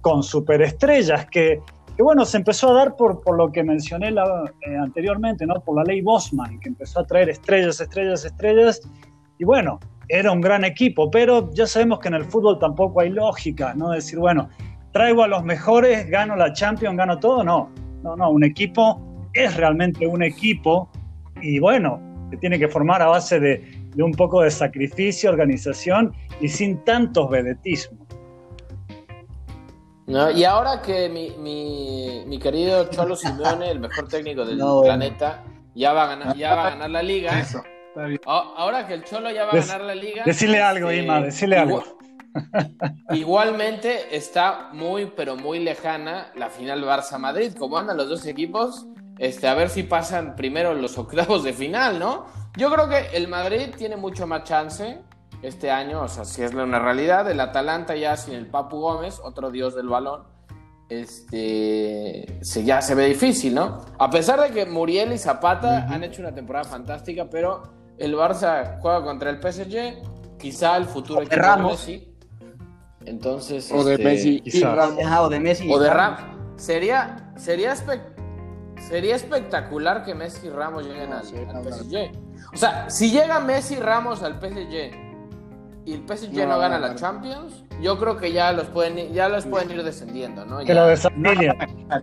con 0.00 0.22
superestrellas, 0.22 1.26
que, 1.26 1.60
bueno, 1.98 2.24
se 2.24 2.38
empezó 2.38 2.70
a 2.70 2.74
dar 2.74 2.96
por, 2.96 3.22
por 3.22 3.36
lo 3.36 3.52
que 3.52 3.62
mencioné 3.62 4.10
la, 4.10 4.24
eh, 4.66 4.76
anteriormente, 4.76 5.46
¿no? 5.46 5.60
Por 5.60 5.76
la 5.76 5.84
ley 5.84 6.00
Bosman, 6.00 6.58
que 6.60 6.70
empezó 6.70 7.00
a 7.00 7.06
traer 7.06 7.28
estrellas, 7.28 7.80
estrellas, 7.80 8.24
estrellas, 8.24 8.80
y 9.38 9.44
bueno, 9.44 9.78
era 10.08 10.32
un 10.32 10.40
gran 10.40 10.64
equipo, 10.64 11.10
pero 11.10 11.50
ya 11.52 11.66
sabemos 11.66 12.00
que 12.00 12.08
en 12.08 12.14
el 12.14 12.24
fútbol 12.24 12.58
tampoco 12.58 13.00
hay 13.00 13.10
lógica, 13.10 13.74
¿no? 13.74 13.90
Decir, 13.90 14.18
bueno, 14.18 14.48
traigo 14.92 15.22
a 15.24 15.28
los 15.28 15.44
mejores, 15.44 16.08
gano 16.08 16.36
la 16.36 16.52
Champions, 16.52 16.96
gano 16.96 17.18
todo, 17.18 17.42
no, 17.42 17.70
no, 18.02 18.16
no, 18.16 18.30
un 18.30 18.44
equipo 18.44 19.00
es 19.32 19.56
realmente 19.56 20.06
un 20.06 20.22
equipo, 20.22 20.88
y 21.40 21.58
bueno, 21.58 22.00
se 22.30 22.36
tiene 22.36 22.58
que 22.58 22.68
formar 22.68 23.02
a 23.02 23.06
base 23.06 23.40
de, 23.40 23.84
de 23.94 24.02
un 24.02 24.12
poco 24.12 24.42
de 24.42 24.50
sacrificio, 24.50 25.30
organización 25.30 26.12
y 26.40 26.48
sin 26.48 26.84
tantos 26.84 27.30
vedetismos. 27.30 28.04
No, 30.06 30.30
y 30.30 30.44
ahora 30.44 30.82
que 30.82 31.08
mi, 31.08 31.30
mi, 31.38 32.24
mi, 32.26 32.38
querido 32.38 32.90
Cholo 32.90 33.16
Simeone, 33.16 33.70
el 33.70 33.80
mejor 33.80 34.06
técnico 34.06 34.44
del 34.44 34.58
no. 34.58 34.82
planeta, 34.82 35.42
ya 35.74 35.94
va, 35.94 36.04
a 36.04 36.06
ganar, 36.08 36.36
ya 36.36 36.54
va 36.54 36.66
a 36.66 36.70
ganar 36.70 36.90
la 36.90 37.02
liga. 37.02 37.40
Eso, 37.40 37.62
ahora 38.26 38.86
que 38.86 38.94
el 38.94 39.04
Cholo 39.04 39.30
ya 39.30 39.44
va 39.44 39.52
a 39.52 39.56
ganar 39.56 39.80
la 39.82 39.94
liga. 39.94 40.22
Decirle 40.24 40.62
algo, 40.62 40.90
eh, 40.90 41.02
Ima, 41.02 41.20
decirle 41.20 41.60
igual, 41.60 41.84
algo. 41.84 41.98
Igualmente 43.10 44.16
está 44.16 44.70
muy, 44.72 45.06
pero 45.06 45.36
muy 45.36 45.60
lejana 45.60 46.32
la 46.34 46.50
final 46.50 46.84
Barça-Madrid. 46.84 47.54
Como 47.56 47.78
andan 47.78 47.96
los 47.96 48.08
dos 48.08 48.26
equipos, 48.26 48.86
este, 49.18 49.48
a 49.48 49.54
ver 49.54 49.70
si 49.70 49.84
pasan 49.84 50.36
primero 50.36 50.74
los 50.74 50.98
octavos 50.98 51.44
de 51.44 51.52
final, 51.52 51.98
¿no? 51.98 52.26
Yo 52.56 52.70
creo 52.70 52.88
que 52.88 53.16
el 53.16 53.28
Madrid 53.28 53.74
tiene 53.76 53.96
mucho 53.96 54.26
más 54.26 54.44
chance 54.44 55.00
este 55.42 55.70
año, 55.70 56.02
o 56.02 56.08
sea, 56.08 56.24
si 56.24 56.42
es 56.42 56.54
una 56.54 56.78
realidad, 56.78 57.30
el 57.30 57.38
Atalanta 57.38 57.94
ya 57.96 58.16
sin 58.16 58.34
el 58.34 58.46
Papu 58.46 58.80
Gómez, 58.80 59.20
otro 59.22 59.50
dios 59.50 59.74
del 59.74 59.88
balón, 59.88 60.22
este, 60.88 62.38
se, 62.42 62.64
ya 62.64 62.80
se 62.80 62.94
ve 62.94 63.06
difícil, 63.06 63.54
¿no? 63.54 63.84
A 63.98 64.08
pesar 64.10 64.40
de 64.40 64.50
que 64.50 64.64
Muriel 64.66 65.12
y 65.12 65.18
Zapata 65.18 65.68
uh 65.68 65.90
-huh. 65.90 65.94
han 65.94 66.04
hecho 66.04 66.22
una 66.22 66.34
temporada 66.34 66.64
fantástica, 66.64 67.28
pero 67.30 67.62
el 67.98 68.14
Barça 68.14 68.78
juega 68.80 69.02
contra 69.02 69.30
el 69.30 69.38
PSG, 69.40 70.02
quizá 70.38 70.76
el 70.76 70.84
futuro 70.86 71.22
equipo 71.22 71.36
de 71.56 71.62
Messi. 71.62 72.10
Entonces, 73.06 73.70
o 73.70 73.84
de 73.84 73.92
este, 73.94 74.04
Messi 74.04 74.42
y 74.44 74.60
Ramos. 74.62 75.04
Ajá, 75.04 75.22
o 75.22 75.28
de 75.28 75.40
Messi. 75.40 75.70
O 75.70 75.78
de 75.78 75.90
Ramos. 75.90 76.20
Sería, 76.56 77.32
sería, 77.36 77.72
espe 77.72 78.00
sería 78.88 79.14
espectacular 79.16 80.04
que 80.04 80.14
Messi 80.14 80.46
y 80.46 80.50
Ramos 80.50 80.84
lleguen 80.86 81.12
al, 81.12 81.22
al 81.54 81.64
PSG. 81.64 82.12
O 82.52 82.56
sea, 82.56 82.88
si 82.88 83.10
llega 83.10 83.40
Messi 83.40 83.74
y 83.74 83.80
Ramos 83.80 84.22
al 84.22 84.40
PSG 84.40 84.90
y 85.86 85.92
el 85.92 86.04
PSG 86.06 86.32
No, 86.32 86.46
no, 86.46 86.58
gana 86.58 86.76
no, 86.78 86.86
la 86.86 86.88
no. 86.92 86.94
Champions, 86.98 87.64
yo 87.82 87.98
creo 87.98 88.16
que 88.16 88.32
ya 88.32 88.52
los 88.52 88.66
pueden, 88.68 88.96
ir- 88.98 89.12
ya 89.12 89.28
los 89.28 89.44
pueden 89.46 89.70
ir 89.70 89.82
descendiendo, 89.82 90.44
¿no? 90.46 90.58
Que 90.60 90.66
Ya. 90.66 90.74
lo 90.74 90.86
desafilien. 90.86 91.52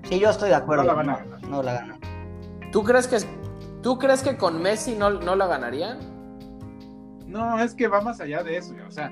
Sí, 0.07 0.19
yo 0.19 0.29
estoy 0.29 0.49
de 0.49 0.55
acuerdo. 0.55 0.83
No 0.83 0.89
la 0.89 0.93
van 0.95 1.09
a 1.09 1.17
ganar. 1.17 1.41
No 1.47 1.63
la 1.63 1.73
gana. 1.73 1.99
¿Tú 2.71 2.83
crees 2.83 3.07
que 3.07 3.17
tú 3.82 3.97
crees 3.97 4.21
que 4.23 4.38
con 4.38 4.61
Messi 4.61 4.95
no, 4.95 5.09
no 5.11 5.36
la 5.36 5.47
ganarían? 5.47 5.97
No, 7.27 7.59
es 7.59 7.73
que 7.73 7.88
va 7.88 8.01
más 8.01 8.19
allá 8.21 8.43
de 8.43 8.57
eso, 8.57 8.73
o 8.88 8.91
sea, 8.91 9.11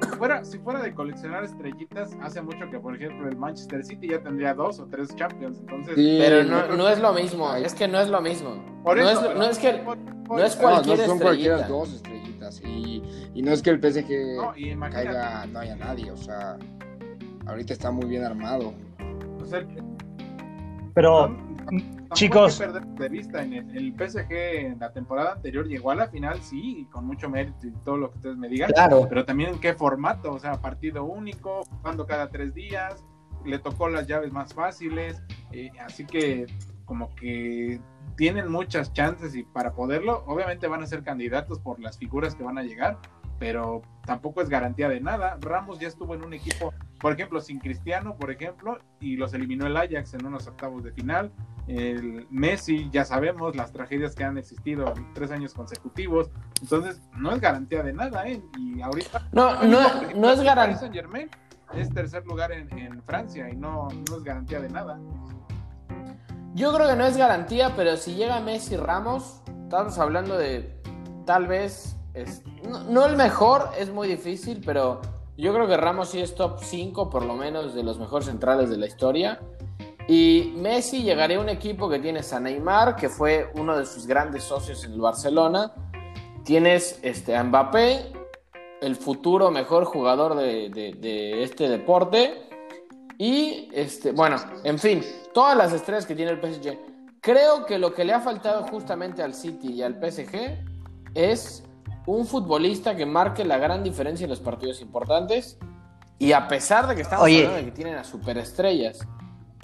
si 0.00 0.08
fuera, 0.18 0.44
si 0.44 0.58
fuera 0.58 0.80
de 0.82 0.94
coleccionar 0.94 1.42
estrellitas, 1.44 2.16
hace 2.22 2.40
mucho 2.42 2.70
que, 2.70 2.78
por 2.78 2.94
ejemplo, 2.94 3.28
el 3.28 3.36
Manchester 3.36 3.82
City 3.84 4.08
ya 4.10 4.22
tendría 4.22 4.54
dos 4.54 4.78
o 4.78 4.86
tres 4.86 5.14
Champions, 5.16 5.58
entonces... 5.60 5.94
Sí, 5.96 6.16
Pero 6.20 6.44
no, 6.44 6.76
no 6.76 6.88
es 6.88 7.00
lo 7.00 7.12
mismo, 7.14 7.52
es 7.54 7.74
que 7.74 7.88
no 7.88 7.98
es 7.98 8.08
lo 8.08 8.20
mismo. 8.20 8.62
Por 8.84 8.98
no, 8.98 9.08
eso, 9.08 9.20
es, 9.20 9.26
pero- 9.26 9.38
no 9.38 9.44
es 9.46 9.58
que 9.58 9.70
por- 9.84 9.98
no 9.98 10.38
es 10.44 10.56
cualquier 10.56 10.98
no 10.98 11.06
son 11.06 11.18
cualquiera 11.18 11.54
estrellita. 11.56 11.78
dos 11.78 11.92
estrellitas. 11.94 12.60
Y, 12.64 13.02
y 13.34 13.42
no 13.42 13.50
es 13.52 13.62
que 13.62 13.70
el 13.70 13.80
PSG 13.80 14.36
No, 14.36 14.56
y 14.56 14.70
imagínate, 14.70 15.06
caiga, 15.06 15.46
no 15.46 15.58
haya 15.60 15.76
nadie. 15.76 16.10
O 16.12 16.16
sea, 16.16 16.56
ahorita 17.46 17.72
está 17.72 17.90
muy 17.90 18.06
bien 18.06 18.22
armado. 18.24 18.74
o 19.40 19.44
sea, 19.46 19.64
Pero, 20.94 21.36
chicos. 22.14 22.60
hay 22.60 22.66
que 22.68 22.72
perder 22.72 22.88
de 22.94 23.08
vista 23.08 23.42
en 23.42 23.52
el, 23.52 23.76
el 23.76 23.92
PSG 23.92 24.32
en 24.32 24.78
la 24.78 24.92
temporada 24.92 25.32
anterior 25.32 25.66
llegó 25.66 25.90
a 25.90 25.94
la 25.94 26.08
final, 26.08 26.40
sí, 26.42 26.86
con 26.90 27.06
mucho 27.06 27.28
mérito 27.28 27.66
y 27.66 27.72
todo 27.84 27.96
lo 27.96 28.10
que 28.10 28.16
ustedes 28.18 28.36
me 28.36 28.48
digan. 28.48 28.70
Claro. 28.70 29.06
Pero 29.08 29.24
también 29.24 29.50
en 29.50 29.58
qué 29.58 29.74
formato, 29.74 30.32
o 30.32 30.38
sea, 30.38 30.60
partido 30.60 31.04
único, 31.04 31.62
jugando 31.64 32.06
cada 32.06 32.28
tres 32.28 32.54
días, 32.54 33.04
le 33.44 33.58
tocó 33.58 33.88
las 33.88 34.06
llaves 34.06 34.32
más 34.32 34.52
fáciles, 34.52 35.22
eh, 35.52 35.70
así 35.84 36.04
que 36.04 36.46
como 36.84 37.14
que 37.14 37.80
tienen 38.16 38.50
muchas 38.50 38.92
chances 38.92 39.34
y 39.34 39.42
para 39.42 39.72
poderlo, 39.72 40.24
obviamente 40.26 40.66
van 40.68 40.82
a 40.82 40.86
ser 40.86 41.02
candidatos 41.02 41.58
por 41.60 41.80
las 41.80 41.98
figuras 41.98 42.34
que 42.34 42.42
van 42.42 42.58
a 42.58 42.62
llegar, 42.62 42.98
pero 43.38 43.82
tampoco 44.04 44.40
es 44.40 44.48
garantía 44.48 44.88
de 44.88 45.00
nada. 45.00 45.36
Ramos 45.40 45.78
ya 45.78 45.88
estuvo 45.88 46.14
en 46.14 46.24
un 46.24 46.32
equipo, 46.32 46.72
por 47.00 47.12
ejemplo, 47.12 47.40
sin 47.40 47.58
Cristiano, 47.58 48.16
por 48.16 48.30
ejemplo, 48.30 48.78
y 49.00 49.16
los 49.16 49.34
eliminó 49.34 49.66
el 49.66 49.76
Ajax 49.76 50.14
en 50.14 50.26
unos 50.26 50.46
octavos 50.46 50.82
de 50.82 50.92
final. 50.92 51.30
El 51.66 52.26
Messi, 52.30 52.88
ya 52.92 53.04
sabemos 53.04 53.56
las 53.56 53.72
tragedias 53.72 54.14
que 54.14 54.22
han 54.24 54.38
existido 54.38 54.92
en 54.96 55.12
tres 55.14 55.30
años 55.32 55.52
consecutivos. 55.52 56.30
Entonces, 56.62 57.00
no 57.16 57.32
es 57.32 57.40
garantía 57.40 57.82
de 57.82 57.92
nada, 57.92 58.26
¿eh? 58.28 58.40
Y 58.58 58.80
ahorita. 58.80 59.28
No, 59.32 59.62
no, 59.64 59.80
no 60.14 60.30
es 60.30 60.40
garantía. 60.42 60.90
Germain 60.92 61.28
es 61.74 61.92
tercer 61.92 62.24
lugar 62.24 62.52
en, 62.52 62.70
en 62.78 63.02
Francia 63.02 63.50
y 63.50 63.56
no, 63.56 63.88
no 64.08 64.16
es 64.16 64.22
garantía 64.22 64.60
de 64.60 64.68
nada. 64.70 64.98
Yo 66.54 66.72
creo 66.72 66.88
que 66.88 66.96
no 66.96 67.04
es 67.04 67.16
garantía, 67.16 67.74
pero 67.76 67.96
si 67.96 68.14
llega 68.14 68.40
Messi 68.40 68.76
Ramos, 68.76 69.42
estamos 69.64 69.98
hablando 69.98 70.38
de 70.38 70.80
tal 71.26 71.46
vez, 71.46 71.96
es- 72.14 72.42
no, 72.66 72.84
no 72.84 73.06
el 73.06 73.16
mejor, 73.16 73.70
es 73.78 73.90
muy 73.90 74.08
difícil, 74.08 74.62
pero 74.64 75.02
yo 75.36 75.52
creo 75.52 75.66
que 75.66 75.76
Ramos 75.76 76.08
sí 76.10 76.20
es 76.20 76.34
top 76.34 76.60
5 76.62 77.10
por 77.10 77.24
lo 77.26 77.34
menos 77.34 77.74
de 77.74 77.82
los 77.82 77.98
mejores 77.98 78.26
centrales 78.26 78.70
de 78.70 78.78
la 78.78 78.86
historia. 78.86 79.40
Y 80.08 80.52
Messi 80.56 81.02
llegaría 81.02 81.38
a 81.38 81.40
un 81.40 81.48
equipo 81.48 81.88
que 81.88 81.98
tienes 81.98 82.32
a 82.32 82.38
Neymar, 82.40 82.94
que 82.96 83.08
fue 83.08 83.50
uno 83.54 83.76
de 83.76 83.84
sus 83.86 84.06
grandes 84.06 84.44
socios 84.44 84.84
en 84.84 84.92
el 84.92 85.00
Barcelona. 85.00 85.72
Tienes 86.44 87.00
este, 87.02 87.34
a 87.34 87.42
Mbappé, 87.42 88.12
el 88.80 88.94
futuro 88.94 89.50
mejor 89.50 89.84
jugador 89.84 90.36
de, 90.36 90.68
de- 90.70 90.92
de 90.92 91.42
este 91.42 91.68
deporte. 91.68 92.42
Y, 93.18 93.68
este, 93.72 94.12
bueno, 94.12 94.36
en 94.62 94.78
fin, 94.78 95.02
todas 95.34 95.56
las 95.56 95.72
estrellas 95.72 96.06
que 96.06 96.14
tiene 96.14 96.30
el 96.32 96.38
PSG. 96.40 96.78
Creo 97.20 97.66
que 97.66 97.78
lo 97.78 97.92
que 97.92 98.04
le 98.04 98.12
ha 98.12 98.20
faltado 98.20 98.62
justamente 98.68 99.22
al 99.22 99.34
City 99.34 99.72
y 99.72 99.82
al 99.82 99.94
PSG 99.94 100.62
es 101.14 101.64
un 102.06 102.24
futbolista 102.26 102.94
que 102.94 103.04
marque 103.06 103.44
la 103.44 103.58
gran 103.58 103.82
diferencia 103.82 104.22
en 104.24 104.30
los 104.30 104.38
partidos 104.38 104.80
importantes. 104.80 105.58
Y 106.20 106.30
a 106.30 106.46
pesar 106.46 106.86
de 106.86 106.94
que 106.94 107.02
estamos 107.02 107.24
Oye. 107.24 107.38
hablando 107.38 107.56
de 107.58 107.64
que 107.64 107.72
tienen 107.72 107.96
a 107.96 108.04
superestrellas, 108.04 109.00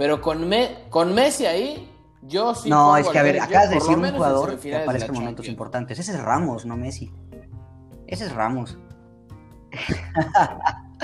pero 0.03 0.21
con, 0.21 0.49
Me- 0.49 0.79
con 0.91 1.15
Messi 1.15 1.47
ahí, 1.47 1.89
yo 2.23 2.57
sí. 2.57 2.69
no, 2.69 2.97
es 2.97 3.09
que 3.09 3.21
a 3.21 3.23
ver, 3.23 3.41
acabas 3.41 3.69
de 3.69 3.77
decir 3.77 3.97
un 3.97 4.11
jugador 4.13 4.59
que 4.59 4.73
la 4.73 4.81
en 4.81 4.87
momentos 4.87 5.13
Champions. 5.15 5.49
importantes. 5.49 5.97
Ese 6.01 6.11
es 6.11 6.21
Ramos, 6.21 6.67
no 6.67 6.77
Messi. 6.77 7.09
Ese 8.09 8.25
es 8.27 8.33
Ramos. 8.35 8.77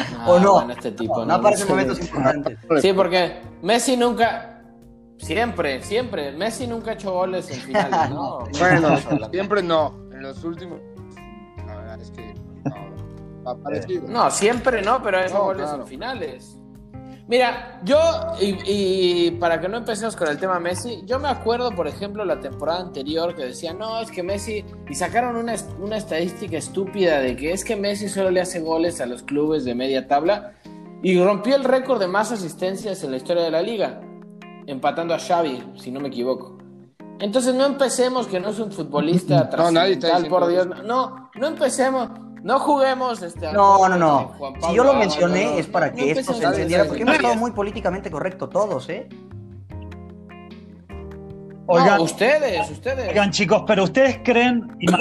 Ah, 0.01 0.27
¿O 0.31 0.39
no? 0.41 0.53
bueno, 0.55 0.73
este 0.73 0.91
tipo, 0.93 1.21
No, 1.21 1.27
no 1.27 1.35
aparece 1.35 1.63
en 1.63 1.69
momentos 1.69 2.01
importantes. 2.01 2.59
Sí, 2.83 2.93
porque 2.93 3.41
Messi 3.63 3.97
nunca. 3.97 4.63
Siempre, 5.19 5.81
siempre. 5.83 6.33
Messi 6.33 6.67
nunca 6.67 6.91
ha 6.91 6.95
hecho 6.95 7.13
goles 7.13 7.49
en 7.51 7.61
finales, 7.61 8.11
¿no? 8.11 8.39
Bueno, 8.59 8.97
siempre 9.31 9.63
no. 9.63 9.95
En 10.13 10.23
los 10.23 10.43
últimos. 10.43 10.81
La 11.67 11.77
verdad 11.77 12.01
es 12.01 12.11
que. 12.11 12.35
No. 13.45 13.51
Ha 13.51 13.57
parecido. 13.57 14.09
No, 14.09 14.29
siempre 14.31 14.83
no, 14.83 15.01
pero 15.03 15.19
ha 15.19 15.25
hecho 15.25 15.35
No, 15.35 15.45
goles 15.45 15.63
claro. 15.67 15.83
en 15.83 15.89
finales. 15.89 16.58
Mira, 17.29 17.79
yo, 17.85 17.99
y, 18.41 18.57
y 18.65 19.31
para 19.33 19.61
que 19.61 19.69
no 19.69 19.77
empecemos 19.77 20.17
con 20.17 20.29
el 20.29 20.39
tema 20.39 20.59
Messi, 20.59 21.03
yo 21.05 21.19
me 21.19 21.29
acuerdo, 21.29 21.73
por 21.73 21.87
ejemplo, 21.87 22.25
la 22.25 22.41
temporada 22.41 22.81
anterior 22.81 23.37
que 23.37 23.45
decía, 23.45 23.75
no, 23.75 24.01
es 24.01 24.11
que 24.11 24.23
Messi, 24.23 24.65
y 24.89 24.95
sacaron 24.95 25.37
una, 25.37 25.55
una 25.79 25.99
estadística 25.99 26.57
estúpida 26.57 27.21
de 27.21 27.37
que 27.37 27.53
es 27.53 27.67
que 27.67 27.77
Messi 27.77 28.09
solo 28.09 28.31
le 28.31 28.41
hace 28.41 28.61
goles 28.61 29.03
a 29.03 29.07
los 29.07 29.23
clubes 29.23 29.67
de 29.67 29.75
media 29.75 30.09
tabla, 30.09 30.55
y 31.03 31.23
rompió 31.23 31.55
el 31.55 31.65
récord 31.65 32.01
de 32.01 32.09
más 32.09 32.33
asistencias 32.33 33.05
en 33.05 33.11
la 33.11 33.19
historia 33.19 33.43
de 33.43 33.51
la 33.51 33.61
liga, 33.61 34.01
empatando 34.67 35.13
a 35.13 35.19
Xavi, 35.19 35.75
si 35.77 35.91
no 35.91 36.01
me 36.01 36.09
equivoco. 36.09 36.57
Entonces 37.21 37.55
no 37.55 37.67
empecemos 37.67 38.27
que 38.27 38.41
no 38.41 38.51
es 38.51 38.59
un 38.59 38.73
futbolista 38.73 39.51
No, 39.57 39.71
nadie 39.71 39.95
está 39.95 40.09
trascendental, 40.09 40.29
por 40.29 40.49
Dios. 40.49 40.67
No, 40.85 41.31
no 41.35 41.47
empecemos. 41.47 42.09
No 42.43 42.59
juguemos 42.61 43.21
este, 43.23 43.53
No, 43.53 43.89
no, 43.89 43.97
no. 43.99 44.33
Si 44.69 44.75
yo 44.75 44.85
lo 44.85 44.95
mencioné 44.95 45.45
no, 45.47 45.51
no. 45.53 45.59
es 45.59 45.67
para 45.67 45.89
No 45.89 45.95
que 45.97 46.11
esto 46.13 46.21
empecemos 46.33 46.39
se 46.41 46.47
a 46.47 46.51
entendiera, 46.51 46.83
decir 46.85 46.89
porque 46.91 47.03
hemos 47.03 47.15
estado 47.17 47.37
muy 47.37 47.51
políticamente 47.51 48.11
correcto 48.11 48.49
todos, 48.49 48.89
¿eh? 48.89 49.09
Oigan, 51.67 51.99
No, 51.99 52.05
ustedes, 52.05 52.71
ustedes. 52.71 53.09
oigan, 53.11 53.31
chicos, 53.31 53.65
pero 53.67 53.85
ustedes 53.85 54.21
creen, 54.25 54.75
Ima, 54.81 54.99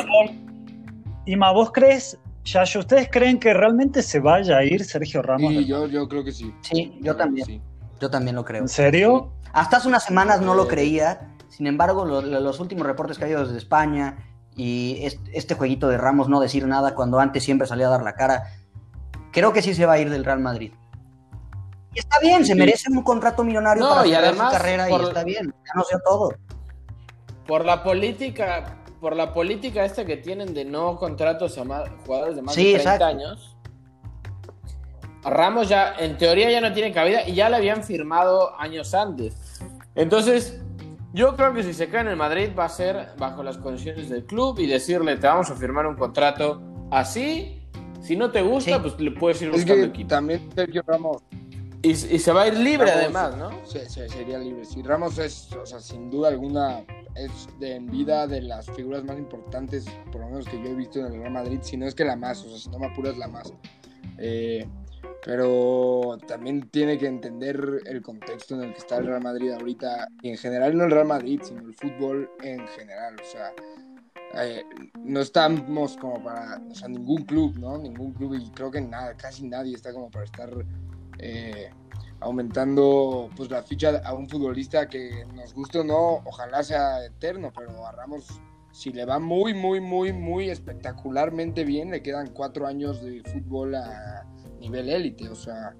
Ima, 1.25 1.51
¿vos 1.53 1.71
crees, 1.71 2.17
Yayo, 2.43 2.81
ustedes 2.81 3.07
creen 3.09 3.39
que 3.39 3.53
realmente 3.53 4.01
se 4.01 4.19
vaya 4.19 4.57
a 4.57 4.63
ir 4.63 4.83
Sergio 4.83 5.21
Ramos? 5.21 5.49
Sí, 5.53 5.65
yo, 5.65 5.87
yo 5.87 6.07
creo 6.09 6.23
que 6.25 6.31
sí. 6.33 6.53
Sí, 6.61 6.97
yo 7.01 7.15
también. 7.15 7.45
Sí. 7.45 7.61
Yo 8.01 8.09
también 8.09 8.35
lo 8.35 8.43
creo. 8.43 8.61
¿En 8.61 8.67
serio? 8.67 9.31
Hasta 9.53 9.77
hace 9.77 9.87
unas 9.87 10.03
semanas 10.03 10.41
no 10.41 10.53
lo 10.55 10.65
Eh. 10.65 10.67
creía. 10.67 11.33
Sin 11.49 11.67
embargo, 11.67 12.03
lo- 12.05 12.21
lo- 12.21 12.39
los 12.41 12.59
últimos 12.59 12.85
reportes 12.85 13.17
que 13.17 13.23
ha 13.23 13.27
habido 13.27 13.45
desde 13.45 13.57
España 13.57 14.17
y 14.57 15.05
es- 15.05 15.19
este 15.31 15.55
jueguito 15.55 15.87
de 15.87 15.97
Ramos 15.97 16.27
no 16.27 16.39
decir 16.41 16.67
nada 16.67 16.95
cuando 16.95 17.19
antes 17.19 17.43
siempre 17.43 17.67
salía 17.67 17.87
a 17.87 17.91
dar 17.91 18.03
la 18.03 18.15
cara, 18.15 18.43
creo 19.31 19.53
que 19.53 19.61
sí 19.61 19.73
se 19.73 19.85
va 19.85 19.93
a 19.93 19.99
ir 19.99 20.09
del 20.09 20.25
Real 20.25 20.39
Madrid. 20.39 20.73
Y 21.93 21.99
está 21.99 22.19
bien, 22.19 22.45
se 22.45 22.53
merece 22.55 22.91
un 22.91 23.01
contrato 23.03 23.43
millonario 23.43 23.83
No, 23.83 23.89
para 23.95 24.07
y 24.07 24.13
además, 24.13 24.51
su 24.51 24.57
carrera 24.57 24.87
por- 24.89 25.01
y 25.01 25.05
está 25.05 25.23
bien, 25.23 25.53
ya 25.65 25.71
no 25.75 25.83
sé 25.83 25.95
todo. 26.03 26.31
Por 27.47 27.63
la 27.63 27.83
política, 27.83 28.77
por 28.99 29.15
la 29.15 29.33
política 29.33 29.85
esta 29.85 30.03
que 30.05 30.17
tienen 30.17 30.53
de 30.53 30.65
no 30.65 30.97
contratos 30.97 31.57
a 31.57 31.63
jugadores 32.05 32.35
de 32.35 32.41
más 32.41 32.55
Sí, 32.55 32.65
de 32.65 32.79
30 32.79 32.93
exacto. 32.95 33.05
años. 33.05 33.53
Ramos 35.23 35.67
ya, 35.69 35.93
en 35.99 36.17
teoría, 36.17 36.49
ya 36.49 36.61
no 36.61 36.73
tiene 36.73 36.93
cabida 36.93 37.27
y 37.27 37.33
ya 37.35 37.49
le 37.49 37.57
habían 37.57 37.83
firmado 37.83 38.57
años 38.59 38.93
antes. 38.93 39.35
Entonces, 39.95 40.61
yo 41.17 41.35
creo 41.35 41.53
que 41.53 41.63
si 41.63 41.73
se 41.73 41.89
cae 41.89 42.01
en 42.01 42.07
el 42.09 42.15
Madrid 42.15 42.49
va 42.57 42.65
a 42.65 42.69
ser 42.69 43.09
bajo 43.17 43.43
las 43.43 43.57
condiciones 43.57 44.07
del 44.09 44.23
club 44.25 44.59
y 44.59 44.67
decirle, 44.67 45.17
te 45.17 45.27
vamos 45.27 45.49
a 45.49 45.55
firmar 45.55 45.85
un 45.87 45.95
contrato 45.95 46.61
así. 46.91 47.61
Si 48.01 48.15
no 48.15 48.31
te 48.31 48.41
gusta, 48.43 48.75
Sí. 48.75 48.79
pues 48.81 48.99
le 48.99 49.11
puedes 49.11 49.41
ir 49.41 49.47
Es 49.49 49.55
buscando 49.55 49.83
que 49.83 49.89
equipo. 49.89 50.07
también 50.09 50.49
Sergio 50.55 50.83
Ramos 50.87 51.23
Y, 51.83 51.89
y 51.91 51.95
se 52.19 52.31
va 52.31 52.43
a 52.43 52.47
ir 52.47 52.55
libre 52.57 52.87
Ramos- 52.91 53.03
además, 53.03 53.37
¿no? 53.37 53.65
se- 53.65 53.87
se- 53.89 54.09
sería 54.09 54.37
libre. 54.39 54.65
Si 54.65 54.81
Ramos 54.81 55.17
es, 55.19 55.51
o 55.53 55.65
sea, 55.65 55.79
sin 55.79 56.09
duda 56.09 56.29
alguna, 56.29 56.83
es 57.15 57.47
de 57.59 57.75
en 57.75 57.85
vida 57.87 58.25
de 58.27 58.41
las 58.41 58.65
figuras 58.71 59.03
más 59.03 59.17
importantes, 59.17 59.85
por 60.11 60.21
lo 60.21 60.27
menos 60.27 60.45
que 60.47 60.57
yo 60.61 60.69
he 60.69 60.75
visto 60.75 60.99
en 60.99 61.05
el 61.07 61.13
Real 61.19 61.31
Madrid, 61.33 61.59
si 61.61 61.77
no 61.77 61.85
es 61.87 61.93
que 61.95 62.03
la 62.05 62.15
más, 62.15 62.43
o 62.43 62.49
sea, 62.49 62.57
si 62.57 62.69
no 62.71 62.79
me 62.79 62.87
apuras, 62.87 63.15
la 63.17 63.27
más. 63.27 63.53
Eh, 64.17 64.65
pero 65.23 66.17
también 66.27 66.69
tiene 66.69 66.97
que 66.97 67.07
entender 67.07 67.81
el 67.85 68.01
contexto 68.01 68.55
en 68.55 68.63
el 68.63 68.73
que 68.73 68.79
está 68.79 68.97
el 68.97 69.07
Real 69.07 69.21
Madrid 69.21 69.51
ahorita, 69.51 70.07
y 70.21 70.29
en 70.29 70.37
general 70.37 70.77
no 70.77 70.85
el 70.85 70.91
Real 70.91 71.07
Madrid, 71.07 71.41
sino 71.43 71.61
el 71.61 71.73
fútbol 71.73 72.29
en 72.43 72.65
general, 72.69 73.15
o 73.21 73.31
sea. 73.31 73.51
eh, 74.43 74.63
no 75.03 75.21
estamos 75.21 75.95
como 75.97 76.21
para, 76.23 76.61
o 76.69 76.75
sea, 76.75 76.87
ningún 76.87 77.23
club, 77.23 77.57
¿no? 77.57 77.77
Ningún 77.77 78.13
club 78.13 78.35
y 78.35 78.49
creo 78.51 78.69
que 78.71 78.81
nada, 78.81 79.15
casi 79.15 79.47
nadie 79.47 79.75
está 79.75 79.93
como 79.93 80.09
para 80.11 80.25
estar 80.25 80.49
eh, 81.19 81.69
aumentando 82.19 83.29
pues 83.35 83.49
la 83.49 83.63
ficha 83.63 84.01
a 84.03 84.13
un 84.13 84.27
futbolista 84.27 84.87
que 84.87 85.25
nos 85.33 85.53
guste 85.53 85.79
o 85.79 85.83
no, 85.83 86.21
ojalá 86.25 86.63
sea 86.63 87.05
eterno, 87.05 87.51
pero 87.55 87.85
a 87.85 87.91
Ramos 87.91 88.41
si 88.71 88.91
le 88.91 89.05
va 89.05 89.17
muy, 89.17 89.53
muy, 89.53 89.79
muy, 89.79 90.13
muy 90.13 90.49
espectacularmente 90.49 91.63
bien, 91.63 91.89
le 91.89 92.03
quedan 92.03 92.27
cuatro 92.27 92.67
años 92.67 93.01
de 93.01 93.23
fútbol 93.23 93.75
a 93.75 94.23
nivel 94.59 94.89
élite, 94.89 95.29
o 95.29 95.35
sea, 95.35 95.75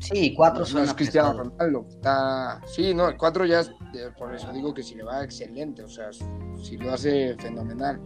Sí, 0.00 0.32
cuatro 0.34 0.60
no 0.60 0.66
son 0.66 0.84
es 0.84 0.94
Cristiano 0.94 1.32
Ronaldo, 1.32 1.86
está, 1.88 2.60
sí, 2.66 2.94
no, 2.94 3.08
el 3.08 3.16
cuatro 3.16 3.44
ya 3.44 3.60
es, 3.60 3.72
eh, 3.94 4.10
por 4.16 4.32
eso 4.34 4.52
digo 4.52 4.72
que 4.72 4.82
si 4.82 4.94
le 4.94 5.02
va 5.02 5.24
excelente, 5.24 5.82
o 5.82 5.88
sea, 5.88 6.10
si 6.12 6.76
lo 6.76 6.92
hace 6.92 7.34
fenomenal. 7.36 8.00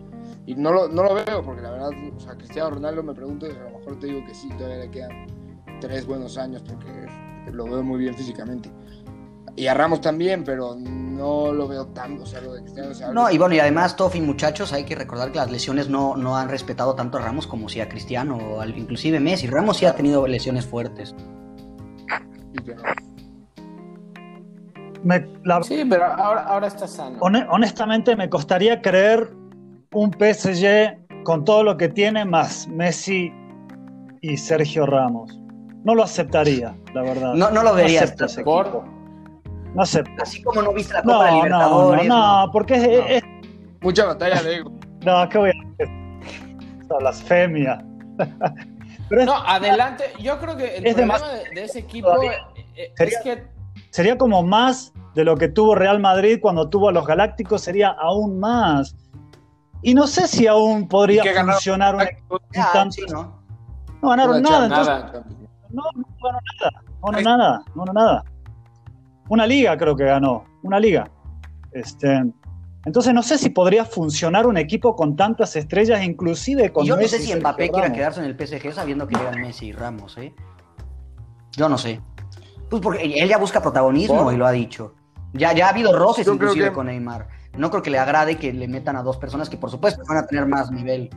Y 0.47 0.55
no 0.55 0.73
lo, 0.73 0.89
no 0.89 1.03
lo 1.03 1.15
veo, 1.15 1.43
porque 1.43 1.61
la 1.61 1.71
verdad, 1.71 1.91
o 2.17 2.21
sea, 2.21 2.35
Cristiano 2.37 2.71
Ronaldo 2.71 3.03
me 3.03 3.15
pregunto, 3.15 3.47
a 3.47 3.71
lo 3.71 3.79
mejor 3.79 3.99
te 3.99 4.07
digo 4.07 4.25
que 4.27 4.35
sí, 4.35 4.49
todavía 4.57 4.79
le 4.79 4.91
quedan 4.91 5.27
tres 5.81 6.07
buenos 6.07 6.39
años, 6.39 6.63
porque 6.63 7.07
lo 7.53 7.65
veo 7.65 7.83
muy 7.83 7.99
bien 7.99 8.15
físicamente. 8.15 8.71
Y 9.55 9.67
a 9.67 9.75
Ramos 9.75 10.01
también, 10.01 10.45
pero 10.45 10.75
no 10.77 11.53
lo 11.53 11.69
veo 11.69 11.87
tanto, 11.89 12.23
o 12.23 12.27
sea, 12.27 12.41
lo 12.41 12.55
de 12.55 12.63
Cristiano. 12.63 12.91
o 12.91 12.95
sea, 12.95 13.11
No, 13.13 13.31
y 13.31 13.37
bueno, 13.39 13.55
y 13.55 13.61
además, 13.61 13.97
Tofi, 13.97 14.21
muchachos, 14.21 14.73
hay 14.73 14.85
que 14.85 14.95
recordar 14.95 15.31
que 15.31 15.39
las 15.39 15.51
lesiones 15.51 15.89
no, 15.91 16.17
no 16.17 16.37
han 16.37 16.49
respetado 16.49 16.95
tanto 16.95 17.19
a 17.19 17.21
Ramos 17.21 17.47
como 17.47 17.69
si 17.69 17.81
a 17.81 17.89
Cristiano 17.89 18.37
o 18.39 18.61
al- 18.63 18.77
inclusive 18.77 19.21
Messi. 19.21 19.47
Ramos 19.47 19.77
sí 19.77 19.85
ha 19.87 19.95
tenido 19.95 20.27
lesiones 20.27 20.65
fuertes. 20.67 21.15
no. 21.15 22.75
Me- 25.05 25.27
la- 25.45 25.63
Sí, 25.63 25.85
pero 25.89 26.05
ahora, 26.05 26.43
ahora 26.45 26.67
está 26.69 26.87
sano. 26.87 27.19
hone- 27.21 27.47
honestamente 27.51 28.15
me 28.15 28.29
costaría 28.31 28.81
creer 28.81 29.31
un 29.93 30.13
PSG 30.13 31.25
con 31.25 31.45
todo 31.45 31.65
lo 31.65 31.77
que 31.77 31.89
tiene 31.89 32.25
más 32.25 32.69
Messi 32.69 33.33
y 34.21 34.37
Sergio 34.37 34.87
Ramos. 34.87 35.39
No 35.85 35.97
lo 35.97 36.05
aceptaría, 36.05 36.77
la 36.95 37.03
verdad. 37.03 37.35
No, 37.35 37.51
no 37.51 37.65
lo 37.65 37.75
verías. 37.75 38.05
acepto 38.05 38.27
ese 38.27 38.45
¿Por? 38.45 38.85
No 39.75 39.83
acepto. 39.83 40.11
Así 40.23 40.43
como 40.43 40.63
no 40.63 40.73
viste 40.73 40.93
la 40.95 41.03
Copa 41.03 41.31
No, 41.31 41.43
de 41.43 41.49
no, 41.51 41.59
no, 41.97 42.05
no, 42.45 42.53
porque 42.53 42.75
es, 42.75 42.83
No. 42.83 43.07
es- 43.07 43.23
Mucha 43.81 44.05
batalla 44.07 44.43
de 44.43 44.57
ego. 44.57 44.73
no, 45.05 45.29
¿qué 45.29 45.39
voy 45.39 45.51
a 45.51 45.73
hacer? 45.73 45.89
Esa 46.83 46.97
blasfemia. 46.99 47.85
Pero 49.09 49.21
es- 49.23 49.27
No, 49.27 49.35
adelante. 49.47 50.05
Yo 50.21 50.39
creo 50.39 50.57
que 50.57 50.77
el 50.77 50.87
Es 50.87 50.95
problema 50.95 51.19
de, 51.19 51.51
de 51.55 51.65
ese 51.65 51.79
equipo 51.81 52.09
Todavía. 52.09 52.33
eh, 52.77 52.93
Sería- 52.97 53.19
es 53.19 53.25
que 53.25 53.47
sería 53.91 54.17
como 54.19 54.43
más 54.43 54.93
de 55.15 55.25
lo 55.25 55.37
que 55.37 55.49
tuvo 55.49 55.75
Real 55.75 56.01
Madrid 56.01 56.39
cuando 56.41 56.69
tuvo 56.69 56.89
a 56.89 56.93
los 56.93 57.07
Galácticos, 57.07 57.63
sería 57.63 57.89
aún 57.89 58.39
más. 58.41 58.95
Y 59.83 59.95
no 59.95 60.07
sé 60.07 60.29
si 60.29 60.47
aún 60.47 60.87
podría 60.89 61.23
¿Y 61.23 61.25
qué 61.25 61.33
ganaron? 61.33 61.55
funcionar 61.55 61.95
un 61.97 62.03
equipo 62.03 62.39
Ah, 62.57 62.71
tan- 62.73 62.93
sí, 62.93 63.03
¿no? 63.11 63.43
No 64.01 64.09
ganaron 64.11 64.43
nada, 64.43 64.67
entonces 64.67 65.23
no, 65.71 65.83
no 65.95 66.05
ganó 66.23 66.39
nada, 66.61 66.83
no 67.01 67.11
ganó 67.11 67.21
nada, 67.23 67.65
no 67.75 67.85
ganó 67.85 67.93
nada. 67.93 68.25
Una 69.33 69.47
liga 69.47 69.79
creo 69.79 69.97
que 69.97 70.05
ganó, 70.05 70.45
una 70.63 70.79
liga. 70.79 71.11
Este, 71.73 72.23
entonces 72.85 73.15
no 73.15 73.23
sé 73.23 73.39
si 73.39 73.49
podría 73.49 73.87
funcionar 73.87 74.47
un 74.47 74.59
equipo 74.59 74.95
con 74.95 75.17
tantas 75.17 75.57
estrellas, 75.57 76.05
inclusive 76.05 76.71
con 76.71 76.85
Y 76.85 76.89
yo 76.89 76.97
no 76.97 77.01
Messi 77.01 77.17
sé 77.17 77.23
si 77.23 77.35
Mbappé 77.41 77.71
quiera 77.71 77.91
quedarse 77.91 78.21
en 78.21 78.27
el 78.27 78.37
PSG 78.37 78.75
sabiendo 78.75 79.09
que 79.09 79.17
llegan 79.17 79.41
Messi 79.41 79.69
y 79.69 79.73
Ramos, 79.73 80.19
¿eh? 80.19 80.35
Yo 81.53 81.67
no 81.71 81.79
sé. 81.79 81.99
Pues 82.69 82.83
porque 82.83 83.05
él 83.23 83.27
ya 83.27 83.39
busca 83.39 83.63
protagonismo 83.63 84.23
¿Por? 84.25 84.35
y 84.35 84.37
lo 84.37 84.47
ha 84.47 84.53
dicho. 84.53 84.97
Ya, 85.33 85.55
ya 85.55 85.69
ha 85.69 85.71
habido 85.71 85.99
roces 85.99 86.27
Yo 86.27 86.35
inclusive 86.35 86.67
que- 86.67 86.73
con 86.75 86.89
Neymar. 86.89 87.27
No 87.57 87.71
creo 87.71 87.83
que 87.83 87.89
le 87.89 87.99
agrade 87.99 88.37
que 88.37 88.53
le 88.53 88.69
metan 88.69 88.97
a 88.97 89.03
dos 89.03 89.17
personas 89.17 89.49
que 89.49 89.57
por 89.57 89.71
supuesto 89.71 90.03
van 90.07 90.19
a 90.19 90.27
tener 90.27 90.45
más 90.45 90.71
nivel. 90.71 91.09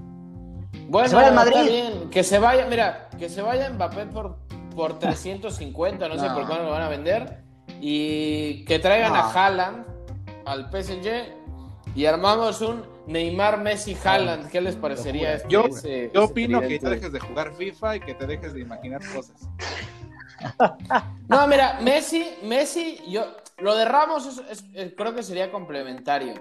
Bueno, 0.87 1.09
se 1.09 1.15
vaya 1.15 1.27
al 1.27 1.35
Madrid. 1.35 1.57
bien. 1.67 2.09
Que 2.09 2.23
se 2.23 2.39
vaya, 2.39 2.65
mira, 2.69 3.09
que 3.19 3.27
se 3.27 3.41
vaya 3.41 3.69
Mbappé 3.71 4.05
por, 4.05 4.37
por 4.73 4.99
350, 4.99 6.07
no, 6.07 6.17
sé 6.17 6.27
No. 6.29 6.33
por 6.33 6.47
cuándo 6.47 6.63
lo 6.63 6.71
van 6.71 6.83
a 6.83 6.87
vender. 6.87 7.43
Y 7.81 8.63
que 8.65 8.79
traigan 8.79 9.13
No. 9.13 9.19
a 9.19 9.31
Haaland 9.31 9.85
al 10.45 10.69
PSG 10.71 11.33
y 11.95 12.05
armamos 12.05 12.61
un 12.61 12.83
Neymar 13.07 13.59
Messi 13.61 13.95
Haaland. 14.03 14.49
¿Qué 14.49 14.61
les 14.61 14.75
parecería? 14.75 15.33
Este- 15.35 15.49
Yo- 15.49 15.65
ese- 15.65 16.11
Yo 16.13 16.23
ese 16.23 16.31
opino 16.31 16.59
que 16.61 16.65
tridente? 16.67 16.89
dejes 16.89 17.11
de 17.11 17.19
jugar 17.19 17.53
FIFA 17.55 17.95
y 17.97 17.99
que 17.99 18.13
te 18.15 18.25
dejes 18.25 18.53
de 18.53 18.61
imaginar 18.61 19.01
cosas. 19.13 19.35
No, 21.27 21.47
mira, 21.47 21.79
Messi, 21.81 22.27
Messi, 22.43 22.99
yo 23.07 23.25
lo 23.59 23.75
de 23.75 23.85
Ramos 23.85 24.25
es- 24.27 24.41
es- 24.51 24.65
es- 24.73 24.93
creo 24.95 25.15
que 25.15 25.23
sería 25.23 25.51
complementario. 25.51 26.33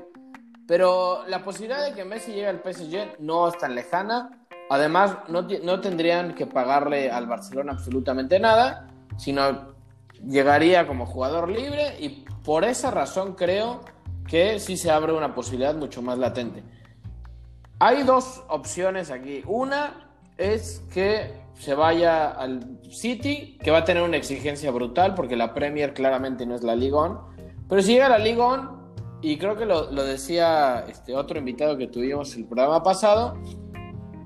Pero 0.66 1.24
la 1.28 1.44
posibilidad 1.44 1.84
de 1.84 1.92
que 1.92 2.04
Messi 2.04 2.32
llegue 2.32 2.48
al 2.48 2.60
PSG 2.60 3.16
no 3.20 3.48
es 3.48 3.56
tan 3.58 3.74
lejana. 3.74 4.30
Además, 4.70 5.16
no, 5.28 5.42
no 5.62 5.80
tendrían 5.80 6.34
que 6.34 6.46
pagarle 6.46 7.10
al 7.10 7.26
Barcelona 7.26 7.72
absolutamente 7.72 8.40
nada, 8.40 8.88
sino 9.16 9.73
llegaría 10.28 10.86
como 10.86 11.06
jugador 11.06 11.48
libre 11.48 11.96
y 12.00 12.24
por 12.44 12.64
esa 12.64 12.90
razón 12.90 13.34
creo 13.34 13.80
que 14.26 14.58
sí 14.58 14.76
se 14.76 14.90
abre 14.90 15.12
una 15.12 15.34
posibilidad 15.34 15.74
mucho 15.74 16.02
más 16.02 16.18
latente. 16.18 16.62
Hay 17.78 18.02
dos 18.02 18.42
opciones 18.48 19.10
aquí. 19.10 19.42
Una 19.46 20.10
es 20.36 20.82
que 20.92 21.44
se 21.54 21.74
vaya 21.74 22.30
al 22.30 22.80
City, 22.90 23.58
que 23.62 23.70
va 23.70 23.78
a 23.78 23.84
tener 23.84 24.02
una 24.02 24.16
exigencia 24.16 24.70
brutal, 24.70 25.14
porque 25.14 25.36
la 25.36 25.54
Premier 25.54 25.94
claramente 25.94 26.46
no 26.46 26.54
es 26.54 26.62
la 26.62 26.74
Ligue 26.74 26.94
1. 26.94 27.28
Pero 27.68 27.82
si 27.82 27.92
llega 27.92 28.06
a 28.06 28.10
la 28.10 28.18
Ligue 28.18 28.40
1, 28.40 28.84
y 29.22 29.38
creo 29.38 29.56
que 29.56 29.64
lo, 29.64 29.86
decía 30.04 30.84
este 30.88 31.14
otro 31.16 31.38
invitado 31.38 31.76
que 31.76 31.86
tuvimos 31.86 32.34
el 32.36 32.44
programa 32.44 32.82
pasado, 32.82 33.36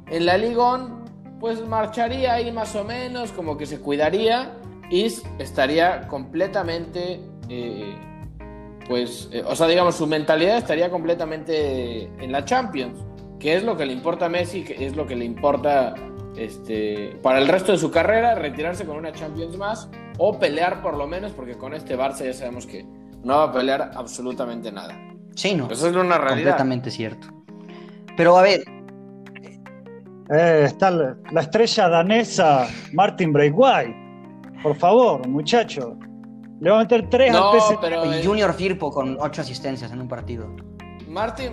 en 0.07 0.27
la 0.27 0.37
Ligue 0.37 0.59
1, 0.59 1.05
pues 1.41 1.65
marcharía 1.67 2.35
ahí 2.35 2.51
más 2.51 2.75
o 2.75 2.85
menos, 2.85 3.33
como 3.33 3.57
que 3.57 3.67
se 3.67 3.81
cuidaría 3.81 4.55
y 4.91 5.07
estaría 5.39 6.07
completamente, 6.09 7.21
eh, 7.49 7.97
pues, 8.87 9.29
eh, 9.33 9.43
o 9.47 9.55
sea, 9.55 9.67
digamos, 9.67 9.97
su 9.97 10.07
mentalidad 10.07 10.59
estaría 10.59 10.91
completamente 10.91 12.05
en 12.05 12.33
la 12.33 12.45
Champions, 12.45 13.05
que 13.39 13.57
es 13.57 13.63
lo 13.63 13.77
que 13.77 13.87
le 13.87 13.93
importa 13.93 14.27
a 14.27 14.29
Messi, 14.29 14.65
que 14.65 14.87
es 14.87 14.97
lo 14.97 15.07
que 15.07 15.15
le 15.17 15.25
importa 15.25 15.95
este, 16.37 17.19
para 17.23 17.39
el 17.39 17.49
resto 17.49 17.73
de 17.73 17.79
su 17.79 17.91
carrera, 17.91 18.35
retirarse 18.35 18.85
con 18.85 18.97
una 18.97 19.13
Champions 19.13 19.57
más 19.57 19.89
o 20.19 20.39
pelear 20.39 20.83
por 20.83 20.97
lo 20.97 21.07
menos, 21.07 21.33
porque 21.33 21.57
con 21.57 21.75
este 21.75 21.97
Barça 21.97 22.25
ya 22.25 22.33
sabemos 22.33 22.67
que 22.67 22.85
no 23.23 23.37
va 23.37 23.45
a 23.45 23.53
pelear 23.53 23.91
absolutamente 23.95 24.73
nada. 24.73 24.99
Sí, 25.35 25.55
no. 25.55 25.71
Eso 25.71 25.89
es 25.89 25.95
una 25.95 26.19
realidad. 26.19 26.57
Completamente 26.57 26.91
cierto. 26.91 27.29
Pero 28.17 28.37
a 28.37 28.43
ver, 28.43 28.65
Eh, 30.31 30.65
está 30.67 30.91
la, 30.91 31.17
la 31.33 31.41
estrella 31.41 31.89
danesa 31.89 32.69
Martin 32.93 33.33
Braithwaite. 33.33 33.97
Por 34.63 34.75
favor, 34.77 35.27
muchacho. 35.29 35.97
Le 36.61 36.71
va 36.71 36.79
a 36.81 36.83
meter 36.83 37.09
tres 37.09 37.33
No, 37.33 37.51
al 37.53 37.61
PSG. 37.61 37.81
pero 37.81 38.05
y 38.07 38.15
el- 38.15 38.27
Junior 38.27 38.53
Firpo 38.53 38.91
con 38.91 39.17
ocho 39.21 39.43
asistencias 39.43 39.93
en 39.93 40.01
un 40.01 40.09
partido. 40.09 40.49
Martín, 41.09 41.53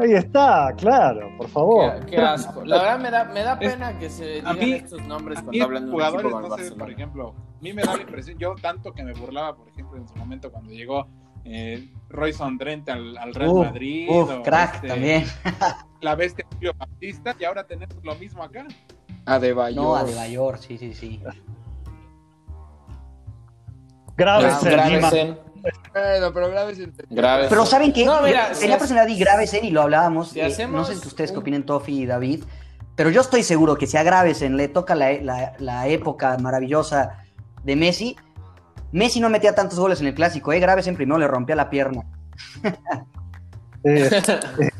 Ahí 0.00 0.12
está, 0.14 0.72
claro, 0.78 1.28
por 1.36 1.48
favor. 1.48 2.00
qué, 2.06 2.12
qué 2.12 2.16
asco. 2.16 2.64
La 2.64 2.78
verdad 2.78 2.98
me 2.98 3.10
da, 3.10 3.24
me 3.24 3.42
da 3.42 3.58
Es- 3.60 3.72
pena 3.74 3.98
que 3.98 4.08
se 4.08 4.38
a 4.40 4.54
digan 4.54 4.58
mí- 4.58 4.72
estos 4.72 5.02
nombres 5.06 5.38
A 5.38 5.42
mí, 5.42 5.46
cuando 5.58 5.64
hablan 5.64 5.82
de 5.82 5.88
un 5.88 5.92
jugadores, 5.92 6.24
equipo 6.24 6.40
como 6.40 6.54
el 6.54 6.62
no 6.62 6.68
sé, 6.70 6.74
por 6.76 6.90
ejemplo, 6.90 7.28
a 7.36 7.62
mí 7.62 7.72
me 7.74 7.82
da 7.82 7.96
la 7.96 8.00
impresión, 8.02 8.38
yo 8.38 8.54
tanto 8.54 8.92
que 8.94 9.02
me 9.02 9.12
burlaba, 9.12 9.54
por 9.54 9.68
ejemplo, 9.68 9.98
en 9.98 10.08
su 10.08 10.14
momento 10.16 10.50
cuando 10.50 10.70
llegó 10.70 11.06
eh, 11.44 11.90
Royson 12.08 12.56
Trent 12.56 12.88
al, 12.88 13.18
al 13.18 13.34
Real 13.34 13.52
Madrid. 13.54 14.08
uf, 14.08 14.30
o 14.30 14.42
crack 14.42 14.76
este, 14.76 14.88
también. 14.88 15.24
La 16.00 16.14
bestia 16.14 16.46
Julio 16.54 16.72
Bautista, 16.78 17.34
y 17.38 17.44
ahora 17.44 17.64
tenemos 17.64 17.96
lo 18.02 18.14
mismo 18.14 18.42
acá. 18.42 18.64
Adebayor. 19.26 19.82
No, 19.84 19.94
Adebayor, 19.96 20.56
sí, 20.58 20.78
sí, 20.78 20.94
sí. 20.94 21.20
Graves 24.22 24.62
Gravesen, 24.62 25.38
Bueno, 25.92 26.32
pero 26.32 26.48
graves 26.50 26.78
en- 26.78 26.94
Gravesen. 27.10 27.50
Pero 27.50 27.66
¿saben 27.66 27.92
qué? 27.92 28.04
No, 28.04 28.20
mira, 28.22 28.48
Yo 28.50 28.54
si 28.54 28.60
Tenía 28.60 28.76
hace- 28.76 28.80
personalidad 28.82 29.16
y 29.16 29.18
Gravesen 29.18 29.64
y 29.64 29.70
lo 29.70 29.82
hablábamos. 29.82 30.30
si 30.30 30.40
eh, 30.40 30.44
hacemos 30.44 30.80
no 30.80 30.84
sé 30.84 31.00
si 31.00 31.06
ustedes 31.08 31.32
qué 31.32 31.38
opinen, 31.38 31.64
Tofi 31.66 32.02
y 32.02 32.06
David. 32.06 32.44
Pero 32.94 33.10
yo 33.10 33.20
estoy 33.22 33.42
seguro 33.42 33.76
que 33.76 33.86
si 33.86 33.96
a 33.96 34.02
Gravesen 34.02 34.56
le 34.56 34.68
toca 34.68 34.94
la, 34.94 35.12
la- 35.12 35.54
la 35.58 35.88
época 35.88 36.36
maravillosa 36.38 37.18
de 37.64 37.74
Messi, 37.76 38.16
Messi 38.92 39.20
no 39.20 39.28
metía 39.30 39.54
tantos 39.54 39.78
goles 39.78 40.00
en 40.00 40.06
el 40.08 40.14
clásico, 40.14 40.52
¿eh? 40.52 40.60
Gravesen 40.60 40.94
primero 40.94 41.18
le 41.18 41.26
rompía 41.26 41.56
la 41.56 41.70
pierna. 41.70 42.02
Eh, 43.84 44.10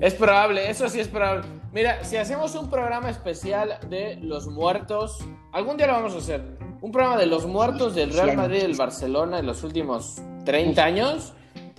Es 0.00 0.14
probable, 0.14 0.68
eso 0.70 0.88
sí 0.88 1.00
es 1.00 1.08
probable. 1.08 1.44
Mira, 1.72 2.04
si 2.04 2.16
hacemos 2.16 2.54
un 2.54 2.68
programa 2.70 3.10
especial 3.10 3.78
de 3.88 4.16
los 4.22 4.46
muertos, 4.46 5.24
algún 5.52 5.76
día 5.76 5.86
lo 5.86 5.94
vamos 5.94 6.14
a 6.14 6.18
hacer. 6.18 6.42
Un 6.80 6.92
programa 6.92 7.16
de 7.16 7.26
los 7.26 7.46
muertos 7.46 7.94
del 7.94 8.12
Real. 8.12 8.36
Madrid 8.36 8.58
y 8.58 8.62
del 8.62 8.76
Barcelona 8.76 9.38
en 9.38 9.46
los 9.46 9.64
últimos 9.64 10.20
30 10.44 10.84
años. 10.84 11.32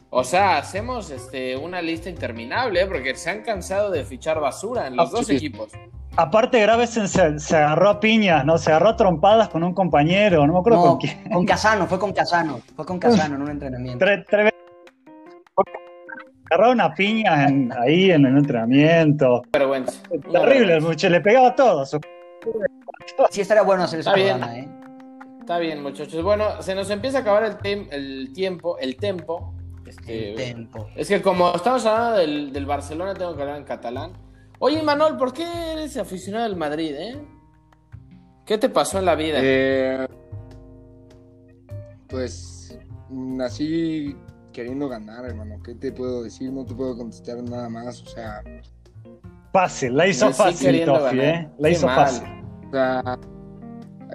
O 0.10 0.24
sea, 0.24 0.58
hacemos 0.58 1.12
este, 1.12 1.58
una 1.58 1.82
lista 1.82 2.10
interminable, 2.10 2.82
¿eh? 2.82 2.86
porque 2.88 3.16
se 3.16 3.30
han 3.30 3.44
cansado 3.44 3.92
de 3.92 4.04
fichar 4.04 4.40
basura 4.40 4.88
en 4.88 4.96
los 4.96 5.10
Ah, 5.10 5.18
dos 5.18 5.28
sí. 5.28 5.36
equipos. 5.36 5.72
aparte, 6.16 6.60
Gravesen 6.62 7.08
se, 7.10 7.38
se 7.40 7.56
agarró 7.58 7.90
a 7.90 8.00
piñas, 8.00 8.46
¿no? 8.46 8.58
Se 8.58 8.72
agarró 8.72 8.90
a 8.90 8.96
trompadas 8.96 9.50
con 9.50 9.64
un 9.64 9.74
compañero, 9.74 10.48
no 10.48 10.54
me 10.54 10.60
acuerdo 10.60 10.80
No, 10.80 10.86
con 10.92 10.98
quién. 11.00 11.30
con 11.32 11.46
Casano, 11.46 11.86
fue 11.86 12.00
con 12.00 12.14
Casano. 12.14 12.62
Fue 12.76 12.86
con 12.86 12.98
Casano 12.98 13.36
en 13.36 13.42
un 13.42 13.50
entrenamiento. 13.52 14.04
Veces. 14.06 14.26
Agarraron 16.52 16.82
a 16.82 16.93
piñas 16.93 17.50
en- 17.50 17.72
ahí 17.78 18.12
en 18.12 18.26
el 18.26 18.38
entrenamiento. 18.38 19.41
Vergüenza. 19.52 20.00
Una 20.30 20.41
Terrible, 20.41 20.76
el 20.76 20.82
muchacho, 20.82 21.10
le 21.10 21.22
pegaba 21.22 21.48
a 21.50 21.56
todos. 21.56 21.98
Sí, 23.32 23.41
estaría 23.41 23.64
bueno 23.64 23.84
hacer 23.84 24.00
ese 24.02 24.10
Está 24.10 24.16
bien. 24.22 24.38
programa, 24.39 24.60
¿eh? 24.60 24.70
Está 25.39 25.58
bien, 25.60 25.82
muchachos. 25.84 26.24
Bueno, 26.24 26.62
se 26.62 26.74
nos 26.76 26.89
empieza 26.89 27.20
a 27.20 27.22
acabar 27.22 27.43
el, 27.64 28.32
tiempo, 28.34 28.78
el 28.80 28.96
tempo. 28.98 29.54
Este, 29.86 30.32
El 30.32 30.36
tempo. 30.36 30.88
Es 30.96 31.08
que 31.08 31.22
como 31.22 31.54
estamos 31.54 31.86
hablando 31.86 32.18
del, 32.18 32.52
del 32.52 32.66
Barcelona, 32.66 33.14
tengo 33.14 33.36
que 33.36 33.41
hablar 33.43 33.58
en 33.58 33.64
catalán. 33.66 34.14
Oye, 34.58 34.82
Manol, 34.82 35.18
¿por 35.18 35.34
qué 35.34 35.43
eres 35.74 35.98
aficionado 35.98 36.46
al 36.46 36.56
Madrid, 36.56 36.96
eh? 36.98 37.18
¿Qué 38.46 38.58
te 38.58 38.70
pasó 38.70 38.98
en 39.00 39.06
la 39.06 39.16
vida? 39.16 39.38
Eh, 39.41 40.08
pues 42.08 42.78
nací 43.10 44.16
queriendo 44.56 44.88
ganar, 44.88 45.26
hermano. 45.26 45.62
¿Qué 45.62 45.76
te 45.76 45.91
puedo 45.91 46.24
decir? 46.24 46.49
No 46.51 46.66
te 46.66 46.74
puedo 46.74 46.95
contestar 46.95 47.43
nada 47.43 47.68
más. 47.68 48.01
O 48.01 48.06
sea, 48.06 48.41
Fácil, 49.51 49.95
la 49.95 50.08
hizo 50.08 50.32
fácil, 50.32 50.86
Tofi. 50.86 51.20
¿eh? 51.20 51.49
La 51.60 51.70
hizo 51.70 51.86
mal. 51.86 51.95
fácil. 51.95 52.28
o 52.68 52.72
sea, 52.72 53.20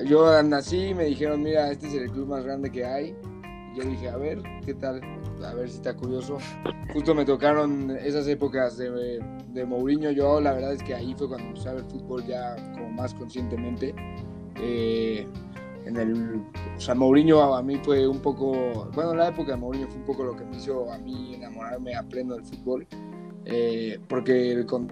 yo 0.07 0.43
nací 0.43 0.89
y 0.89 0.95
me 0.95 1.05
dijeron, 1.05 1.43
mira, 1.43 1.71
este 1.71 1.89
es 1.89 1.95
el 1.95 2.11
club 2.11 2.29
más 2.29 2.45
grande 2.45 2.71
que 2.71 2.85
hay. 2.85 3.15
Y 3.75 3.79
yo 3.79 3.85
dije, 3.85 4.09
a 4.09 4.17
ver, 4.17 4.43
¿qué 4.65 4.73
tal? 4.75 5.01
A 5.45 5.55
ver 5.55 5.69
si 5.69 5.77
está 5.77 5.95
curioso. 5.95 6.39
Justo 6.95 7.15
me 7.15 7.25
tocaron 7.27 7.91
esas 8.03 8.27
épocas 8.27 8.79
de, 8.79 9.21
de 9.49 9.65
Mourinho. 9.67 10.11
Yo, 10.11 10.41
la 10.41 10.53
verdad 10.55 10.73
es 10.73 10.83
que 10.83 10.95
ahí 10.95 11.15
fue 11.17 11.29
cuando 11.29 11.49
empecé 11.49 11.69
a 11.69 11.75
ver 11.75 11.85
fútbol 11.85 12.25
ya 12.27 12.57
como 12.73 12.91
más 12.91 13.13
conscientemente. 13.15 13.95
Eh, 14.57 15.27
en 15.87 15.97
el, 15.97 16.43
o 16.77 16.81
sea, 16.81 16.95
Mourinho 16.95 17.55
a 17.55 17.63
mí 17.63 17.77
fue 17.83 18.07
un 18.07 18.21
poco, 18.21 18.89
bueno, 18.95 19.15
la 19.15 19.29
época 19.29 19.53
de 19.53 19.59
Mourinho 19.59 19.87
fue 19.89 19.99
un 19.99 20.05
poco 20.05 20.25
lo 20.25 20.37
que 20.37 20.45
me 20.45 20.57
hizo 20.57 20.93
a 20.93 20.99
mí 20.99 21.35
enamorarme 21.35 21.95
a 21.95 22.03
pleno 22.03 22.35
del 22.35 22.45
fútbol, 22.45 22.87
eh, 23.45 23.99
porque 24.09 24.53
el 24.53 24.67
con- 24.67 24.89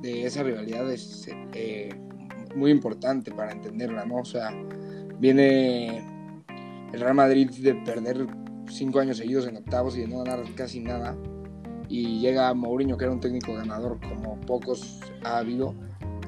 de 0.00 0.24
esa 0.24 0.42
rivalidad 0.42 0.90
es 0.90 1.28
eh, 1.52 1.90
muy 2.54 2.70
importante 2.70 3.30
para 3.32 3.52
entenderla, 3.52 4.04
¿no? 4.04 4.16
O 4.16 4.24
sea, 4.24 4.50
viene 5.18 5.98
el 6.92 7.00
Real 7.00 7.14
Madrid 7.14 7.50
de 7.50 7.74
perder 7.74 8.26
cinco 8.68 9.00
años 9.00 9.18
seguidos 9.18 9.46
en 9.46 9.56
octavos 9.56 9.96
y 9.96 10.00
de 10.02 10.08
no 10.08 10.18
ganar 10.18 10.42
casi 10.54 10.80
nada, 10.80 11.16
y 11.88 12.20
llega 12.20 12.52
Mourinho, 12.54 12.96
que 12.96 13.04
era 13.04 13.12
un 13.12 13.20
técnico 13.20 13.52
ganador 13.54 13.98
como 14.00 14.40
pocos 14.40 15.00
ha 15.22 15.38
habido, 15.38 15.74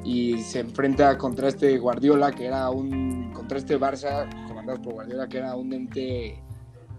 y 0.05 0.39
se 0.39 0.61
enfrenta 0.61 1.17
contra 1.19 1.49
este 1.49 1.79
Guardiola, 1.79 2.31
que 2.31 2.47
era 2.47 2.69
un. 2.71 3.16
Contra 3.37 3.59
este 3.59 3.79
Barça, 3.79 4.29
comandado 4.49 4.81
por 4.83 4.95
Guardiola, 4.95 5.29
que 5.29 5.39
era 5.39 5.55
un 5.55 5.73
ente 5.73 6.43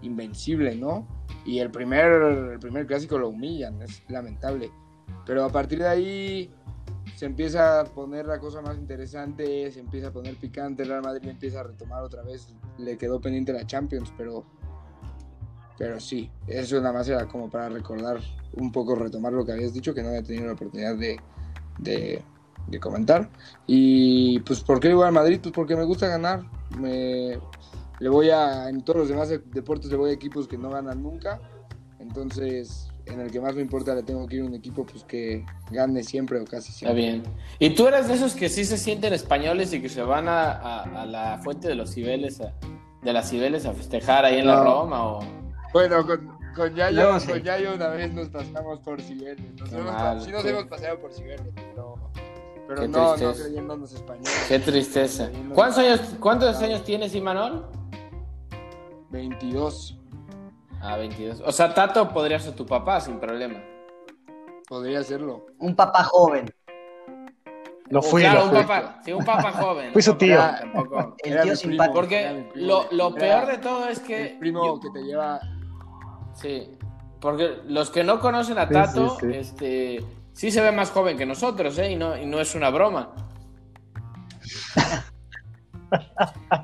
invencible, 0.02 0.76
¿no? 0.76 1.06
Y 1.44 1.58
el 1.58 1.70
primer, 1.70 2.52
el 2.52 2.58
primer 2.58 2.86
clásico 2.86 3.18
lo 3.18 3.28
humillan, 3.28 3.82
es 3.82 4.02
lamentable. 4.08 4.70
Pero 5.26 5.44
a 5.44 5.48
partir 5.50 5.80
de 5.80 5.88
ahí 5.88 6.50
se 7.16 7.26
empieza 7.26 7.80
a 7.80 7.84
poner 7.84 8.26
la 8.26 8.38
cosa 8.38 8.62
más 8.62 8.76
interesante, 8.78 9.70
se 9.70 9.80
empieza 9.80 10.08
a 10.08 10.12
poner 10.12 10.36
picante, 10.36 10.84
el 10.84 10.90
Real 10.90 11.02
Madrid 11.02 11.28
empieza 11.28 11.60
a 11.60 11.64
retomar 11.64 12.02
otra 12.02 12.22
vez, 12.22 12.54
le 12.78 12.96
quedó 12.96 13.20
pendiente 13.20 13.52
la 13.52 13.66
Champions, 13.66 14.12
pero. 14.16 14.44
Pero 15.76 16.00
sí, 16.00 16.28
eso 16.48 16.80
nada 16.80 16.92
más 16.92 17.08
era 17.08 17.28
como 17.28 17.48
para 17.48 17.68
recordar 17.68 18.18
un 18.54 18.72
poco, 18.72 18.96
retomar 18.96 19.32
lo 19.32 19.44
que 19.44 19.52
habías 19.52 19.72
dicho, 19.72 19.94
que 19.94 20.02
no 20.02 20.08
había 20.08 20.24
tenido 20.24 20.46
la 20.46 20.54
oportunidad 20.54 20.96
de, 20.96 21.20
de, 21.78 22.20
de 22.68 22.78
comentar. 22.80 23.28
Y 23.66 24.38
pues, 24.40 24.60
¿por 24.60 24.80
qué 24.80 24.88
le 24.88 24.94
voy 24.94 25.06
al 25.06 25.12
Madrid? 25.12 25.38
Pues 25.42 25.52
porque 25.54 25.76
me 25.76 25.84
gusta 25.84 26.06
ganar. 26.08 26.42
Me, 26.78 27.38
le 28.00 28.08
voy 28.08 28.30
a, 28.30 28.68
en 28.68 28.82
todos 28.82 29.00
los 29.00 29.08
demás 29.08 29.28
deportes 29.28 29.90
le 29.90 29.96
voy 29.96 30.10
a 30.10 30.12
equipos 30.12 30.46
que 30.48 30.56
no 30.58 30.70
ganan 30.70 31.02
nunca. 31.02 31.40
Entonces, 31.98 32.88
en 33.06 33.20
el 33.20 33.30
que 33.30 33.40
más 33.40 33.54
me 33.54 33.62
importa 33.62 33.94
le 33.94 34.02
tengo 34.02 34.26
que 34.26 34.36
ir 34.36 34.42
a 34.42 34.46
un 34.46 34.54
equipo 34.54 34.84
pues 34.86 35.02
que 35.04 35.44
gane 35.70 36.02
siempre 36.02 36.38
o 36.40 36.44
casi 36.44 36.68
Está 36.70 36.92
siempre. 36.92 36.94
bien. 37.02 37.22
¿Y 37.58 37.70
tú 37.74 37.86
eres 37.88 38.06
de 38.08 38.14
esos 38.14 38.34
que 38.34 38.48
sí 38.48 38.64
se 38.64 38.76
sienten 38.78 39.12
españoles 39.12 39.72
y 39.72 39.80
que 39.82 39.88
se 39.88 40.02
van 40.02 40.28
a, 40.28 40.52
a- 40.52 41.02
a 41.02 41.06
la 41.06 41.38
fuente 41.42 41.68
de 41.68 41.74
los 41.74 41.92
Cibeles, 41.92 42.40
a- 42.40 42.52
de 43.02 43.12
las 43.12 43.28
Cibeles 43.30 43.66
a 43.66 43.72
festejar 43.72 44.24
ahí 44.24 44.38
en 44.38 44.46
la 44.46 44.56
No. 44.56 44.64
Roma? 44.64 45.04
O... 45.06 45.20
Bueno, 45.72 46.06
con, 46.06 46.38
con 46.54 46.74
Yayo, 46.74 47.18
sí. 47.20 47.28
con 47.28 47.42
Yayo 47.42 47.74
una 47.74 47.88
vez 47.88 48.12
nos 48.12 48.28
pasamos 48.28 48.78
por 48.80 49.00
Cibeles. 49.00 49.40
Nos 49.58 49.68
Qué 49.70 49.76
hemos, 49.76 49.92
mal, 49.92 50.20
sí 50.22 50.30
nos 50.30 50.42
qué- 50.42 50.50
hemos 50.50 50.64
paseado 50.66 50.98
por 51.00 51.12
Cibeles, 51.12 51.42
pero, 51.54 51.94
pero 52.68 52.82
Qué 52.82 52.88
no, 52.88 52.98
no 52.98 53.14
tristeza. 53.14 53.42
creyéndonos 53.44 53.92
españoles. 53.94 54.44
Qué 54.46 54.58
tristeza. 54.60 55.30
¿Cuántos 55.54 55.78
años, 55.78 56.00
cuántos 56.20 56.56
años 56.62 56.84
tienes, 56.84 57.14
Imanol? 57.14 57.66
22. 59.10 59.98
Ah, 60.80 60.96
22. 60.96 61.42
O 61.44 61.50
sea, 61.52 61.72
Tato 61.74 62.08
podría 62.10 62.38
ser 62.38 62.54
tu 62.54 62.66
papá 62.66 63.00
sin 63.00 63.18
problema. 63.18 63.58
Podría 64.68 65.02
serlo. 65.02 65.46
Un 65.58 65.74
papá 65.74 66.04
joven. 66.04 66.52
Lo 67.90 68.02
fui, 68.02 68.20
claro, 68.20 68.40
lo 68.40 68.44
un 68.44 68.50
fui. 68.50 68.60
papá, 68.60 69.00
sí, 69.02 69.12
un 69.14 69.24
papá 69.24 69.50
joven. 69.52 69.92
Fui 69.94 70.02
su 70.02 70.14
tío. 70.16 70.36
tampoco. 70.38 71.16
El 71.24 71.32
Era 71.32 71.42
tío 71.42 71.56
simpático. 71.56 71.94
Porque 71.94 72.50
primo. 72.52 72.84
lo, 72.90 73.14
peor 73.14 73.46
de 73.46 73.58
todo 73.58 73.88
es 73.88 73.98
que. 74.00 74.32
El 74.32 74.38
primo 74.38 74.66
yo- 74.66 74.80
que 74.80 74.90
te 74.90 75.02
lleva. 75.06 75.40
Sí, 76.34 76.76
porque 77.18 77.62
los 77.66 77.90
que 77.90 78.04
no 78.04 78.20
conocen 78.20 78.58
a 78.58 78.68
Sí, 78.68 78.74
Tato, 78.74 79.16
sí, 79.18 79.26
sí. 79.32 79.36
este, 79.38 80.04
sí 80.38 80.52
se 80.52 80.60
ve 80.60 80.70
más 80.70 80.92
joven 80.92 81.18
que 81.18 81.26
nosotros, 81.26 81.76
¿eh? 81.78 81.90
Y 81.90 81.96
no, 81.96 82.16
y 82.16 82.24
no 82.24 82.40
es 82.40 82.54
una 82.54 82.70
broma. 82.70 83.10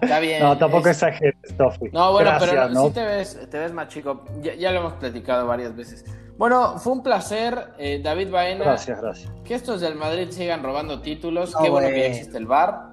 Está 0.00 0.20
bien. 0.20 0.40
No, 0.42 0.56
tampoco 0.56 0.88
es- 0.88 1.02
exageres, 1.02 1.34
Tofi. 1.56 1.86
No, 1.92 2.12
bueno, 2.12 2.30
Gracias, 2.30 2.50
pero 2.50 2.68
¿no? 2.68 2.86
sí 2.86 2.94
te 2.94 3.04
ves, 3.04 3.48
te 3.50 3.58
ves 3.58 3.72
más 3.72 3.88
chico. 3.88 4.24
Ya, 4.42 4.54
ya 4.54 4.70
lo 4.70 4.78
hemos 4.80 4.92
platicado 4.94 5.48
varias 5.48 5.74
veces. 5.74 6.04
Bueno, 6.38 6.78
fue 6.78 6.92
un 6.92 7.02
placer, 7.02 7.72
eh, 7.78 8.00
David 8.02 8.30
Baena. 8.30 8.64
Gracias, 8.64 9.00
gracias. 9.00 9.32
Que 9.44 9.54
estos 9.54 9.80
del 9.80 9.96
Madrid 9.96 10.28
sigan 10.30 10.62
robando 10.62 11.00
títulos. 11.00 11.52
No, 11.54 11.60
Qué 11.60 11.70
bueno 11.70 11.88
que 11.88 11.98
ya 11.98 12.06
existe 12.06 12.38
el 12.38 12.46
VAR. 12.46 12.90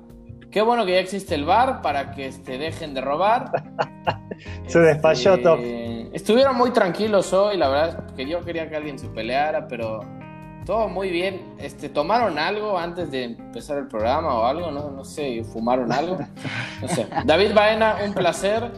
Qué 0.50 0.62
bueno 0.64 0.84
que 0.86 0.94
ya 0.94 1.00
existe 1.00 1.36
el 1.36 1.46
VAR 1.46 1.82
para 1.82 2.12
que 2.12 2.26
este, 2.26 2.58
dejen 2.58 2.96
de 2.96 3.02
robar. 3.02 3.52
Se 4.66 4.80
despachó, 4.80 5.38
Top. 5.38 5.60
Estuvieron 6.12 6.58
muy 6.58 6.72
tranquilos 6.72 7.32
hoy, 7.34 7.56
la 7.58 7.70
verdad 7.70 8.04
es 8.08 8.14
que 8.14 8.28
yo 8.28 8.42
quería 8.44 8.68
que 8.68 8.76
alguien 8.76 8.98
se 8.98 9.08
peleara, 9.10 9.68
pero 9.68 10.02
todo 10.66 10.88
muy 10.88 11.10
bien. 11.10 11.56
Este, 11.58 11.90
¿Tomaron 11.90 12.38
algo 12.38 12.78
antes 12.78 13.12
de 13.12 13.24
empezar 13.24 13.78
el 13.78 13.88
programa 13.88 14.34
o 14.34 14.46
algo? 14.46 14.72
No, 14.72 14.92
no 14.92 15.04
sé, 15.04 15.44
¿fumaron 15.44 15.92
algo? 15.92 16.20
No 16.82 16.88
sé. 16.88 17.08
David 17.26 17.54
Baena, 17.54 17.98
un 18.06 18.14
placer. 18.14 18.72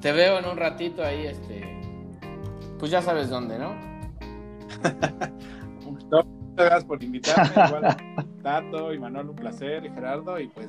Te 0.00 0.12
veo 0.12 0.38
en 0.38 0.46
un 0.46 0.56
ratito 0.56 1.04
ahí, 1.04 1.26
este. 1.26 1.80
Pues 2.78 2.90
ya 2.90 3.02
sabes 3.02 3.28
dónde, 3.28 3.58
¿no? 3.58 3.74
Muchas 5.84 6.26
gracias 6.56 6.84
por 6.84 7.02
invitarme. 7.02 7.50
Igual, 7.66 7.96
Tato 8.42 8.94
y 8.94 8.98
Manuel, 8.98 9.28
un 9.28 9.36
placer, 9.36 9.84
y 9.84 9.90
Gerardo. 9.90 10.38
Y 10.40 10.48
pues 10.48 10.68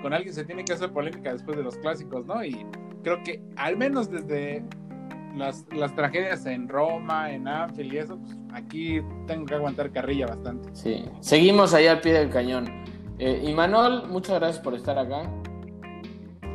con 0.00 0.12
alguien 0.12 0.32
se 0.32 0.44
tiene 0.44 0.64
que 0.64 0.72
hacer 0.72 0.92
polémica 0.92 1.32
después 1.32 1.56
de 1.56 1.64
los 1.64 1.76
clásicos, 1.76 2.24
¿no? 2.26 2.44
Y 2.44 2.64
creo 3.02 3.22
que 3.24 3.42
al 3.56 3.76
menos 3.76 4.10
desde 4.10 4.64
las, 5.38 5.64
las 5.72 5.94
tragedias 5.94 6.44
en 6.46 6.68
Roma, 6.68 7.30
en 7.32 7.46
Anfield 7.48 7.92
y 7.92 7.98
eso, 7.98 8.18
pues 8.18 8.36
aquí 8.52 9.00
tengo 9.26 9.46
que 9.46 9.54
aguantar 9.54 9.90
carrilla 9.90 10.26
bastante. 10.26 10.68
Sí. 10.74 11.04
Seguimos 11.20 11.72
ahí 11.74 11.86
al 11.86 12.00
pie 12.00 12.12
del 12.14 12.30
cañón. 12.30 12.66
Eh, 13.18 13.42
y 13.46 13.52
Manol, 13.54 14.08
muchas 14.08 14.38
gracias 14.38 14.62
por 14.62 14.74
estar 14.74 14.98
acá. 14.98 15.22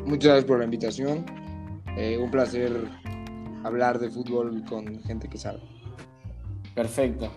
Muchas 0.06 0.26
gracias 0.26 0.46
por 0.46 0.60
la 0.60 0.66
invitación. 0.66 1.26
Eh, 1.98 2.18
un 2.18 2.30
placer 2.32 2.88
hablar 3.64 4.00
de 4.00 4.10
fútbol 4.10 4.64
con 4.68 5.02
gente 5.04 5.28
que 5.30 5.38
sabe. 5.38 5.60
Perfecto. 6.76 7.32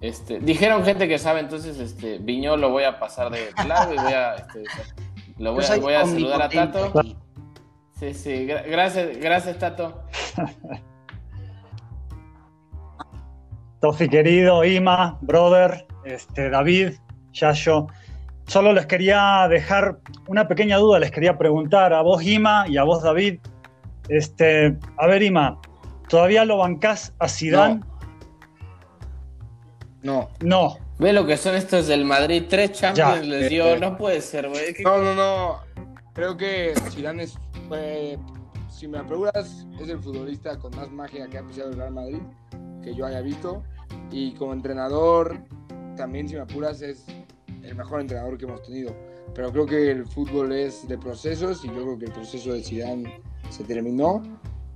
Este, 0.00 0.38
dijeron 0.40 0.82
gente 0.84 1.06
que 1.08 1.18
sabe, 1.18 1.40
entonces 1.40 1.78
este, 1.78 2.18
Viñol 2.18 2.60
lo 2.60 2.70
voy 2.70 2.84
a 2.84 2.98
pasar 2.98 3.30
de 3.30 3.50
lado 3.68 3.92
y 3.92 3.96
voy 3.98 4.12
a, 4.14 4.34
este, 4.34 4.64
lo 5.38 5.52
voy 5.52 5.64
a, 5.64 5.76
voy 5.76 5.92
a 5.92 6.06
saludar 6.06 6.42
a 6.42 6.48
Tato. 6.48 6.92
Sí, 7.98 8.14
sí, 8.14 8.46
gra- 8.46 8.64
gracias, 8.66 9.18
gracias 9.18 9.58
Tato. 9.58 10.04
Tofi 13.80 14.08
querido, 14.08 14.64
Ima, 14.64 15.18
brother, 15.22 15.86
este, 16.04 16.50
David, 16.50 16.92
Yayo. 17.32 17.86
Solo 18.46 18.72
les 18.72 18.86
quería 18.86 19.46
dejar 19.48 19.98
una 20.26 20.48
pequeña 20.48 20.76
duda, 20.78 20.98
les 20.98 21.10
quería 21.10 21.38
preguntar 21.38 21.92
a 21.92 22.02
vos, 22.02 22.22
Ima, 22.22 22.64
y 22.68 22.76
a 22.76 22.82
vos, 22.82 23.02
David. 23.02 23.38
Este, 24.08 24.76
a 24.98 25.06
ver, 25.06 25.22
Ima, 25.22 25.58
¿todavía 26.08 26.44
lo 26.44 26.58
bancás 26.58 27.14
a 27.18 27.28
Zidane? 27.28 27.80
No, 30.02 30.28
No. 30.40 30.76
Ve 30.98 31.14
lo 31.14 31.24
que 31.26 31.38
son 31.38 31.54
estos 31.54 31.86
del 31.86 32.04
Madrid, 32.04 32.44
tres 32.46 32.72
Champions 32.72 33.22
Ya. 33.22 33.26
les 33.26 33.48
dio, 33.48 33.78
no 33.78 33.96
puede 33.96 34.20
ser, 34.20 34.50
güey. 34.50 34.74
¿Qué- 34.74 34.82
no, 34.82 34.98
no, 34.98 35.14
no. 35.14 35.60
Creo 36.12 36.36
que 36.36 36.74
Zidane 36.90 37.22
es, 37.22 37.38
fue- 37.68 38.18
si 38.68 38.86
me 38.86 38.98
apuras, 38.98 39.66
es 39.80 39.88
el 39.88 39.98
futbolista 39.98 40.58
con 40.58 40.76
más 40.76 40.90
magia 40.90 41.26
que 41.28 41.38
ha 41.38 41.42
pisado 41.42 41.70
el 41.70 41.76
Real 41.78 41.92
Madrid 41.94 42.18
que 42.82 42.94
yo 42.94 43.06
haya 43.06 43.20
visto. 43.20 43.62
Y 44.10 44.32
como 44.34 44.52
entrenador, 44.52 45.38
también 45.96 46.28
si 46.28 46.34
me 46.34 46.40
apuras, 46.40 46.82
es 46.82 47.04
el 47.62 47.74
mejor 47.74 48.00
entrenador 48.00 48.38
que 48.38 48.44
hemos 48.44 48.62
tenido. 48.62 48.94
Pero 49.34 49.52
creo 49.52 49.66
que 49.66 49.90
el 49.90 50.06
fútbol 50.06 50.52
es 50.52 50.88
de 50.88 50.98
procesos 50.98 51.64
y 51.64 51.68
yo 51.68 51.74
creo 51.74 51.98
que 51.98 52.06
el 52.06 52.12
proceso 52.12 52.52
de 52.52 52.62
Zidane 52.62 53.20
se 53.48 53.64
terminó 53.64 54.22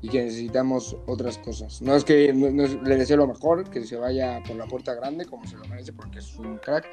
y 0.01 0.09
que 0.09 0.23
necesitamos 0.23 0.97
otras 1.07 1.39
cosas. 1.39 1.81
No 1.83 1.97
es 1.97 2.05
que 2.05 2.33
no- 2.33 2.51
no 2.51 2.67
le 2.83 2.97
deseo 2.97 3.17
lo 3.17 3.27
mejor, 3.27 3.69
que 3.71 3.85
se 3.85 3.97
vaya 3.97 4.43
por 4.47 4.57
la 4.57 4.67
puerta 4.67 4.95
grande 4.95 5.25
como 5.25 5.47
se 5.47 5.57
lo 5.57 5.65
merece 5.65 5.93
porque 5.93 6.19
es 6.19 6.37
un 6.39 6.59
crack, 6.59 6.87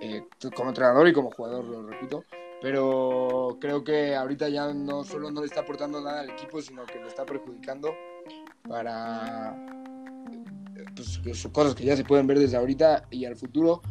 eh, 0.00 0.24
como 0.54 0.70
entrenador 0.70 1.06
y 1.08 1.12
como 1.12 1.30
jugador, 1.30 1.64
lo 1.64 1.86
repito. 1.86 2.24
Pero 2.60 3.56
creo 3.60 3.84
que 3.84 4.14
ahorita 4.16 4.48
ya 4.48 4.72
no 4.72 5.04
solo 5.04 5.30
no 5.30 5.40
le 5.42 5.46
está 5.46 5.60
aportando 5.60 6.00
nada 6.00 6.20
al 6.20 6.30
equipo, 6.30 6.60
sino 6.60 6.84
que 6.86 6.98
lo 6.98 7.06
está 7.08 7.24
perjudicando 7.24 7.90
para 8.68 9.54
pues, 10.94 11.18
que 11.18 11.34
son 11.34 11.52
cosas 11.52 11.74
que 11.74 11.84
ya 11.84 11.96
se 11.96 12.04
pueden 12.04 12.26
ver 12.26 12.38
desde 12.38 12.56
ahorita 12.56 13.06
y 13.10 13.24
al 13.24 13.36
futuro. 13.36 13.82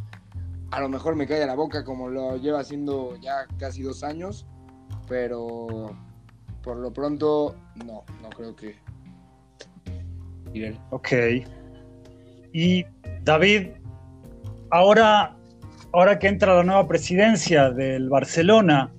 A 0.71 0.81
lo 0.81 0.89
mejor 0.89 1.15
me 1.15 1.27
cae 1.27 1.43
a 1.43 1.47
la 1.47 1.55
boca 1.55 1.83
como 1.83 2.09
lo 2.09 2.37
lleva 2.37 2.59
haciendo 2.59 3.15
ya 3.21 3.45
casi 3.57 3.83
dos 3.83 4.03
años, 4.03 4.45
pero 5.07 5.95
por 6.63 6.77
lo 6.77 6.91
pronto 6.91 7.55
no, 7.85 8.03
no 8.21 8.29
creo 8.29 8.55
que 8.55 8.75
nivel. 10.53 10.77
Ok. 10.91 11.09
Y 12.53 12.85
David, 13.23 13.69
ahora, 14.71 15.35
ahora 15.91 16.19
que 16.19 16.27
entra 16.27 16.55
la 16.55 16.63
nueva 16.63 16.87
presidencia 16.87 17.71
del 17.71 18.09
Barcelona, 18.09 18.91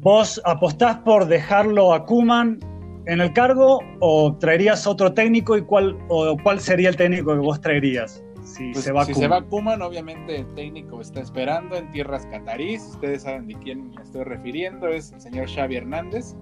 ¿vos 0.00 0.40
apostás 0.44 0.98
por 0.98 1.26
dejarlo 1.26 1.92
a 1.92 2.04
Kuman 2.04 2.58
en 3.06 3.20
el 3.20 3.32
cargo 3.32 3.80
o 4.00 4.36
traerías 4.38 4.86
otro 4.86 5.12
técnico 5.12 5.56
y 5.56 5.62
cuál, 5.62 5.96
o 6.08 6.36
cuál 6.42 6.60
sería 6.60 6.88
el 6.88 6.96
técnico 6.96 7.32
que 7.34 7.40
vos 7.40 7.60
traerías? 7.60 8.22
Si 8.44 8.72
Pues, 8.72 8.84
se 8.84 8.92
va 8.92 9.04
si 9.04 9.12
se 9.14 9.26
va 9.28 9.42
Kuman, 9.42 9.82
obviamente 9.82 10.36
el 10.36 10.54
técnico 10.54 11.00
está 11.00 11.20
esperando 11.20 11.76
en 11.76 11.90
tierras 11.90 12.26
catarís. 12.26 12.82
Ustedes 12.82 13.22
saben 13.22 13.48
de 13.48 13.54
quién 13.56 13.90
me 13.90 14.02
estoy 14.02 14.22
refiriendo, 14.24 14.88
es 14.88 15.12
el 15.12 15.20
señor 15.20 15.48
Xavi 15.50 15.76
Hernández. 15.76 16.36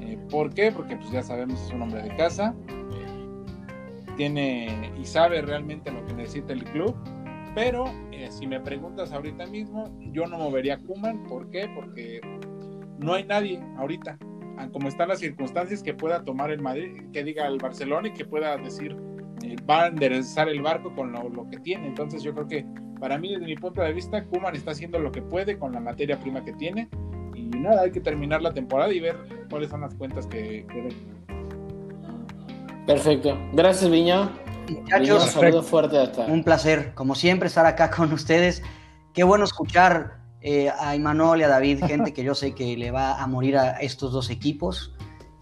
Eh, 0.00 0.18
¿Por 0.30 0.52
qué? 0.54 0.72
Porque 0.72 0.96
pues 0.96 1.10
ya 1.10 1.22
sabemos 1.22 1.60
es 1.62 1.72
un 1.72 1.82
hombre 1.82 2.02
de 2.02 2.16
casa. 2.16 2.54
eh, 2.68 4.12
tiene 4.16 4.90
y 5.00 5.04
sabe 5.04 5.42
realmente 5.42 5.90
lo 5.92 6.04
que 6.06 6.14
necesita 6.14 6.52
el 6.52 6.64
club. 6.64 6.96
Pero 7.54 7.86
eh, 8.12 8.28
si 8.30 8.46
me 8.46 8.60
preguntas 8.60 9.12
ahorita 9.12 9.46
mismo, 9.46 9.84
yo 10.12 10.26
no 10.26 10.38
movería 10.38 10.74
a 10.74 10.78
Kuman. 10.78 11.24
¿Por 11.24 11.48
qué? 11.50 11.68
Porque 11.74 12.20
no 12.98 13.14
hay 13.14 13.24
nadie 13.24 13.62
ahorita. 13.78 14.18
Como 14.72 14.88
están 14.88 15.08
las 15.08 15.20
circunstancias 15.20 15.82
que 15.82 15.94
pueda 15.94 16.24
tomar 16.24 16.50
el 16.50 16.60
Madrid, 16.60 17.10
que 17.12 17.24
diga 17.24 17.46
el 17.46 17.58
Barcelona 17.58 18.08
y 18.08 18.12
que 18.12 18.24
pueda 18.24 18.56
decir 18.56 18.96
eh, 19.42 19.56
va 19.68 19.84
a 19.84 19.86
enderezar 19.88 20.48
el 20.48 20.62
barco 20.62 20.94
con 20.94 21.12
lo, 21.12 21.28
lo 21.28 21.48
que 21.48 21.58
tiene. 21.58 21.86
Entonces 21.86 22.22
yo 22.22 22.34
creo 22.34 22.48
que 22.48 22.66
para 22.98 23.18
mí, 23.18 23.32
desde 23.32 23.46
mi 23.46 23.56
punto 23.56 23.82
de 23.82 23.92
vista, 23.92 24.24
Kuman 24.24 24.54
está 24.54 24.70
haciendo 24.70 24.98
lo 24.98 25.12
que 25.12 25.22
puede 25.22 25.58
con 25.58 25.72
la 25.72 25.80
materia 25.80 26.18
prima 26.18 26.44
que 26.44 26.52
tiene. 26.54 26.88
Y 27.34 27.48
nada, 27.50 27.82
hay 27.82 27.90
que 27.90 28.00
terminar 28.00 28.40
la 28.42 28.52
temporada 28.52 28.92
y 28.92 29.00
ver 29.00 29.16
cuáles 29.50 29.70
son 29.70 29.82
las 29.82 29.94
cuentas 29.94 30.26
que, 30.26 30.66
que 30.66 30.82
den. 30.82 31.16
Perfecto. 32.86 33.36
Gracias. 33.52 33.90
Viño, 33.90 34.30
Muchachos, 34.68 35.30
saludo 35.30 35.62
fuerte 35.62 35.98
hasta. 35.98 36.26
un 36.26 36.42
placer, 36.42 36.94
como 36.94 37.14
siempre, 37.14 37.48
estar 37.48 37.66
acá 37.66 37.90
con 37.90 38.12
ustedes. 38.12 38.62
Qué 39.12 39.24
bueno 39.24 39.44
escuchar 39.44 40.15
eh, 40.48 40.70
a 40.70 40.94
Imanol 40.94 41.40
y 41.40 41.42
a 41.42 41.48
David, 41.48 41.84
gente 41.84 42.12
que 42.12 42.22
yo 42.22 42.32
sé 42.36 42.54
que 42.54 42.76
le 42.76 42.92
va 42.92 43.20
a 43.20 43.26
morir 43.26 43.58
a 43.58 43.80
estos 43.80 44.12
dos 44.12 44.30
equipos. 44.30 44.94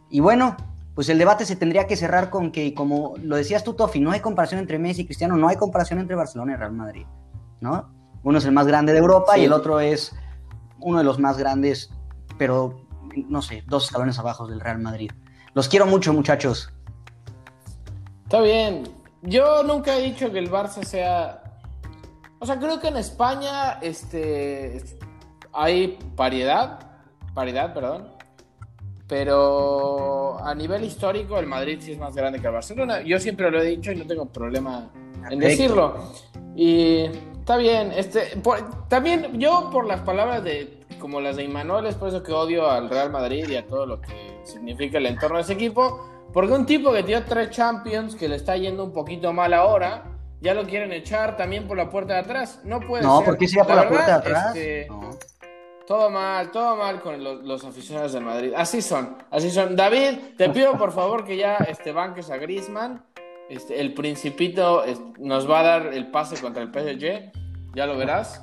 Y 0.08 0.20
bueno, 0.20 0.56
pues 0.94 1.10
el 1.10 1.18
debate 1.18 1.44
se 1.44 1.56
tendría 1.56 1.86
que 1.86 1.94
cerrar 1.94 2.30
con 2.30 2.50
que, 2.50 2.72
como 2.72 3.12
lo 3.22 3.36
decías 3.36 3.62
tú, 3.64 3.74
Tofi, 3.74 4.00
no 4.00 4.12
hay 4.12 4.20
comparación 4.20 4.60
entre 4.60 4.78
Messi 4.78 5.02
y 5.02 5.04
Cristiano, 5.04 5.36
no 5.36 5.48
hay 5.48 5.56
comparación 5.56 5.98
entre 5.98 6.16
Barcelona 6.16 6.54
y 6.54 6.56
Real 6.56 6.72
Madrid, 6.72 7.04
¿no? 7.60 7.92
Uno 8.22 8.38
es 8.38 8.46
el 8.46 8.52
más 8.52 8.66
grande 8.66 8.94
de 8.94 8.98
Europa 9.00 9.34
Sí. 9.34 9.42
y 9.42 9.44
el 9.44 9.52
otro 9.52 9.78
es 9.78 10.16
uno 10.80 10.96
de 10.96 11.04
los 11.04 11.18
más 11.18 11.36
grandes, 11.36 11.90
pero 12.38 12.80
no 13.28 13.42
sé, 13.42 13.62
dos 13.66 13.84
escalones 13.84 14.18
abajo 14.18 14.46
del 14.46 14.58
Real 14.60 14.78
Madrid. 14.78 15.10
Los 15.52 15.68
quiero 15.68 15.84
mucho, 15.84 16.14
muchachos. 16.14 16.72
Está 18.24 18.40
bien. 18.40 18.84
Yo 19.20 19.62
nunca 19.64 19.98
he 19.98 20.02
dicho 20.02 20.32
que 20.32 20.38
el 20.38 20.50
Barça 20.50 20.82
sea. 20.82 21.43
O 22.44 22.46
sea, 22.46 22.58
creo 22.58 22.78
que 22.78 22.88
en 22.88 22.98
España 22.98 23.78
este, 23.80 24.84
hay 25.50 25.98
paridad. 26.14 26.78
Paridad, 27.32 27.72
perdón. 27.72 28.08
Pero 29.08 30.36
a 30.44 30.54
nivel 30.54 30.84
histórico, 30.84 31.38
el 31.38 31.46
Madrid 31.46 31.78
sí 31.80 31.92
es 31.92 31.98
más 31.98 32.14
grande 32.14 32.40
que 32.42 32.46
el 32.46 32.52
Barcelona. 32.52 33.00
Yo 33.00 33.18
siempre 33.18 33.50
lo 33.50 33.62
he 33.62 33.64
dicho 33.64 33.92
y 33.92 33.96
no 33.96 34.06
tengo 34.06 34.26
problema 34.26 34.90
en 35.30 35.38
Perfecto. 35.38 35.46
decirlo. 35.46 35.94
Y 36.54 37.04
está 37.38 37.56
bien. 37.56 37.92
Este, 37.96 38.36
por- 38.42 38.86
también 38.88 39.40
yo, 39.40 39.70
por 39.72 39.86
las 39.86 40.00
palabras 40.02 40.44
de 40.44 40.80
como 41.00 41.22
las 41.22 41.36
de 41.36 41.44
Imanol, 41.44 41.86
es 41.86 41.94
por 41.94 42.08
eso 42.08 42.22
que 42.22 42.32
odio 42.32 42.70
al 42.70 42.90
Real 42.90 43.10
Madrid 43.10 43.48
y 43.48 43.56
a 43.56 43.66
todo 43.66 43.86
lo 43.86 44.02
que 44.02 44.40
significa 44.44 44.98
el 44.98 45.06
entorno 45.06 45.36
de 45.36 45.44
ese 45.44 45.54
equipo. 45.54 46.10
Porque 46.32 46.52
un 46.52 46.66
tipo 46.66 46.92
que 46.92 47.02
dio 47.04 47.24
tres 47.24 47.48
Champions, 47.48 48.14
que 48.16 48.28
le 48.28 48.36
está 48.36 48.54
yendo 48.56 48.84
un 48.84 48.92
poquito 48.92 49.32
mal 49.32 49.54
ahora, 49.54 50.10
ya 50.44 50.54
lo 50.54 50.64
quieren 50.64 50.92
echar 50.92 51.36
también 51.36 51.66
por 51.66 51.76
la 51.76 51.88
puerta 51.90 52.14
de 52.14 52.20
atrás. 52.20 52.60
No 52.64 52.78
puede 52.80 53.02
No, 53.02 53.16
ser. 53.18 53.24
¿por 53.26 53.38
qué 53.38 53.48
se 53.48 53.56
iba 53.56 53.64
por 53.66 53.74
la 53.76 53.88
puerta 53.88 54.06
de 54.06 54.12
atrás? 54.12 54.46
este, 54.54 54.86
No. 54.88 55.10
todo 55.86 56.10
mal, 56.10 56.50
todo 56.52 56.76
mal 56.76 57.00
con 57.00 57.24
los, 57.24 57.42
los 57.42 57.64
aficionados 57.64 58.12
del 58.12 58.24
Madrid. 58.24 58.52
Así 58.54 58.82
son, 58.82 59.16
así 59.30 59.50
son. 59.50 59.74
David, 59.74 60.18
te 60.36 60.50
pido 60.50 60.76
por 60.78 60.92
favor 60.92 61.24
que 61.24 61.36
ya 61.38 61.56
este, 61.56 61.92
banques 61.92 62.30
a 62.30 62.36
Griezmann. 62.36 63.02
Este, 63.48 63.80
el 63.80 63.92
Principito 63.94 64.84
nos 65.18 65.50
va 65.50 65.60
a 65.60 65.62
dar 65.62 65.86
el 65.94 66.10
pase 66.10 66.40
contra 66.40 66.62
el 66.62 66.68
PSG, 66.72 67.32
ya 67.74 67.86
lo 67.86 67.96
verás. 67.96 68.42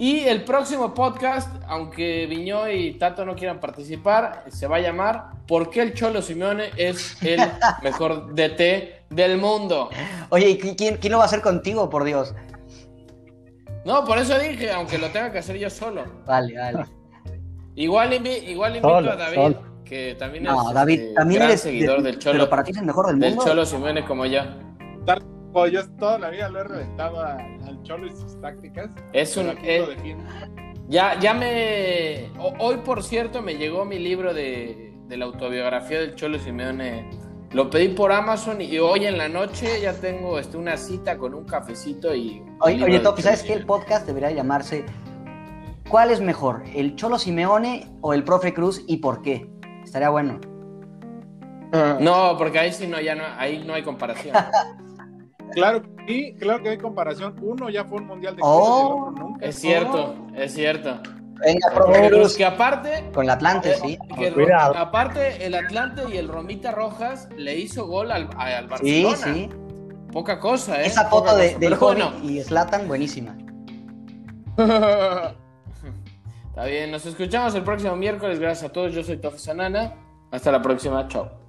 Y 0.00 0.20
el 0.20 0.44
próximo 0.44 0.94
podcast, 0.94 1.48
aunque 1.66 2.26
Viñó 2.26 2.68
y 2.68 2.94
Tato 2.94 3.24
no 3.26 3.34
quieran 3.34 3.58
participar, 3.58 4.44
se 4.48 4.68
va 4.68 4.76
a 4.76 4.80
llamar 4.80 5.30
¿Por 5.48 5.70
qué 5.70 5.82
el 5.82 5.94
Cholo 5.94 6.22
Simeone 6.22 6.70
es 6.76 7.20
el 7.22 7.40
mejor 7.82 8.32
DT 8.34 9.06
del 9.10 9.38
mundo? 9.38 9.90
Oye, 10.30 10.50
¿y 10.50 10.58
quién, 10.58 10.98
quién 10.98 11.10
lo 11.10 11.18
va 11.18 11.24
a 11.24 11.26
hacer 11.26 11.40
contigo, 11.40 11.90
por 11.90 12.04
Dios? 12.04 12.34
No, 13.84 14.04
por 14.04 14.18
eso 14.18 14.38
dije, 14.38 14.70
aunque 14.70 14.98
lo 14.98 15.08
tenga 15.10 15.32
que 15.32 15.38
hacer 15.38 15.56
yo 15.58 15.70
solo. 15.70 16.04
Vale, 16.26 16.56
vale. 16.56 16.84
Igual, 17.74 18.12
invi- 18.12 18.42
igual 18.48 18.72
invito 18.76 18.88
Solo, 18.88 19.12
a 19.12 19.16
David, 19.16 19.34
solo. 19.36 19.62
que 19.84 20.16
también 20.18 20.42
No, 20.44 20.68
es 20.68 20.74
David, 20.74 21.00
este, 21.00 21.14
también 21.14 21.38
gran 21.38 21.50
eres 21.50 21.60
seguidor 21.60 21.96
de- 22.02 22.10
del 22.10 22.18
Cholo, 22.18 22.32
Pero 22.38 22.50
para 22.50 22.64
ti 22.64 22.72
es 22.72 22.76
el 22.78 22.84
mejor 22.86 23.06
del 23.06 23.18
del 23.20 23.30
mundo. 23.30 23.44
Cholo 23.44 23.64
Simeone 23.66 24.04
como 24.04 24.26
yo. 24.26 24.42
Yo 25.72 25.88
toda 25.98 26.18
la 26.18 26.30
vida 26.30 26.48
lo 26.50 26.60
he 26.60 26.64
reventado 26.64 27.20
a- 27.20 27.38
Cholo 27.88 28.06
y 28.06 28.10
sus 28.10 28.38
tácticas. 28.42 28.90
Es 29.14 29.34
un, 29.38 29.48
eh, 29.62 30.16
ya, 30.88 31.18
ya 31.18 31.32
me... 31.34 32.30
ho- 32.38 32.52
Hoy, 32.58 32.76
por 32.84 33.02
cierto, 33.02 33.40
me 33.42 33.56
llegó 33.56 33.84
mi 33.86 33.98
libro 33.98 34.34
de, 34.34 34.92
de 35.06 35.16
la 35.16 35.24
autobiografía 35.24 35.98
del 36.00 36.14
Cholo 36.14 36.38
Simeone. 36.38 37.08
Lo 37.52 37.70
pedí 37.70 37.88
por 37.88 38.12
Amazon 38.12 38.60
y 38.60 38.78
hoy 38.78 39.06
en 39.06 39.16
la 39.16 39.26
noche 39.28 39.80
ya 39.80 39.94
tengo 39.94 40.38
este, 40.38 40.58
una 40.58 40.76
cita 40.76 41.16
con 41.16 41.32
un 41.32 41.44
cafecito 41.46 42.14
y... 42.14 42.42
Oye, 42.60 42.84
oye 42.84 42.98
Cholo 43.02 43.16
¿sabes 43.16 43.42
qué? 43.42 43.54
El 43.54 43.64
podcast 43.64 44.06
debería 44.06 44.30
llamarse 44.32 44.84
¿Cuál 45.88 46.10
es 46.10 46.20
mejor? 46.20 46.64
¿El 46.74 46.94
Cholo 46.96 47.18
Simeone 47.18 47.88
o 48.02 48.12
el 48.12 48.22
Profe 48.22 48.52
Cruz 48.52 48.84
y 48.86 48.98
por 48.98 49.22
qué? 49.22 49.48
Estaría 49.82 50.10
bueno. 50.10 50.38
No, 52.00 52.34
porque 52.36 52.58
ahí 52.58 52.72
sí 52.72 52.86
no, 52.86 53.00
ya 53.00 53.14
no, 53.14 53.24
ahí 53.38 53.64
no 53.66 53.72
hay 53.72 53.82
comparación. 53.82 54.36
Claro 55.52 55.82
que 55.82 55.88
sí, 56.06 56.36
claro 56.38 56.62
que 56.62 56.68
hay 56.70 56.78
comparación. 56.78 57.34
Uno 57.42 57.68
ya 57.70 57.84
fue 57.84 57.98
un 57.98 58.06
mundial 58.06 58.36
de 58.36 58.42
Oh. 58.44 59.12
clubes 59.14 59.14
y 59.14 59.16
el 59.16 59.16
otro 59.16 59.28
nunca. 59.28 59.46
es 59.46 59.58
cierto, 59.58 60.14
es 60.34 60.54
cierto. 60.54 61.00
Venga, 61.40 61.68
Porque 61.72 62.10
los 62.10 62.36
que 62.36 62.44
aparte... 62.44 63.10
Con 63.14 63.24
el 63.24 63.30
Atlante, 63.30 63.74
sí. 63.76 63.96
Que 64.18 64.32
Cuidado. 64.32 64.76
Aparte, 64.76 65.46
el 65.46 65.54
Atlante 65.54 66.02
y 66.12 66.16
el 66.16 66.26
Romita 66.28 66.72
Rojas 66.72 67.28
le 67.36 67.56
hizo 67.56 67.86
gol 67.86 68.10
al, 68.10 68.28
al 68.36 68.68
Sí, 68.80 69.04
Barcelona. 69.04 69.16
sí. 69.34 69.48
Poca 70.12 70.40
cosa, 70.40 70.82
¿eh? 70.82 70.86
Esa 70.86 71.04
foto 71.04 71.36
de, 71.36 71.56
del 71.58 71.76
joven 71.76 71.98
bueno, 72.10 72.28
y 72.28 72.42
Slatan, 72.42 72.88
buenísima. 72.88 73.36
está 74.58 75.34
bien. 76.66 76.90
Nos 76.90 77.06
escuchamos 77.06 77.54
el 77.54 77.62
próximo 77.62 77.94
miércoles. 77.94 78.40
Gracias 78.40 78.70
a 78.70 78.72
todos. 78.72 78.92
Yo 78.92 79.04
soy 79.04 79.18
Tofe 79.18 79.38
Sanana. 79.38 79.94
Hasta 80.32 80.50
la 80.50 80.60
próxima. 80.60 81.06
Chao. 81.08 81.47